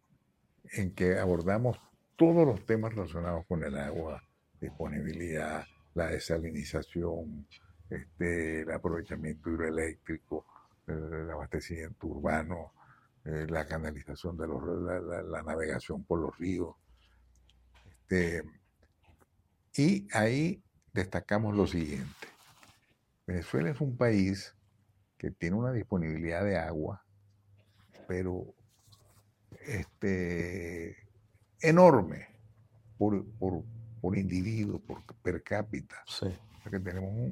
en 0.73 0.93
que 0.93 1.17
abordamos 1.17 1.77
todos 2.15 2.45
los 2.45 2.65
temas 2.65 2.93
relacionados 2.93 3.45
con 3.47 3.63
el 3.63 3.77
agua, 3.77 4.23
disponibilidad, 4.61 5.65
la 5.93 6.07
desalinización, 6.07 7.47
este, 7.89 8.61
el 8.61 8.71
aprovechamiento 8.71 9.49
hidroeléctrico, 9.49 10.45
el 10.87 11.29
abastecimiento 11.29 12.07
urbano, 12.07 12.73
eh, 13.25 13.45
la 13.49 13.65
canalización 13.65 14.37
de 14.37 14.47
los, 14.47 14.61
la, 15.29 15.43
navegación 15.43 16.03
por 16.03 16.19
los 16.19 16.37
ríos, 16.37 16.75
este, 18.03 18.43
y 19.75 20.07
ahí 20.13 20.61
destacamos 20.93 21.55
lo 21.55 21.67
siguiente. 21.67 22.27
Venezuela 23.25 23.71
es 23.71 23.79
un 23.81 23.95
país 23.95 24.55
que 25.17 25.31
tiene 25.31 25.55
una 25.55 25.71
disponibilidad 25.71 26.43
de 26.43 26.57
agua, 26.57 27.05
pero 28.07 28.53
este, 29.65 30.97
enorme 31.61 32.27
por, 32.97 33.25
por, 34.01 34.17
individuo, 34.17 34.79
por 34.79 35.03
per 35.21 35.41
cápita. 35.41 36.03
Porque 36.61 36.79
tenemos 36.79 37.31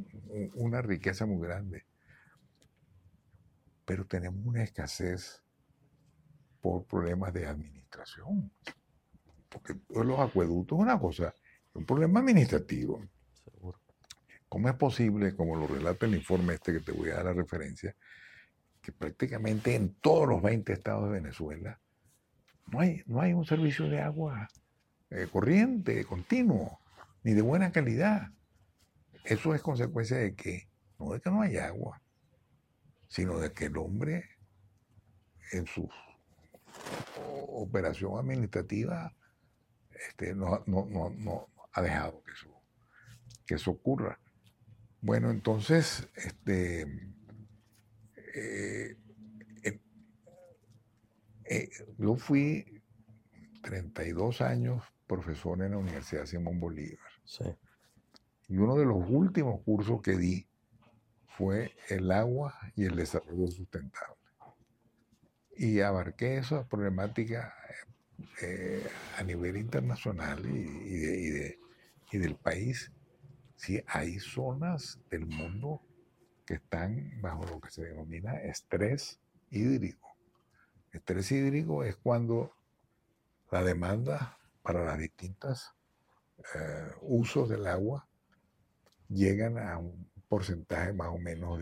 una 0.55 0.81
riqueza 0.81 1.25
muy 1.25 1.45
grande. 1.45 1.85
Pero 3.85 4.05
tenemos 4.05 4.45
una 4.45 4.63
escasez 4.63 5.43
por 6.61 6.85
problemas 6.85 7.33
de 7.33 7.45
administración 7.45 8.51
porque 9.51 9.75
los 9.89 10.19
acueductos 10.19 10.79
es 10.79 10.81
una 10.81 10.97
cosa, 10.97 11.27
es 11.27 11.75
un 11.75 11.85
problema 11.85 12.21
administrativo. 12.21 13.03
¿Cómo 14.47 14.69
es 14.69 14.75
posible, 14.75 15.35
como 15.35 15.55
lo 15.55 15.67
relata 15.67 16.05
el 16.05 16.15
informe 16.15 16.55
este 16.55 16.73
que 16.73 16.79
te 16.79 16.91
voy 16.91 17.09
a 17.09 17.15
dar 17.15 17.25
la 17.25 17.33
referencia, 17.33 17.95
que 18.81 18.91
prácticamente 18.91 19.75
en 19.75 19.93
todos 19.95 20.27
los 20.27 20.41
20 20.41 20.73
estados 20.73 21.05
de 21.05 21.19
Venezuela 21.19 21.79
no 22.67 22.79
hay, 22.79 23.03
no 23.05 23.21
hay 23.21 23.33
un 23.33 23.45
servicio 23.45 23.87
de 23.87 24.01
agua 24.01 24.47
eh, 25.09 25.27
corriente, 25.31 26.03
continuo, 26.05 26.79
ni 27.23 27.33
de 27.33 27.41
buena 27.41 27.71
calidad. 27.71 28.29
Eso 29.23 29.53
es 29.53 29.61
consecuencia 29.61 30.17
de 30.17 30.33
que, 30.35 30.67
no 30.97 31.11
de 31.11 31.19
que 31.19 31.29
no 31.29 31.41
hay 31.41 31.57
agua, 31.57 32.01
sino 33.07 33.37
de 33.39 33.51
que 33.51 33.65
el 33.65 33.77
hombre 33.77 34.25
en 35.51 35.65
su 35.67 35.89
operación 37.47 38.17
administrativa 38.17 39.13
este, 40.07 40.35
no, 40.35 40.63
ha 41.73 41.81
dejado 41.81 42.23
que 42.23 42.31
eso, 42.31 42.49
que 43.45 43.55
eso 43.55 43.71
ocurra. 43.71 44.19
Bueno, 45.01 45.31
entonces, 45.31 46.07
este, 46.15 46.81
eh, 48.35 48.97
eh, 49.63 49.79
eh, 51.45 51.69
yo 51.97 52.15
fui 52.15 52.81
32 53.63 54.41
años 54.41 54.83
profesor 55.07 55.61
en 55.61 55.71
la 55.71 55.77
Universidad 55.77 56.25
Simón 56.25 56.59
Bolívar. 56.59 56.99
Y 58.47 58.57
uno 58.57 58.75
de 58.75 58.85
los 58.85 59.09
últimos 59.09 59.61
cursos 59.63 60.01
que 60.01 60.17
di 60.17 60.47
fue 61.37 61.73
el 61.89 62.11
agua 62.11 62.57
y 62.75 62.85
el 62.85 62.95
desarrollo 62.95 63.47
sustentable. 63.47 64.15
Y 65.55 65.81
abarqué 65.81 66.37
esa 66.37 66.67
problemática 66.67 67.53
eh, 68.41 68.87
a 69.17 69.23
nivel 69.23 69.57
internacional 69.57 70.45
y, 70.45 71.55
y, 72.11 72.17
del 72.17 72.35
país. 72.35 72.91
Sí, 73.55 73.81
hay 73.87 74.19
zonas 74.19 74.99
del 75.09 75.25
mundo 75.25 75.81
que 76.45 76.55
están 76.55 77.21
bajo 77.21 77.45
lo 77.45 77.61
que 77.61 77.71
se 77.71 77.83
denomina 77.83 78.33
estrés 78.41 79.19
hídrico. 79.49 80.09
Estrés 80.91 81.31
hídrico 81.31 81.83
es 81.83 81.95
cuando 81.95 82.53
la 83.49 83.63
demanda 83.63 84.37
para 84.61 84.85
los 84.85 84.97
distintos 84.97 85.73
eh, 86.55 86.91
usos 87.01 87.49
del 87.49 87.67
agua 87.67 88.07
llegan 89.09 89.57
a 89.57 89.77
un 89.77 90.09
porcentaje 90.27 90.93
más 90.93 91.09
o 91.09 91.17
menos 91.17 91.59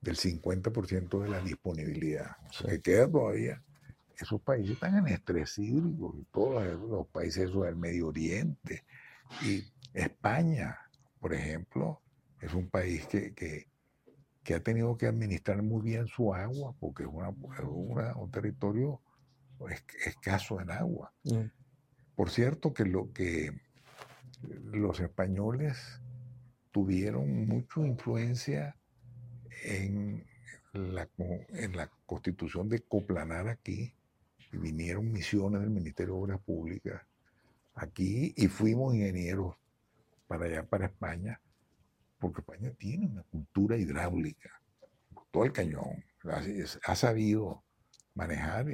del 0.00 0.16
50% 0.16 1.22
de 1.22 1.28
la 1.28 1.40
disponibilidad. 1.40 2.36
Se 2.50 2.80
queda 2.80 3.10
todavía. 3.10 3.62
Esos 4.18 4.40
países 4.40 4.72
están 4.72 4.96
en 4.96 5.08
estrés 5.08 5.58
hídrico, 5.58 6.16
todos 6.32 6.64
los 6.80 7.06
países 7.08 7.52
del 7.52 7.76
Medio 7.76 8.08
Oriente. 8.08 8.84
Y 9.42 9.62
España, 9.92 10.78
por 11.20 11.34
ejemplo, 11.34 12.00
es 12.40 12.54
un 12.54 12.68
país 12.68 13.06
que, 13.06 13.34
que, 13.34 14.54
ha 14.54 14.60
tenido 14.60 14.96
que 14.96 15.06
administrar 15.06 15.62
muy 15.62 15.82
bien 15.82 16.06
su 16.06 16.32
agua, 16.32 16.74
porque 16.78 17.02
es 17.02 17.08
un 17.08 18.30
territorio 18.30 19.00
escaso 20.04 20.60
en 20.60 20.70
agua. 20.70 21.12
Mm. 21.24 21.50
Por 22.14 22.30
cierto, 22.30 22.72
que 22.72 22.84
lo 22.84 23.12
que 23.12 23.52
los 24.72 25.00
españoles 25.00 26.00
tuvieron 26.72 27.46
mucha 27.46 27.80
influencia 27.80 28.76
en 29.64 30.24
la, 30.72 31.08
en 31.16 31.76
la 31.76 31.90
constitución 32.06 32.68
de 32.68 32.80
Coplanar 32.80 33.48
aquí, 33.48 33.95
y 34.56 34.58
vinieron 34.58 35.12
misiones 35.12 35.60
del 35.60 35.70
Ministerio 35.70 36.14
de 36.14 36.20
Obras 36.20 36.40
Públicas 36.40 37.02
aquí 37.74 38.32
y 38.36 38.48
fuimos 38.48 38.94
ingenieros 38.94 39.54
para 40.26 40.46
allá, 40.46 40.64
para 40.64 40.86
España, 40.86 41.40
porque 42.18 42.40
España 42.40 42.72
tiene 42.78 43.06
una 43.06 43.22
cultura 43.24 43.76
hidráulica, 43.76 44.60
todo 45.30 45.44
el 45.44 45.52
cañón, 45.52 46.02
ha, 46.82 46.96
sabido 46.96 47.62
manejar 48.14 48.66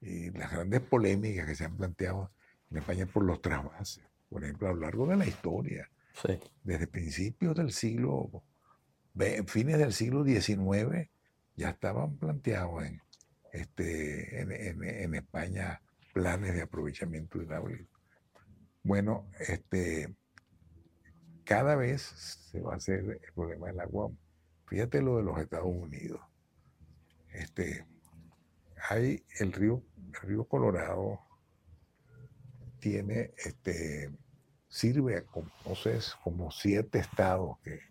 y 0.00 0.30
las 0.32 0.50
grandes 0.50 0.80
polémicas 0.80 1.46
que 1.46 1.54
se 1.54 1.64
han 1.64 1.76
planteado 1.76 2.32
en 2.70 2.78
España 2.78 3.06
por 3.06 3.24
los 3.24 3.40
trasvases, 3.40 4.04
por 4.28 4.44
ejemplo, 4.44 4.68
a 4.68 4.72
lo 4.72 4.80
largo 4.80 5.06
de 5.06 5.16
la 5.16 5.26
historia, 5.26 5.88
desde 6.64 6.88
principios 6.88 7.56
del 7.56 7.72
siglo, 7.72 8.42
fines 9.46 9.78
del 9.78 9.92
siglo 9.92 10.24
XIX, 10.24 11.08
ya 11.54 11.70
estaban 11.70 12.16
planteados 12.16 12.84
en, 12.84 13.00
este, 13.52 14.40
en, 14.40 15.14
España 15.14 15.80
planes 16.12 16.54
de 16.54 16.62
aprovechamiento 16.62 17.40
hidráulico. 17.40 18.00
Bueno, 18.82 19.30
este, 19.38 20.14
cada 21.44 21.76
vez 21.76 22.02
se 22.50 22.60
va 22.60 22.74
a 22.74 22.76
hacer 22.76 23.20
el 23.22 23.32
problema 23.34 23.68
del 23.68 23.80
agua. 23.80 24.10
Fíjate 24.66 25.02
lo 25.02 25.16
de 25.18 25.22
los 25.22 25.38
Estados 25.38 25.68
Unidos. 25.68 26.20
Este, 27.32 27.86
hay 28.88 29.24
el 29.38 29.52
río, 29.52 29.82
el 30.14 30.28
río 30.28 30.44
Colorado 30.44 31.20
tiene, 32.80 33.32
este, 33.36 34.10
sirve 34.68 35.24
como, 35.24 35.50
no 35.66 35.74
como 36.22 36.50
siete 36.50 36.98
estados 36.98 37.58
que 37.64 37.88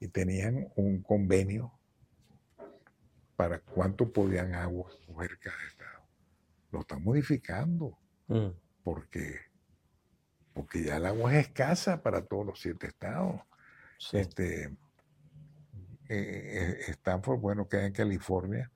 y 0.00 0.08
tenían 0.08 0.68
un 0.76 1.02
convenio 1.02 1.72
para 3.38 3.60
cuánto 3.60 4.12
podían 4.12 4.52
agua 4.52 4.90
coger 5.06 5.38
cada 5.38 5.64
estado. 5.68 6.08
Lo 6.72 6.80
están 6.80 7.04
modificando 7.04 7.96
mm. 8.26 8.48
porque, 8.82 9.38
porque 10.52 10.82
ya 10.82 10.96
el 10.96 11.06
agua 11.06 11.36
es 11.36 11.46
escasa 11.46 12.02
para 12.02 12.26
todos 12.26 12.44
los 12.44 12.60
siete 12.60 12.88
estados. 12.88 13.40
Este, 14.12 14.64
eh, 14.64 14.74
eh, 16.08 16.84
Stanford, 16.88 17.38
bueno, 17.38 17.68
queda 17.68 17.86
en 17.86 17.92
California, 17.92 18.72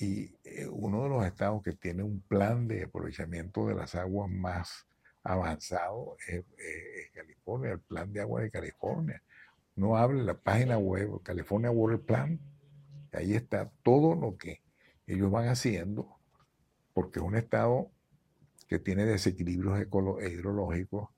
y 0.00 0.34
eh, 0.42 0.66
uno 0.66 1.04
de 1.04 1.08
los 1.10 1.24
estados 1.24 1.62
que 1.62 1.74
tiene 1.74 2.02
un 2.02 2.20
plan 2.20 2.66
de 2.66 2.82
aprovechamiento 2.82 3.68
de 3.68 3.76
las 3.76 3.94
aguas 3.94 4.28
más 4.28 4.88
avanzado 5.22 6.16
es, 6.26 6.44
California, 7.14 7.70
el 7.70 7.80
plan 7.80 8.12
de 8.12 8.22
agua 8.22 8.40
de 8.40 8.50
California. 8.50 9.22
No 9.76 9.96
hable 9.96 10.24
la 10.24 10.34
página 10.34 10.78
web, 10.78 11.22
California 11.22 11.70
Water 11.70 12.00
Plan, 12.00 12.40
ahí 13.14 13.34
está 13.34 13.70
todo 13.82 14.14
lo 14.14 14.36
que 14.36 14.62
ellos 15.06 15.30
van 15.30 15.48
haciendo, 15.48 16.18
porque 16.92 17.18
es 17.18 17.24
un 17.24 17.36
estado 17.36 17.90
que 18.68 18.78
tiene 18.78 19.04
desequilibrios 19.04 19.86
hidrológicos, 20.22 21.08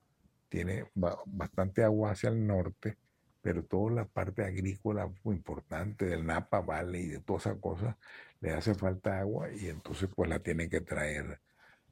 tiene 0.49 0.91
bastante 0.95 1.85
agua 1.85 2.13
hacia 2.13 2.31
el 2.31 2.47
norte, 2.47 2.97
pero 3.41 3.65
toda 3.65 3.93
la 3.93 4.05
parte 4.07 4.45
agrícola 4.45 5.13
importante 5.25 6.07
del 6.07 6.27
Napa 6.27 6.61
Valley 6.61 7.03
y 7.03 7.09
de 7.09 7.21
todas 7.21 7.47
esas 7.47 7.59
cosas, 7.61 7.97
le 8.41 8.53
hace 8.53 8.75
falta 8.75 9.21
agua 9.21 9.53
y 9.53 9.69
entonces 9.69 10.09
pues 10.15 10.29
la 10.29 10.41
tienen 10.41 10.69
que 10.69 10.81
traer 10.81 11.41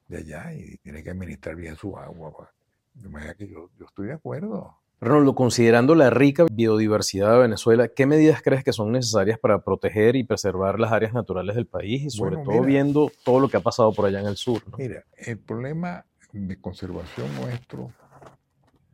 de 0.09 0.19
allá 0.19 0.53
y 0.53 0.77
tiene 0.79 1.03
que 1.03 1.11
administrar 1.11 1.57
bien 1.57 1.77
su 1.77 1.97
agua. 1.97 2.53
De 2.93 3.09
manera 3.09 3.35
que 3.35 3.49
yo 3.49 3.71
estoy 3.81 4.09
de 4.09 4.15
acuerdo. 4.15 4.84
Ronaldo, 5.01 5.35
considerando 5.35 5.95
la 5.95 6.11
rica 6.11 6.47
biodiversidad 6.51 7.33
de 7.33 7.39
Venezuela, 7.41 7.89
¿qué 7.89 8.07
medidas 8.07 8.41
crees 8.43 8.65
que 8.65 8.73
son 8.73 8.93
necesarias 8.93 9.39
para 9.39 9.63
proteger 9.63 10.17
y 10.17 10.25
preservar 10.25 10.81
las 10.81 10.93
áreas 10.93 11.13
naturales 11.13 11.57
del 11.57 11.67
país 11.67 12.05
y 12.05 12.11
sobre 12.11 12.37
todo 12.39 12.63
viendo 12.63 13.11
todo 13.25 13.41
lo 13.41 13.49
que 13.49 13.59
ha 13.59 13.61
pasado 13.61 13.93
por 13.93 14.07
allá 14.07 14.21
en 14.21 14.27
el 14.27 14.37
sur? 14.37 14.63
Mira, 14.79 15.05
el 15.17 15.39
problema 15.39 16.07
de 16.33 16.61
conservación 16.61 17.35
nuestro 17.37 17.93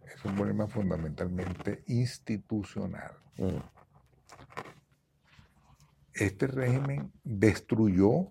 es 0.04 0.24
un 0.24 0.34
problema 0.34 0.66
fundamentalmente 0.66 1.84
institucional. 1.86 3.12
Mm. 3.36 3.58
Este 6.12 6.46
régimen 6.46 7.12
destruyó 7.22 8.28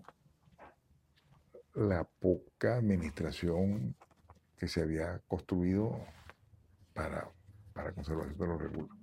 la 1.74 2.04
poca 2.04 2.76
administración 2.76 3.96
que 4.58 4.68
se 4.68 4.82
había 4.82 5.22
construido 5.28 5.98
para, 6.94 7.32
para 7.74 7.94
conservación 7.94 8.38
de 8.38 8.48
los 8.48 8.62
recursos. 8.62 8.98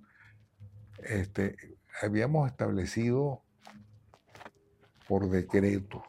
Este, 1.03 1.55
habíamos 2.01 2.49
establecido 2.49 3.43
por 5.07 5.29
decreto 5.29 6.03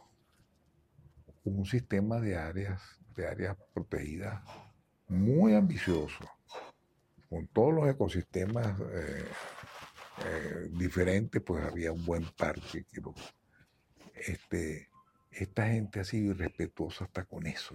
un 1.44 1.64
sistema 1.64 2.20
de 2.20 2.36
áreas, 2.36 2.82
de 3.14 3.26
áreas 3.26 3.56
protegidas 3.72 4.42
muy 5.08 5.54
ambicioso 5.54 6.24
con 7.28 7.46
todos 7.48 7.74
los 7.74 7.88
ecosistemas 7.88 8.78
eh, 8.80 9.24
eh, 10.24 10.68
diferentes, 10.72 11.42
pues 11.42 11.64
había 11.64 11.92
un 11.92 12.04
buen 12.04 12.24
parque. 12.36 12.86
este, 14.14 14.88
esta 15.30 15.66
gente 15.66 16.00
ha 16.00 16.04
sido 16.04 16.32
irrespetuosa 16.32 17.04
hasta 17.04 17.24
con 17.24 17.46
eso. 17.46 17.74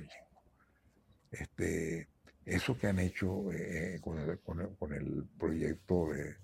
Este, 1.31 2.09
eso 2.45 2.77
que 2.77 2.87
han 2.87 2.99
hecho 2.99 3.51
eh, 3.51 3.99
con, 4.01 4.91
el, 4.91 5.25
proyecto 5.37 6.09
de, 6.09 6.35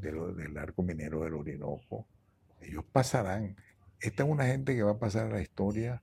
del 0.00 0.58
arco 0.58 0.82
minero 0.82 1.22
del 1.24 1.34
Orinoco, 1.34 2.06
ellos 2.60 2.84
pasarán. 2.92 3.56
Esta 4.00 4.24
es 4.24 4.28
una 4.28 4.46
gente 4.46 4.74
que 4.74 4.82
va 4.82 4.92
a 4.92 4.98
pasar 4.98 5.26
a 5.26 5.34
la 5.34 5.42
historia 5.42 6.02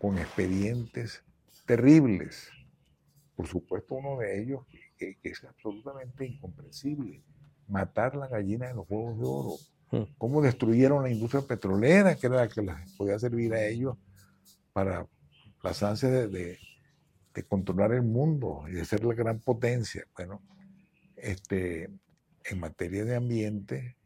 con 0.00 0.18
expedientes 0.18 1.24
terribles. 1.66 2.50
Por 3.36 3.46
supuesto, 3.46 3.94
uno 3.94 4.18
de 4.18 4.42
ellos 4.42 4.66
que, 4.98 5.16
es 5.22 5.44
absolutamente 5.44 6.26
incomprensible. 6.26 7.22
Matar 7.68 8.16
la 8.16 8.28
gallina 8.28 8.68
de 8.68 8.74
los 8.74 8.86
huevos 8.88 9.18
de 9.18 9.24
oro. 9.24 9.56
Hmm. 9.90 10.12
Cómo 10.18 10.42
destruyeron 10.42 11.02
la 11.02 11.10
industria 11.10 11.42
petrolera, 11.42 12.16
que 12.16 12.26
era 12.26 12.36
la 12.36 12.48
que 12.48 12.62
les 12.62 12.92
podía 12.96 13.18
servir 13.18 13.54
a 13.54 13.64
ellos 13.64 13.96
para 14.72 15.06
las 15.62 15.82
ansias 15.82 16.12
de, 16.12 16.28
de 16.28 16.58
controlar 17.42 17.92
el 17.92 18.02
mundo 18.02 18.64
y 18.68 18.72
de 18.72 18.84
ser 18.84 19.04
la 19.04 19.14
gran 19.14 19.40
potencia. 19.40 20.06
Bueno, 20.14 20.40
este, 21.16 21.90
en 22.44 22.60
materia 22.60 23.04
de 23.04 23.16
ambiente, 23.16 23.96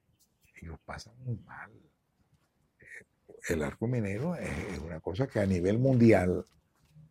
ellos 0.61 0.79
pasan 0.85 1.15
muy 1.25 1.37
mal. 1.37 1.71
El 3.49 3.63
arco 3.63 3.87
minero 3.87 4.35
es, 4.35 4.79
una 4.79 5.01
cosa 5.01 5.27
que 5.27 5.41
a 5.41 5.47
nivel 5.47 5.79
mundial 5.79 6.45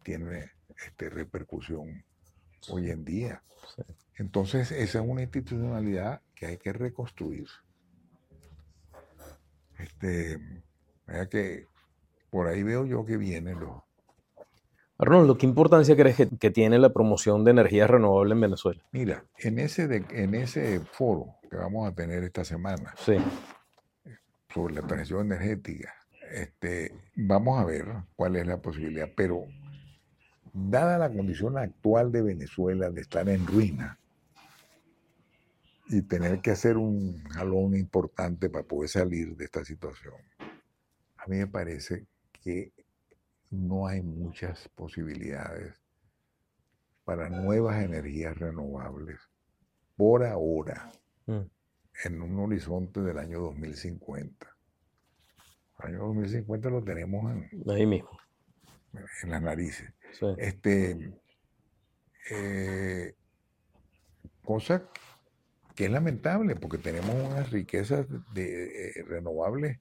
tiene 0.03 0.51
este, 0.85 1.09
repercusión 1.09 2.03
hoy 2.69 2.89
en 2.89 3.05
día. 3.05 3.43
Entonces, 4.15 4.71
esa 4.71 4.99
es 4.99 5.05
una 5.05 5.21
institucionalidad 5.21 6.21
que 6.35 6.47
hay 6.47 6.57
que 6.57 6.73
reconstruir. 6.73 7.47
Este, 9.77 10.39
que 11.29 11.67
por 12.29 12.47
ahí 12.47 12.63
veo 12.63 12.85
yo 12.85 13.05
que 13.05 13.17
vienen 13.17 13.59
los, 13.59 13.86
Arnoldo, 14.99 15.37
¿qué 15.37 15.45
importancia 15.45 15.95
crees 15.95 16.15
que, 16.39 16.49
tiene 16.49 16.79
la 16.79 16.91
promoción 16.91 17.43
de 17.43 17.51
energías 17.51 17.89
renovables 17.89 18.33
en 18.33 18.41
Venezuela? 18.41 18.81
Mira, 18.91 19.23
en 19.37 19.59
ese, 19.59 20.03
en 20.09 20.33
ese 20.33 20.79
foro 20.79 21.35
que 21.49 21.55
vamos 21.55 21.87
a 21.87 21.93
tener 21.93 22.23
esta 22.23 22.43
semana 22.43 22.95
sobre 24.49 24.73
la 24.73 24.81
transición 24.81 25.27
energética, 25.27 25.93
este, 26.31 26.95
vamos 27.15 27.59
a 27.59 27.65
ver 27.65 27.85
cuál 28.15 28.37
es 28.37 28.47
la 28.47 28.57
posibilidad, 28.59 29.07
pero 29.15 29.45
dada 30.51 30.97
la 30.97 31.11
condición 31.11 31.59
actual 31.59 32.11
de 32.11 32.23
Venezuela 32.23 32.89
de 32.89 33.01
estar 33.01 33.29
en 33.29 33.45
ruina 33.45 33.99
y 35.89 36.01
tener 36.01 36.41
que 36.41 36.51
hacer 36.51 36.75
un 36.75 37.23
jalón 37.29 37.75
importante 37.75 38.49
para 38.49 38.65
poder 38.65 38.89
salir 38.89 39.37
de 39.37 39.45
esta 39.45 39.63
situación, 39.63 40.15
a 41.17 41.27
mí 41.27 41.37
me 41.37 41.47
parece 41.47 42.07
que 42.43 42.71
no 43.49 43.87
hay 43.87 44.01
muchas 44.01 44.67
posibilidades 44.69 45.81
para 47.05 47.29
nuevas 47.29 47.81
energías 47.81 48.37
renovables 48.37 49.19
por 49.95 50.25
ahora 50.25 50.91
mm. 51.25 51.41
en 52.05 52.21
un 52.21 52.39
horizonte 52.39 53.01
del 53.01 53.17
año 53.17 53.39
2050. 53.39 54.47
El 55.79 55.85
año 55.87 55.99
2050 55.99 56.69
lo 56.69 56.83
tenemos 56.83 57.31
en, 57.31 57.71
ahí 57.71 57.85
mismo. 57.85 58.09
En 59.23 59.29
las 59.29 59.41
narices. 59.41 59.93
Este, 60.37 61.13
eh, 62.31 63.15
cosa 64.43 64.89
que 65.75 65.85
es 65.85 65.91
lamentable 65.91 66.55
porque 66.55 66.79
tenemos 66.79 67.15
unas 67.15 67.51
riquezas 67.51 68.05
de, 68.33 68.89
eh, 68.89 69.03
renovables, 69.07 69.79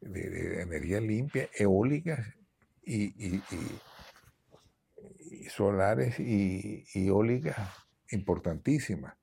de, 0.00 0.30
de, 0.30 0.62
energía 0.62 1.00
limpia, 1.00 1.48
eólicas 1.54 2.34
y, 2.84 3.42
solares 5.48 6.18
y, 6.18 6.84
eólicas 6.94 7.56
importantísimas. 8.10 9.14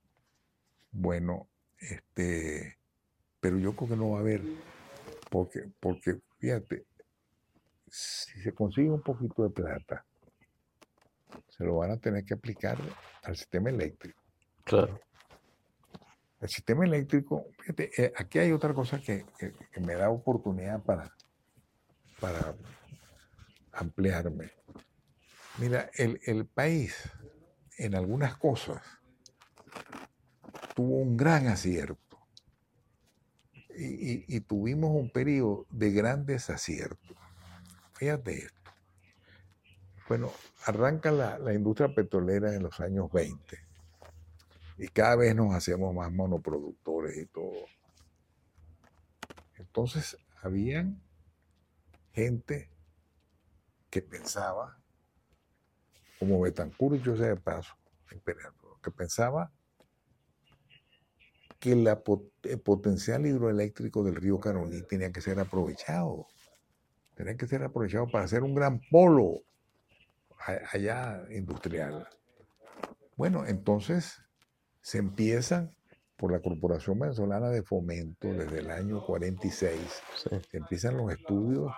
Bueno, 0.92 1.50
este, 1.78 2.78
pero 3.40 3.58
yo 3.58 3.76
creo 3.76 3.90
que 3.90 3.96
no 3.96 4.12
va 4.12 4.18
a 4.18 4.22
haber, 4.22 4.42
porque, 5.30 5.70
porque 5.80 6.20
fíjate, 6.40 6.86
si 7.88 8.42
se 8.42 8.54
consigue 8.54 8.90
un 8.90 9.02
poquito 9.02 9.44
de 9.44 9.50
plata, 9.50 10.06
se 11.48 11.64
lo 11.64 11.78
van 11.78 11.92
a 11.92 11.98
tener 11.98 12.26
que 12.26 12.34
aplicar 12.34 12.78
al 13.24 13.36
sistema 13.36 13.70
eléctrico. 13.70 14.22
Claro. 14.64 15.00
El 16.42 16.50
sistema 16.50 16.86
eléctrico, 16.86 17.48
fíjate, 17.60 17.92
eh, 18.02 18.14
aquí 18.16 18.40
hay 18.40 18.52
otra 18.52 18.74
cosa 18.74 19.00
que, 19.00 19.26
que 19.38 19.80
me 19.82 19.96
da 19.96 20.10
oportunidad 20.10 20.82
para, 20.82 21.14
para 22.20 22.56
ampliarme. 23.80 24.52
Mira, 25.58 25.90
el, 25.96 26.46
país 26.46 26.96
en 27.78 27.96
algunas 27.96 28.38
cosas 28.38 28.82
tuvo 30.76 30.98
un 30.98 31.18
gran 31.18 31.48
acierto 31.48 32.20
y, 33.76 34.40
tuvimos 34.42 34.92
un 34.92 35.10
periodo 35.10 35.66
de 35.70 35.92
grandes 35.92 36.50
aciertos. 36.50 37.18
Fíjate 37.94 38.38
esto. 38.38 38.72
Bueno, 40.08 40.32
arranca 40.66 41.12
la, 41.12 41.38
la, 41.38 41.54
industria 41.54 41.94
petrolera 41.94 42.56
en 42.56 42.64
los 42.64 42.80
años 42.80 43.12
20 43.12 43.58
y 44.78 44.88
cada 44.88 45.18
vez 45.18 45.36
nos 45.36 45.54
hacemos 45.54 45.94
más 45.94 46.12
monoproductores 46.12 47.18
y 47.18 47.26
todo. 47.28 47.66
Entonces, 49.58 50.18
habían 50.42 51.02
gente 52.14 52.70
que 53.90 54.02
pensaba, 54.02 54.78
como 56.20 56.42
Betancourt 56.42 56.98
y 56.98 57.04
José 57.04 57.30
de 57.30 57.36
Paso, 57.36 57.76
que 58.82 58.92
pensaba 58.92 59.52
que 61.60 61.74
el 61.74 62.60
potencial 62.62 63.26
hidroeléctrico 63.26 64.04
del 64.04 64.16
río 64.16 64.40
Caroní 64.40 64.82
tenía 64.84 65.12
que 65.12 65.22
ser 65.22 65.40
aprovechado. 65.40 66.28
Tenía 67.16 67.36
que 67.36 67.48
ser 67.48 67.64
aprovechado 67.64 68.08
para 68.10 68.24
hacer 68.24 68.44
un 68.44 68.56
gran 68.56 68.80
polo 68.90 69.42
allá 70.72 71.22
industrial. 71.32 72.08
Bueno, 73.18 73.46
entonces 73.46 74.24
se 74.82 75.00
empiezan 75.00 75.76
por 76.16 76.32
la 76.32 76.42
Corporación 76.42 76.98
Venezolana 76.98 77.50
de 77.50 77.64
Fomento 77.64 78.30
desde 78.30 78.60
el 78.60 78.72
año 78.72 79.06
46. 79.06 80.02
Se 80.16 80.58
empiezan 80.58 80.96
los 80.96 81.12
estudios 81.12 81.74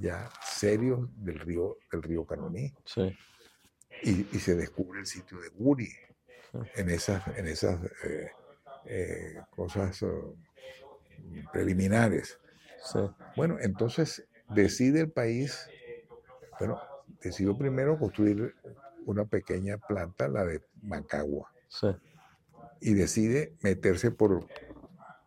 ya 0.00 0.30
serios 0.42 1.08
del 1.16 1.38
río, 1.38 1.78
del 1.92 2.02
río 2.02 2.24
Canoní. 2.24 2.72
Y, 4.02 4.24
se 4.38 4.54
descubre 4.54 5.00
el 5.00 5.06
sitio 5.06 5.38
de 5.40 5.50
Guri 5.50 5.90
en 6.74 6.88
esas, 6.88 7.26
en 7.36 7.46
esas 7.46 7.78
eh, 8.04 8.30
eh, 8.86 9.40
cosas 9.50 10.02
oh, 10.02 10.36
preliminares. 11.52 12.38
Bueno, 13.36 13.58
entonces 13.60 14.26
decide 14.48 15.00
el 15.00 15.10
país, 15.10 15.68
bueno, 16.58 16.80
decidió 17.22 17.56
primero 17.56 17.98
construir 17.98 18.54
una 19.04 19.26
pequeña 19.26 19.76
planta, 19.76 20.28
la 20.28 20.44
de 20.44 20.62
Macagua. 20.82 21.52
Y 22.80 22.94
decide 22.94 23.54
meterse 23.60 24.10
por 24.10 24.46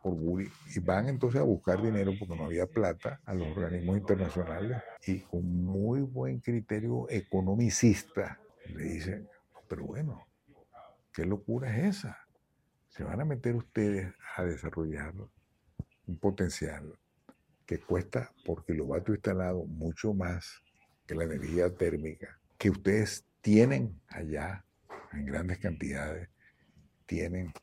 por 0.03 0.15
y 0.41 0.79
van 0.81 1.07
entonces 1.07 1.39
a 1.39 1.45
buscar 1.45 1.81
dinero 1.81 2.11
porque 2.19 2.35
no 2.35 2.45
había 2.45 2.67
plata 2.67 3.21
a 3.23 3.33
los 3.33 3.47
organismos 3.55 3.97
internacionales 3.97 4.83
y 5.07 5.21
con 5.21 5.63
muy 5.63 6.01
buen 6.01 6.41
criterio 6.41 7.07
economicista 7.09 8.37
le 8.75 8.83
dicen, 8.83 9.29
pero 9.69 9.85
bueno, 9.85 10.27
¿qué 11.13 11.25
locura 11.25 11.75
es 11.75 11.97
esa? 11.97 12.17
Se 12.89 13.05
van 13.05 13.21
a 13.21 13.25
meter 13.25 13.55
ustedes 13.55 14.13
a 14.35 14.43
desarrollar 14.43 15.13
un 16.05 16.17
potencial 16.17 16.99
que 17.65 17.79
cuesta 17.79 18.29
por 18.45 18.65
kilovatio 18.65 19.13
instalado 19.13 19.63
mucho 19.63 20.13
más 20.13 20.61
que 21.07 21.15
la 21.15 21.23
energía 21.23 21.73
térmica, 21.73 22.39
que 22.57 22.69
ustedes 22.69 23.25
tienen 23.39 24.01
allá 24.09 24.65
en 25.13 25.25
grandes 25.25 25.59
cantidades, 25.59 26.29
tienen 27.05 27.53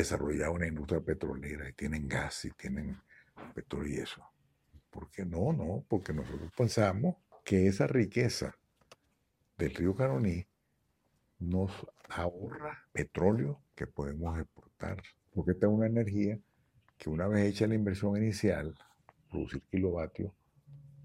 desarrollado 0.00 0.52
una 0.52 0.66
industria 0.66 1.00
petrolera 1.00 1.68
y 1.68 1.72
tienen 1.72 2.08
gas 2.08 2.44
y 2.44 2.50
tienen 2.50 3.00
petróleo 3.54 3.94
y 3.94 3.98
eso. 3.98 4.22
¿Por 4.90 5.10
qué 5.10 5.24
no? 5.24 5.52
No, 5.52 5.84
porque 5.88 6.12
nosotros 6.12 6.50
pensamos 6.56 7.16
que 7.44 7.66
esa 7.66 7.86
riqueza 7.86 8.56
del 9.58 9.74
río 9.74 9.94
Caroní 9.94 10.46
nos 11.38 11.70
ahorra 12.08 12.86
petróleo 12.92 13.62
que 13.74 13.86
podemos 13.86 14.38
exportar, 14.38 15.02
porque 15.34 15.52
esta 15.52 15.66
es 15.66 15.72
una 15.72 15.86
energía 15.86 16.38
que 16.96 17.10
una 17.10 17.26
vez 17.28 17.46
hecha 17.46 17.66
la 17.66 17.74
inversión 17.74 18.16
inicial, 18.16 18.76
producir 19.30 19.62
kilovatios 19.70 20.32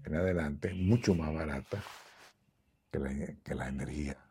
en 0.04 0.14
adelante, 0.14 0.68
es 0.68 0.76
mucho 0.76 1.14
más 1.14 1.32
barata 1.34 1.82
que 2.90 2.98
la, 2.98 3.10
que 3.44 3.54
la 3.54 3.68
energía 3.68 4.21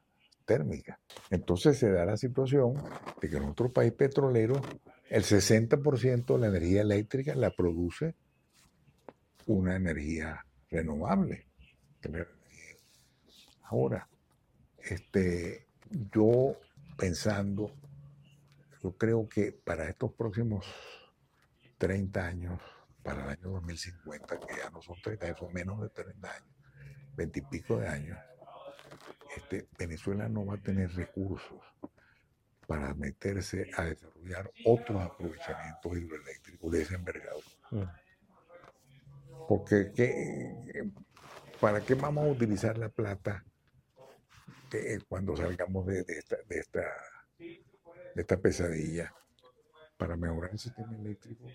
Entonces 1.29 1.77
se 1.77 1.91
da 1.91 2.05
la 2.05 2.17
situación 2.17 2.73
de 3.21 3.29
que 3.29 3.37
en 3.37 3.43
otro 3.43 3.71
país 3.71 3.91
petrolero 3.93 4.61
el 5.09 5.23
60% 5.23 6.33
de 6.33 6.39
la 6.39 6.47
energía 6.47 6.81
eléctrica 6.81 7.35
la 7.35 7.51
produce 7.51 8.15
una 9.45 9.75
energía 9.75 10.45
renovable. 10.69 11.47
Ahora, 13.63 14.07
este, 14.77 15.67
yo 16.13 16.57
pensando, 16.97 17.73
yo 18.81 18.97
creo 18.97 19.27
que 19.27 19.51
para 19.51 19.89
estos 19.89 20.13
próximos 20.13 20.65
30 21.77 22.25
años, 22.25 22.61
para 23.03 23.23
el 23.23 23.29
año 23.29 23.49
2050, 23.51 24.39
que 24.39 24.55
ya 24.57 24.69
no 24.69 24.81
son 24.81 24.95
30 25.01 25.25
años, 25.25 25.39
son 25.39 25.53
menos 25.53 25.81
de 25.81 25.89
30 25.89 26.31
años, 26.31 26.55
20 27.15 27.39
y 27.39 27.41
pico 27.43 27.77
de 27.77 27.87
años, 27.87 28.17
este, 29.35 29.67
Venezuela 29.77 30.27
no 30.29 30.45
va 30.45 30.55
a 30.55 30.61
tener 30.61 30.91
recursos 30.93 31.59
para 32.67 32.93
meterse 32.93 33.69
a 33.75 33.85
desarrollar 33.85 34.51
otros 34.65 35.01
aprovechamientos 35.01 35.97
hidroeléctricos 35.97 36.71
de 36.71 36.81
ese 36.81 36.95
envergadura. 36.95 37.45
Mm. 37.71 37.83
Porque 39.47 39.91
¿para 41.59 41.81
qué 41.81 41.95
vamos 41.95 42.25
a 42.25 42.31
utilizar 42.31 42.77
la 42.77 42.89
plata 42.89 43.43
que 44.69 45.01
cuando 45.07 45.35
salgamos 45.35 45.85
de, 45.85 46.05
esta, 46.07 46.37
de, 46.47 46.59
esta, 46.59 46.83
de 47.37 47.61
esta 48.15 48.37
pesadilla 48.37 49.13
para 49.97 50.15
mejorar 50.15 50.51
el 50.51 50.57
sistema 50.57 50.95
eléctrico. 50.95 51.45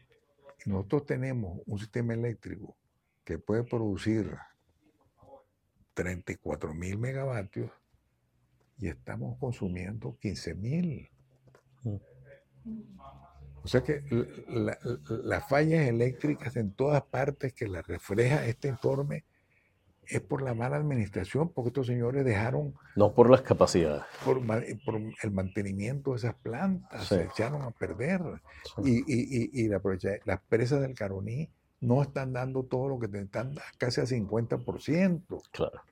nosotros 0.66 1.06
tenemos 1.06 1.60
un 1.66 1.78
sistema 1.80 2.14
eléctrico 2.14 2.76
que 3.24 3.38
puede 3.38 3.64
producir 3.64 4.36
34 5.97 6.74
mil 6.74 6.99
megavatios 6.99 7.70
y 8.78 8.88
estamos 8.88 9.38
consumiendo 9.38 10.18
15 10.20 10.55
mil. 10.55 11.11
Mm. 11.82 11.97
O 13.64 13.68
sea 13.68 13.82
que 13.82 14.05
las 15.24 15.49
fallas 15.49 15.88
eléctricas 15.88 16.55
en 16.57 16.72
todas 16.72 17.03
partes 17.03 17.53
que 17.53 17.66
las 17.66 17.84
refleja 17.86 18.47
este 18.47 18.68
informe 18.68 19.24
es 20.07 20.20
por 20.20 20.42
la 20.42 20.55
mala 20.55 20.76
administración, 20.76 21.49
porque 21.53 21.70
estos 21.70 21.88
señores 21.88 22.24
dejaron... 22.24 22.74
No 22.94 23.12
por 23.12 23.28
las 23.28 23.40
capacidades. 23.40 24.05
Por, 24.24 24.38
el 24.38 25.30
mantenimiento 25.32 26.12
de 26.12 26.18
esas 26.18 26.34
plantas, 26.36 27.09
se 27.09 27.24
echaron 27.24 27.62
a 27.62 27.72
perder. 27.72 28.20
Y, 28.84 28.99
y, 28.99 29.51
y, 29.53 29.66
la, 29.66 29.80
las 30.24 30.40
presas 30.42 30.80
del 30.80 30.94
Caroní 30.94 31.51
no 31.80 32.02
están 32.02 32.32
dando 32.32 32.64
todo 32.64 32.88
lo 32.88 32.98
que 32.98 33.08
te 33.08 33.20
están 33.20 33.54
casi 33.78 34.00
a 34.00 34.04
50%. 34.04 35.42
Claro. 35.50 35.82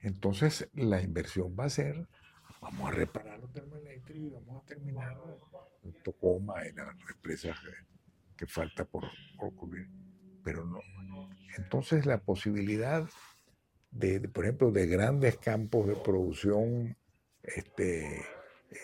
Entonces 0.00 0.68
la 0.74 1.02
inversión 1.02 1.54
va 1.58 1.64
a 1.64 1.70
ser, 1.70 2.06
vamos 2.60 2.88
a 2.88 2.92
reparar 2.92 3.38
los 3.38 3.52
termoeléctricos 3.52 4.22
y 4.22 4.30
vamos 4.30 4.62
a 4.62 4.66
terminar 4.66 5.16
en 5.82 5.92
Tocoma 6.02 6.66
y 6.66 6.72
las 6.72 6.94
represas 7.06 7.58
que, 8.36 8.46
falta 8.46 8.84
por, 8.84 9.04
por 9.38 9.54
cubrir. 9.54 9.88
Pero 10.42 10.64
no. 10.64 10.80
Entonces 11.58 12.06
la 12.06 12.18
posibilidad 12.18 13.06
de, 13.90 14.20
por 14.28 14.44
ejemplo, 14.44 14.70
de 14.70 14.86
grandes 14.86 15.36
campos 15.36 15.86
de 15.86 15.96
producción 15.96 16.96
este, 17.42 18.24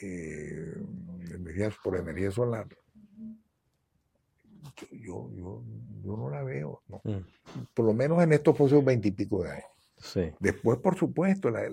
eh, 0.02 0.74
por 1.82 1.96
energía 1.96 2.30
solar, 2.30 2.66
yo, 4.92 5.30
yo, 5.34 5.62
yo 6.04 6.16
no 6.16 6.30
la 6.30 6.42
veo. 6.42 6.82
Mm. 7.04 7.18
Por 7.74 7.84
lo 7.84 7.92
menos 7.92 8.22
en 8.22 8.32
estos 8.32 8.56
próximos 8.56 8.84
veintipico 8.84 9.42
de 9.42 9.50
años. 9.50 10.34
Después, 10.38 10.78
por 10.78 10.96
supuesto, 10.96 11.50
la, 11.50 11.68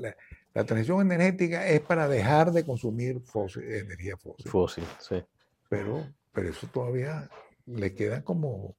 la, 0.54 0.64
transición 0.66 1.02
energética 1.02 1.68
es 1.68 1.82
para 1.82 2.08
dejar 2.08 2.52
de 2.52 2.66
consumir 2.66 3.20
fósil, 3.22 3.64
energía 3.64 4.18
fósil. 4.18 4.50
Fósil, 4.50 4.84
sí. 5.00 5.24
Pero, 5.70 6.08
pero 6.32 6.50
eso 6.50 6.68
todavía 6.68 7.30
le 7.66 7.94
queda 7.94 8.24
como 8.24 8.76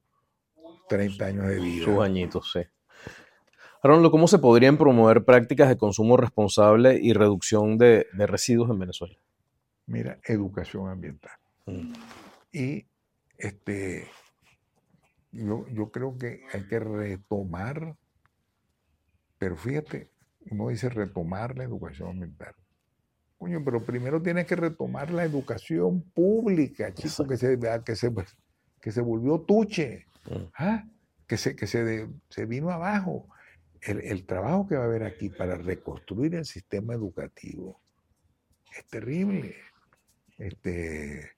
30 0.89 1.25
años 1.25 1.47
de 1.47 1.59
vida. 1.59 1.85
Sus 1.85 2.03
añitos, 2.03 2.51
sí. 2.51 2.61
Arnoldo, 3.81 4.09
¿cómo 4.09 4.27
se 4.27 4.39
podrían 4.39 4.77
promover 4.77 5.25
prácticas 5.25 5.69
de 5.69 5.77
consumo 5.77 6.17
responsable 6.17 6.97
y 6.99 7.13
reducción 7.13 7.77
de, 7.77 8.07
residuos 8.13 8.69
en 8.71 8.79
Venezuela? 8.79 9.15
Mira, 9.85 10.19
educación 10.25 10.89
ambiental. 10.89 11.33
Mm. 11.67 11.93
Y 12.51 12.87
este, 13.37 14.07
yo, 15.31 15.65
yo 15.67 15.91
creo 15.91 16.17
que 16.17 16.41
hay 16.53 16.67
que 16.67 16.79
retomar, 16.79 17.95
pero 19.37 19.55
fíjate, 19.55 20.11
uno 20.51 20.69
dice 20.69 20.89
retomar 20.89 21.57
la 21.57 21.63
educación 21.63 22.09
ambiental. 22.09 22.55
Coño, 23.37 23.63
pero 23.65 23.85
primero 23.85 24.21
tiene 24.21 24.45
que 24.45 24.55
retomar 24.55 25.11
la 25.11 25.25
educación 25.25 26.01
pública, 26.13 26.93
chico, 26.93 27.27
que 27.27 27.37
se, 27.37 27.59
que, 27.83 27.95
se, 27.95 28.13
que 28.81 28.91
se 28.91 29.01
volvió 29.01 29.41
tuche, 29.41 30.05
mm. 30.29 30.43
¿ah? 30.57 30.85
que, 31.27 31.37
se, 31.37 31.55
que 31.55 31.67
se, 31.67 32.07
se 32.29 32.45
vino 32.45 32.71
abajo 32.71 33.27
el, 33.85 34.25
trabajo 34.25 34.67
que 34.67 34.75
va 34.75 34.83
a 34.83 34.85
haber 34.85 35.03
aquí 35.03 35.29
para 35.29 35.55
reconstruir 35.55 36.35
el 36.35 36.45
sistema 36.45 36.93
educativo 36.93 37.81
es 38.75 38.85
terrible. 38.87 39.55
Este, 40.37 41.31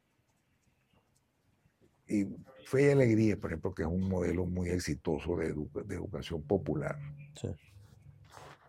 y 2.07 2.25
Fe 2.65 2.87
y 2.87 2.91
Alegría, 2.91 3.37
por 3.37 3.51
ejemplo, 3.51 3.73
que 3.73 3.83
es 3.83 3.87
un 3.87 4.07
modelo 4.07 4.45
muy 4.45 4.69
exitoso 4.69 5.37
de, 5.37 5.47
educación 5.47 6.43
popular. 6.43 6.97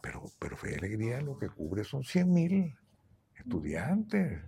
Pero, 0.01 0.25
pero 0.39 0.57
Fe 0.57 0.73
y 0.73 0.75
Alegría 0.75 1.21
lo 1.21 1.39
que 1.39 1.49
cubre 1.49 1.85
son 1.85 2.05
100 2.05 2.33
mil 2.33 2.75
estudiantes. 3.37 4.41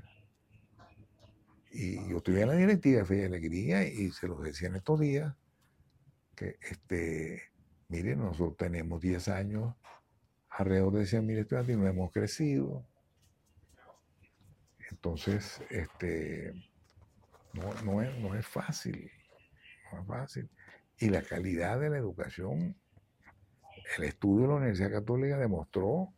Y 1.72 2.08
yo 2.08 2.18
estuve 2.18 2.42
en 2.42 2.48
la 2.48 2.54
directiva 2.54 3.00
de 3.00 3.04
Fe 3.04 3.20
y 3.20 3.24
Alegría 3.24 3.86
y 3.86 4.10
se 4.10 4.26
los 4.26 4.42
decía 4.42 4.68
en 4.68 4.76
estos 4.76 4.98
días 4.98 5.34
que 6.34 6.56
este, 6.62 7.50
Miren, 7.90 8.20
nosotros 8.20 8.56
tenemos 8.56 9.00
10 9.00 9.26
años, 9.26 9.74
alrededor 10.48 10.92
de 10.92 11.06
100 11.06 11.26
mil 11.26 11.38
estudiantes 11.38 11.74
y 11.74 11.78
no 11.78 11.88
hemos 11.88 12.12
crecido. 12.12 12.86
Entonces, 14.90 15.60
este, 15.70 16.54
no, 17.52 18.02
es, 18.02 18.18
no 18.18 18.34
es 18.34 18.46
fácil, 18.46 19.10
no 19.92 20.00
es 20.00 20.06
fácil. 20.06 20.50
Y 20.98 21.08
la 21.08 21.22
calidad 21.22 21.80
de 21.80 21.90
la 21.90 21.98
educación, 21.98 22.76
el 23.96 24.04
estudio 24.04 24.42
de 24.42 24.48
la 24.48 24.54
Universidad 24.54 24.90
Católica 24.90 25.38
demostró 25.38 26.12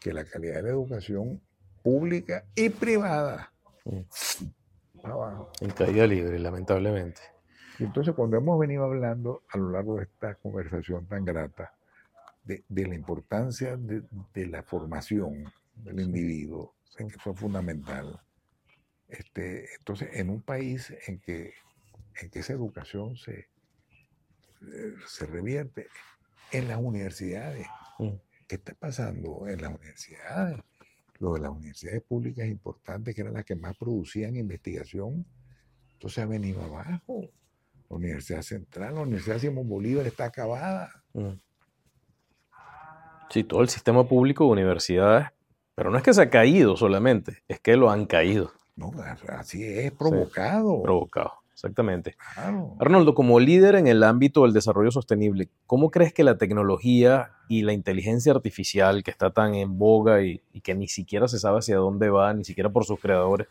que 0.00 0.12
la 0.12 0.24
calidad 0.24 0.56
de 0.56 0.62
la 0.62 0.68
educación 0.70 1.40
pública 1.82 2.44
y 2.54 2.70
privada 2.70 3.52
mm. 3.84 5.06
abajo. 5.06 5.52
En 5.60 5.70
caída 5.70 6.06
libre, 6.06 6.38
lamentablemente. 6.38 7.20
Y 7.78 7.84
entonces 7.84 8.14
cuando 8.14 8.36
hemos 8.36 8.58
venido 8.58 8.84
hablando 8.84 9.44
a 9.48 9.58
lo 9.58 9.70
largo 9.70 9.96
de 9.96 10.04
esta 10.04 10.34
conversación 10.34 11.06
tan 11.06 11.24
grata 11.24 11.74
de, 12.44 12.64
la 12.86 12.94
importancia 12.94 13.76
de, 13.76 14.46
la 14.46 14.62
formación 14.62 15.44
del 15.76 16.00
individuo, 16.00 16.74
en 16.96 17.08
que 17.08 17.16
es 17.16 17.38
fundamental, 17.38 18.20
este, 19.08 19.74
entonces 19.74 20.10
en 20.12 20.30
un 20.30 20.42
país 20.42 20.92
en 21.06 21.18
que, 21.20 21.54
en 22.20 22.30
que 22.30 22.40
esa 22.40 22.52
educación 22.52 23.16
se, 23.16 23.48
se 25.06 25.26
revierte 25.26 25.88
en 26.52 26.68
las 26.68 26.78
universidades, 26.78 27.66
mm. 27.98 28.10
¿qué 28.46 28.56
está 28.56 28.74
pasando 28.74 29.46
en 29.48 29.62
las 29.62 29.74
universidades? 29.74 30.60
Lo 31.18 31.34
de 31.34 31.40
las 31.40 31.50
universidades 31.50 32.02
públicas 32.02 32.46
importantes, 32.46 33.14
que 33.14 33.22
eran 33.22 33.34
las 33.34 33.44
que 33.44 33.56
más 33.56 33.76
producían 33.76 34.36
investigación, 34.36 35.26
entonces 35.94 36.22
ha 36.22 36.26
venido 36.26 36.62
abajo. 36.62 37.22
La 37.90 37.96
Universidad 37.96 38.42
Central, 38.42 38.94
la 38.94 39.00
Universidad 39.00 39.38
Simón 39.38 39.68
Bolívar 39.68 40.06
está 40.06 40.26
acabada. 40.26 40.90
Mm. 41.14 41.40
Sí, 43.30 43.44
todo 43.44 43.62
el 43.62 43.68
sistema 43.68 44.06
público 44.06 44.44
de 44.44 44.50
universidades, 44.52 45.28
pero 45.74 45.90
no 45.90 45.98
es 45.98 46.02
que 46.02 46.14
se 46.14 46.22
ha 46.22 46.30
caído 46.30 46.76
solamente, 46.76 47.42
es 47.48 47.60
que 47.60 47.76
lo 47.76 47.90
han 47.90 48.06
caído. 48.06 48.52
No, 48.78 48.92
así 49.28 49.64
es, 49.64 49.92
provocado. 49.92 50.82
provocado, 50.82 51.32
exactamente. 51.52 52.16
Arnoldo, 52.78 53.14
como 53.14 53.40
líder 53.40 53.74
en 53.74 53.86
el 53.86 54.02
ámbito 54.02 54.44
del 54.44 54.52
desarrollo 54.52 54.90
sostenible, 54.90 55.48
¿cómo 55.66 55.90
crees 55.90 56.12
que 56.12 56.24
la 56.24 56.38
tecnología 56.38 57.32
y 57.48 57.62
la 57.62 57.72
inteligencia 57.72 58.32
artificial 58.32 59.02
que 59.02 59.10
está 59.10 59.30
tan 59.30 59.54
en 59.54 59.78
boga 59.78 60.22
y 60.22 60.40
que 60.62 60.74
ni 60.74 60.88
siquiera 60.88 61.28
se 61.28 61.38
sabe 61.38 61.58
hacia 61.58 61.76
dónde 61.76 62.08
va, 62.08 62.32
ni 62.32 62.44
siquiera 62.44 62.70
por 62.70 62.84
sus 62.84 63.00
creadores, 63.00 63.48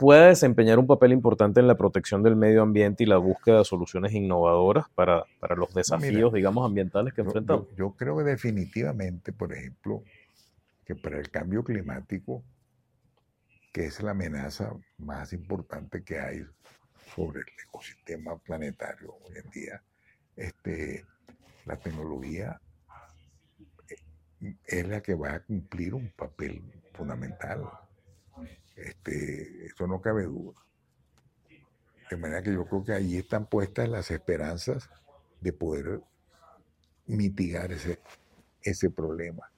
pueda 0.00 0.28
desempeñar 0.28 0.78
un 0.78 0.86
papel 0.86 1.12
importante 1.12 1.60
en 1.60 1.66
la 1.66 1.76
protección 1.76 2.22
del 2.22 2.34
medio 2.34 2.62
ambiente 2.62 3.04
y 3.04 3.06
la 3.06 3.18
búsqueda 3.18 3.58
de 3.58 3.64
soluciones 3.66 4.14
innovadoras 4.14 4.86
para, 4.94 5.26
los 5.54 5.74
desafíos, 5.74 6.32
digamos, 6.32 6.64
ambientales 6.64 7.12
que 7.12 7.20
enfrentamos. 7.20 7.66
Yo, 7.76 7.90
creo 7.90 8.16
que 8.16 8.24
definitivamente, 8.24 9.30
por 9.34 9.52
ejemplo, 9.52 10.02
que 10.86 10.94
para 10.94 11.18
el 11.18 11.30
cambio 11.30 11.62
climático, 11.64 12.42
que 13.72 13.86
es 13.86 14.02
la 14.02 14.12
amenaza 14.12 14.72
más 14.98 15.32
importante 15.32 16.02
que 16.02 16.18
hay 16.18 16.44
sobre 17.14 17.40
el 17.40 17.46
ecosistema 17.66 18.38
planetario 18.38 19.16
hoy 19.22 19.36
en 19.36 19.50
día, 19.50 19.82
este, 20.36 21.04
la 21.64 21.76
tecnología 21.76 22.60
eh, 23.88 24.56
es 24.64 24.88
la 24.88 25.00
que 25.02 25.14
va 25.14 25.34
a 25.34 25.40
cumplir 25.40 25.94
un 25.94 26.10
papel 26.10 26.62
fundamental 26.92 27.68
este, 28.80 29.66
eso 29.66 29.86
no 29.86 30.00
cabe 30.00 30.24
duda. 30.24 30.54
De 32.10 32.16
manera 32.16 32.42
que 32.42 32.52
yo 32.52 32.64
creo 32.66 32.84
que 32.84 32.92
allí 32.92 33.18
están 33.18 33.46
puestas 33.46 33.88
las 33.88 34.10
esperanzas 34.10 34.88
de 35.40 35.52
poder 35.52 36.00
mitigar 37.06 37.72
ese, 37.72 38.00
ese 38.62 38.90
problema. 38.90 39.50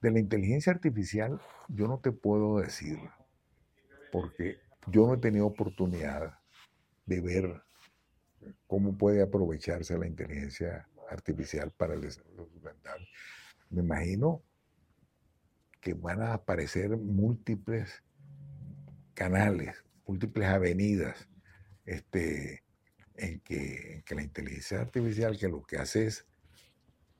De 0.00 0.10
la 0.10 0.18
inteligencia 0.18 0.72
artificial 0.72 1.40
yo 1.68 1.86
no 1.86 1.98
te 1.98 2.10
puedo 2.10 2.58
decir, 2.58 2.98
porque 4.10 4.58
yo 4.88 5.06
no 5.06 5.14
he 5.14 5.18
tenido 5.18 5.46
oportunidad 5.46 6.38
de 7.06 7.20
ver 7.20 7.62
cómo 8.66 8.96
puede 8.96 9.22
aprovecharse 9.22 9.98
la 9.98 10.06
inteligencia 10.06 10.88
artificial 11.10 11.72
para 11.72 11.94
el 11.94 12.02
desarrollo 12.02 12.48
sustentable. 12.48 13.06
Me 13.70 13.82
imagino 13.82 14.42
que 15.80 15.94
van 15.94 16.22
a 16.22 16.34
aparecer 16.34 16.96
múltiples 16.96 18.02
canales, 19.14 19.84
múltiples 20.06 20.48
avenidas, 20.48 21.28
este, 21.84 22.62
en, 23.16 23.40
que, 23.40 24.02
la 24.10 24.22
inteligencia 24.22 24.80
artificial 24.80 25.38
que 25.38 25.48
lo 25.48 25.62
que 25.62 25.76
hace 25.76 26.06
es 26.06 26.26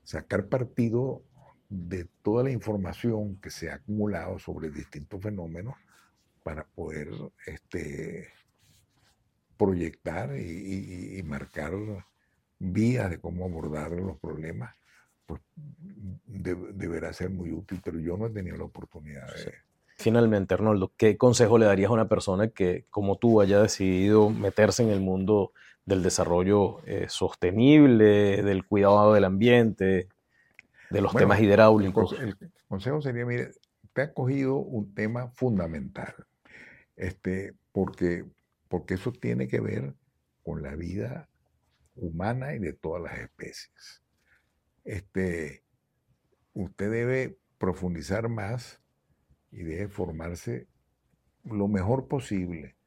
sacar 0.03 0.47
partido 0.47 1.23
de 1.69 2.05
toda 2.21 2.43
la 2.43 2.51
información 2.51 3.37
que 3.37 3.49
se 3.49 3.69
ha 3.69 3.75
acumulado 3.75 4.39
sobre 4.39 4.69
distintos 4.69 5.21
fenómenos 5.21 5.75
para 6.43 6.65
poder 6.65 7.09
este, 7.45 8.29
proyectar 9.57 10.35
y, 10.37 11.21
marcar 11.23 11.73
vías 12.59 13.09
de 13.09 13.19
cómo 13.19 13.45
abordar 13.45 13.91
los 13.91 14.17
problemas, 14.17 14.75
pues 15.25 15.41
deberá 16.25 17.13
ser 17.13 17.29
muy 17.29 17.51
útil, 17.51 17.79
pero 17.83 17.99
yo 17.99 18.17
no 18.17 18.27
he 18.27 18.29
tenido 18.31 18.57
la 18.57 18.65
oportunidad 18.65 19.27
de... 19.27 19.53
Finalmente, 19.97 20.55
Arnoldo, 20.55 20.91
¿qué 20.97 21.15
consejo 21.15 21.59
le 21.59 21.67
darías 21.67 21.89
a 21.89 21.93
una 21.93 22.07
persona 22.07 22.47
que, 22.47 22.85
como 22.89 23.17
tú, 23.17 23.39
haya 23.39 23.61
decidido 23.61 24.31
meterse 24.31 24.81
en 24.81 24.89
el 24.89 24.99
mundo 24.99 25.53
del 25.85 26.01
desarrollo 26.01 26.79
eh, 26.87 27.05
sostenible, 27.07 28.41
del 28.41 28.65
cuidado 28.65 29.13
del 29.13 29.25
ambiente, 29.25 30.07
de 30.89 31.01
los 31.01 31.13
temas 31.13 31.39
hidráulicos? 31.39 32.13
El 32.13 32.35
consejo 32.67 32.99
sería, 33.01 33.25
mire, 33.27 33.51
te 33.93 34.01
ha 34.01 34.13
cogido 34.13 34.55
un 34.55 34.93
tema 34.93 35.27
fundamental, 35.35 36.15
este, 37.01 37.53
porque 37.71 38.25
porque 38.71 38.93
eso 38.93 39.11
tiene 39.11 39.49
que 39.49 39.59
ver 39.59 39.93
con 40.43 40.63
la 40.63 40.75
vida 40.77 41.29
humana 41.95 42.55
y 42.55 42.59
de 42.59 42.71
todas 42.71 43.03
las 43.03 43.19
especies. 43.19 44.01
Este, 44.85 45.65
usted 46.53 46.89
debe 46.89 47.37
profundizar 47.57 48.29
más 48.29 48.81
y 49.51 49.63
debe 49.63 49.89
formarse 49.89 50.69
lo 51.43 51.67
mejor 51.67 52.07
posible. 52.07 52.77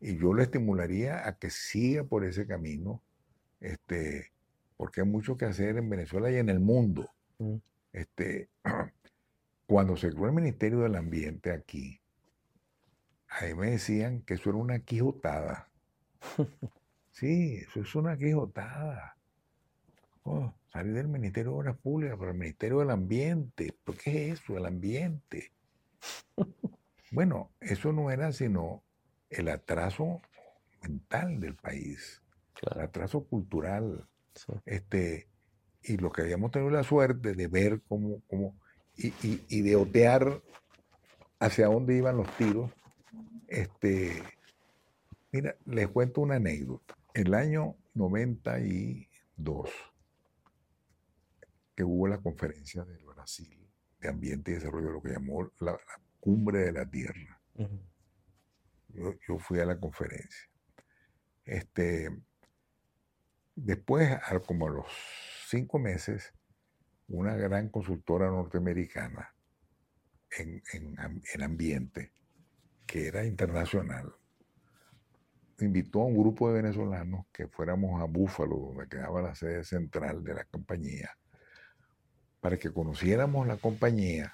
Y 0.00 0.18
yo 0.18 0.34
le 0.34 0.42
estimularía 0.42 1.28
a 1.28 1.38
que 1.38 1.50
siga 1.50 2.02
por 2.02 2.24
ese 2.24 2.44
camino, 2.44 3.00
este, 3.60 4.32
porque 4.76 5.02
hay 5.02 5.06
mucho 5.06 5.36
que 5.36 5.44
hacer 5.44 5.76
en 5.76 5.88
Venezuela 5.88 6.32
y 6.32 6.36
en 6.36 6.48
el 6.48 6.58
mundo. 6.58 7.08
Mm. 7.38 7.58
Este, 7.92 8.50
cuando 9.66 9.96
se 9.96 10.10
creó 10.10 10.26
el 10.26 10.32
Ministerio 10.32 10.80
del 10.80 10.96
Ambiente 10.96 11.52
aquí, 11.52 12.00
ahí 13.28 13.54
me 13.54 13.70
decían 13.70 14.22
que 14.22 14.34
eso 14.34 14.50
era 14.50 14.58
una 14.58 14.80
quijotada. 14.80 15.68
Sí, 17.10 17.56
eso 17.56 17.80
es 17.80 17.94
una 17.96 18.16
quijotada. 18.16 19.16
Oh, 20.22 20.54
salir 20.72 20.94
del 20.94 21.08
Ministerio 21.08 21.52
de 21.52 21.58
Obras 21.58 21.78
Públicas 21.78 22.16
para 22.16 22.30
el 22.30 22.38
Ministerio 22.38 22.78
del 22.78 22.90
Ambiente. 22.90 23.74
¿Por 23.84 23.96
qué 23.96 24.30
es 24.30 24.40
eso, 24.40 24.56
el 24.56 24.66
ambiente? 24.66 25.50
Bueno, 27.10 27.50
eso 27.60 27.92
no 27.92 28.10
era 28.10 28.32
sino 28.32 28.82
el 29.30 29.48
atraso 29.48 30.20
mental 30.82 31.40
del 31.40 31.56
país, 31.56 32.22
el 32.70 32.82
atraso 32.82 33.24
cultural. 33.24 34.06
Este, 34.64 35.26
y 35.82 35.96
lo 35.96 36.12
que 36.12 36.22
habíamos 36.22 36.52
tenido 36.52 36.70
la 36.70 36.84
suerte 36.84 37.32
de 37.32 37.48
ver 37.48 37.80
cómo, 37.88 38.22
cómo 38.28 38.54
y, 38.96 39.12
y 39.48 39.62
de 39.62 39.74
otear 39.74 40.40
hacia 41.40 41.66
dónde 41.66 41.96
iban 41.96 42.16
los 42.16 42.30
tiros, 42.36 42.70
este, 43.48 44.22
mira, 45.32 45.56
les 45.64 45.88
cuento 45.88 46.20
una 46.20 46.36
anécdota. 46.36 46.96
El 47.14 47.34
año 47.34 47.76
92, 47.94 49.70
que 51.74 51.82
hubo 51.82 52.06
la 52.06 52.18
conferencia 52.18 52.84
del 52.84 53.02
Brasil 53.04 53.66
de 54.00 54.08
Ambiente 54.08 54.50
y 54.50 54.54
Desarrollo, 54.54 54.90
lo 54.90 55.02
que 55.02 55.12
llamó 55.12 55.50
la, 55.60 55.76
Cumbre 56.20 56.58
de 56.60 56.72
la 56.72 56.88
Tierra. 56.88 57.40
yo, 59.26 59.38
fui 59.38 59.60
a 59.60 59.64
la 59.64 59.78
conferencia. 59.80 60.50
Este, 61.44 62.10
después, 63.54 64.18
como 64.46 64.66
a 64.66 64.70
los 64.70 64.86
cinco 65.48 65.78
meses, 65.78 66.34
una 67.08 67.36
gran 67.36 67.70
consultora 67.70 68.26
norteamericana 68.26 69.34
en, 70.30 70.62
en 70.72 71.42
ambiente 71.42 72.12
que 72.88 73.06
era 73.06 73.26
internacional, 73.26 74.10
invitó 75.60 76.00
a 76.00 76.06
un 76.06 76.16
grupo 76.16 76.48
de 76.48 76.62
venezolanos 76.62 77.26
que 77.30 77.46
fuéramos 77.46 78.00
a 78.00 78.06
Búfalo, 78.06 78.56
donde 78.56 78.88
quedaba 78.88 79.20
la 79.20 79.34
sede 79.34 79.62
central 79.62 80.24
de 80.24 80.34
la 80.34 80.44
compañía, 80.46 81.10
para 82.40 82.56
que 82.56 82.72
conociéramos 82.72 83.46
la 83.46 83.58
compañía 83.58 84.32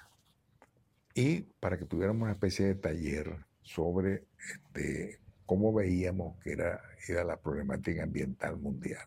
y 1.13 1.41
para 1.59 1.77
que 1.77 1.83
tuviéramos 1.83 2.23
una 2.23 2.31
especie 2.31 2.65
de 2.67 2.75
taller 2.75 3.45
sobre 3.61 4.25
este, 4.37 5.19
cómo 5.45 5.73
veíamos 5.73 6.41
que 6.41 6.53
era, 6.53 6.81
era 7.09 7.25
la 7.25 7.37
problemática 7.37 8.03
ambiental 8.03 8.55
mundial. 8.57 9.05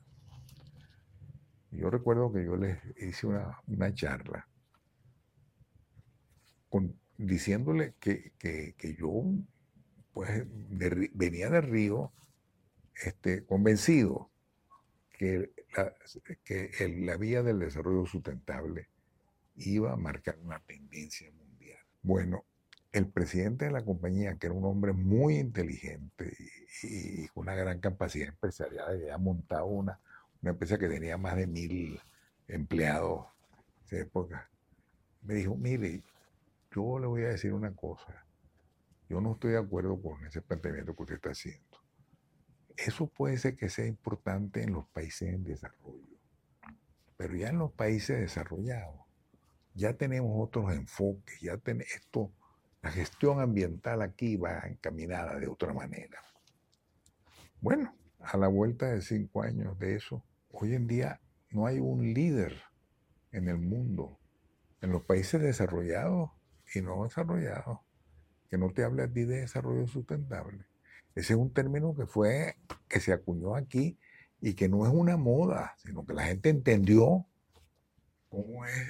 Yo 1.70 1.88
recuerdo 1.88 2.30
que 2.30 2.44
yo 2.44 2.56
les 2.56 2.78
hice 2.98 3.26
una, 3.26 3.62
una 3.66 3.94
charla 3.94 4.46
con, 6.68 6.98
diciéndole 7.18 7.94
que, 8.00 8.32
yo 8.98 9.24
pues, 10.12 10.44
venía 11.12 11.50
de 11.50 11.60
Río 11.60 12.12
este, 12.94 13.44
convencido 13.44 14.30
que, 15.12 15.50
la, 15.76 15.94
que 16.44 16.96
la 17.00 17.16
vía 17.16 17.42
del 17.42 17.58
desarrollo 17.58 18.06
sustentable 18.06 18.88
iba 19.56 19.92
a 19.92 19.96
marcar 19.96 20.38
una 20.38 20.60
tendencia 20.60 21.30
mundial. 21.32 21.78
Bueno, 22.02 22.44
el 22.92 23.08
presidente 23.08 23.66
de 23.66 23.72
la 23.72 23.84
compañía, 23.84 24.36
que 24.36 24.46
era 24.46 24.54
un 24.54 24.64
hombre 24.64 24.92
muy 24.92 25.36
inteligente 25.38 26.32
y, 26.82 27.26
con 27.28 27.42
una 27.42 27.54
gran 27.54 27.80
capacidad 27.80 28.28
empresarial, 28.28 28.88
había 28.88 29.18
montado 29.18 29.66
una, 29.66 30.00
una 30.42 30.52
empresa 30.52 30.78
que 30.78 30.88
tenía 30.88 31.18
más 31.18 31.36
de 31.36 31.46
mil 31.46 32.00
empleados 32.46 33.26
en 33.58 33.86
esa 33.86 33.98
época, 33.98 34.50
me 35.22 35.34
dijo, 35.34 35.56
mire, 35.56 36.02
yo 36.70 36.98
le 36.98 37.06
voy 37.06 37.22
a 37.22 37.28
decir 37.28 37.52
una 37.52 37.74
cosa. 37.74 38.26
Yo 39.08 39.20
no 39.20 39.32
estoy 39.32 39.52
de 39.52 39.58
acuerdo 39.58 40.00
con 40.00 40.24
ese 40.26 40.42
planteamiento 40.42 40.94
que 40.94 41.02
usted 41.02 41.14
está 41.16 41.30
haciendo. 41.30 41.78
Eso 42.76 43.08
puede 43.08 43.38
ser 43.38 43.56
que 43.56 43.68
sea 43.68 43.86
importante 43.86 44.62
en 44.62 44.72
los 44.72 44.86
países 44.88 45.32
en 45.32 45.42
desarrollo, 45.42 46.16
pero 47.16 47.34
ya 47.34 47.48
en 47.48 47.58
los 47.58 47.72
países 47.72 48.20
desarrollados 48.20 49.08
ya 49.74 49.94
tenemos 49.94 50.32
otros 50.34 50.72
enfoques, 50.72 51.40
ya 51.40 51.56
tenemos 51.56 51.92
esto, 51.94 52.32
la 52.82 52.90
gestión 52.90 53.40
ambiental 53.40 54.02
aquí 54.02 54.36
va 54.36 54.60
encaminada 54.66 55.38
de 55.38 55.46
otra 55.46 55.72
manera. 55.72 56.20
Bueno, 57.60 57.94
a 58.20 58.36
la 58.36 58.48
vuelta 58.48 58.86
de 58.86 59.02
cinco 59.02 59.42
años 59.42 59.78
de 59.78 59.94
eso, 59.94 60.24
hoy 60.50 60.74
en 60.74 60.86
día 60.86 61.20
no 61.50 61.66
hay 61.66 61.78
un 61.78 62.12
líder 62.12 62.60
en 63.32 63.48
el 63.48 63.58
mundo. 63.58 64.18
En 64.80 64.90
los 64.90 65.02
países 65.02 65.40
desarrollados 65.40 66.30
y 66.74 66.80
no 66.80 67.04
desarrollado, 67.04 67.82
que 68.50 68.58
no 68.58 68.70
te 68.72 68.84
hable 68.84 69.02
a 69.02 69.08
ti 69.08 69.24
de 69.24 69.40
desarrollo 69.40 69.86
sustentable. 69.86 70.64
Ese 71.14 71.32
es 71.32 71.38
un 71.38 71.52
término 71.52 71.94
que 71.94 72.06
fue, 72.06 72.56
que 72.88 73.00
se 73.00 73.12
acuñó 73.12 73.56
aquí 73.56 73.98
y 74.40 74.54
que 74.54 74.68
no 74.68 74.86
es 74.86 74.92
una 74.92 75.16
moda, 75.16 75.74
sino 75.78 76.06
que 76.06 76.14
la 76.14 76.24
gente 76.24 76.48
entendió 76.48 77.26
cómo 78.28 78.64
es 78.64 78.88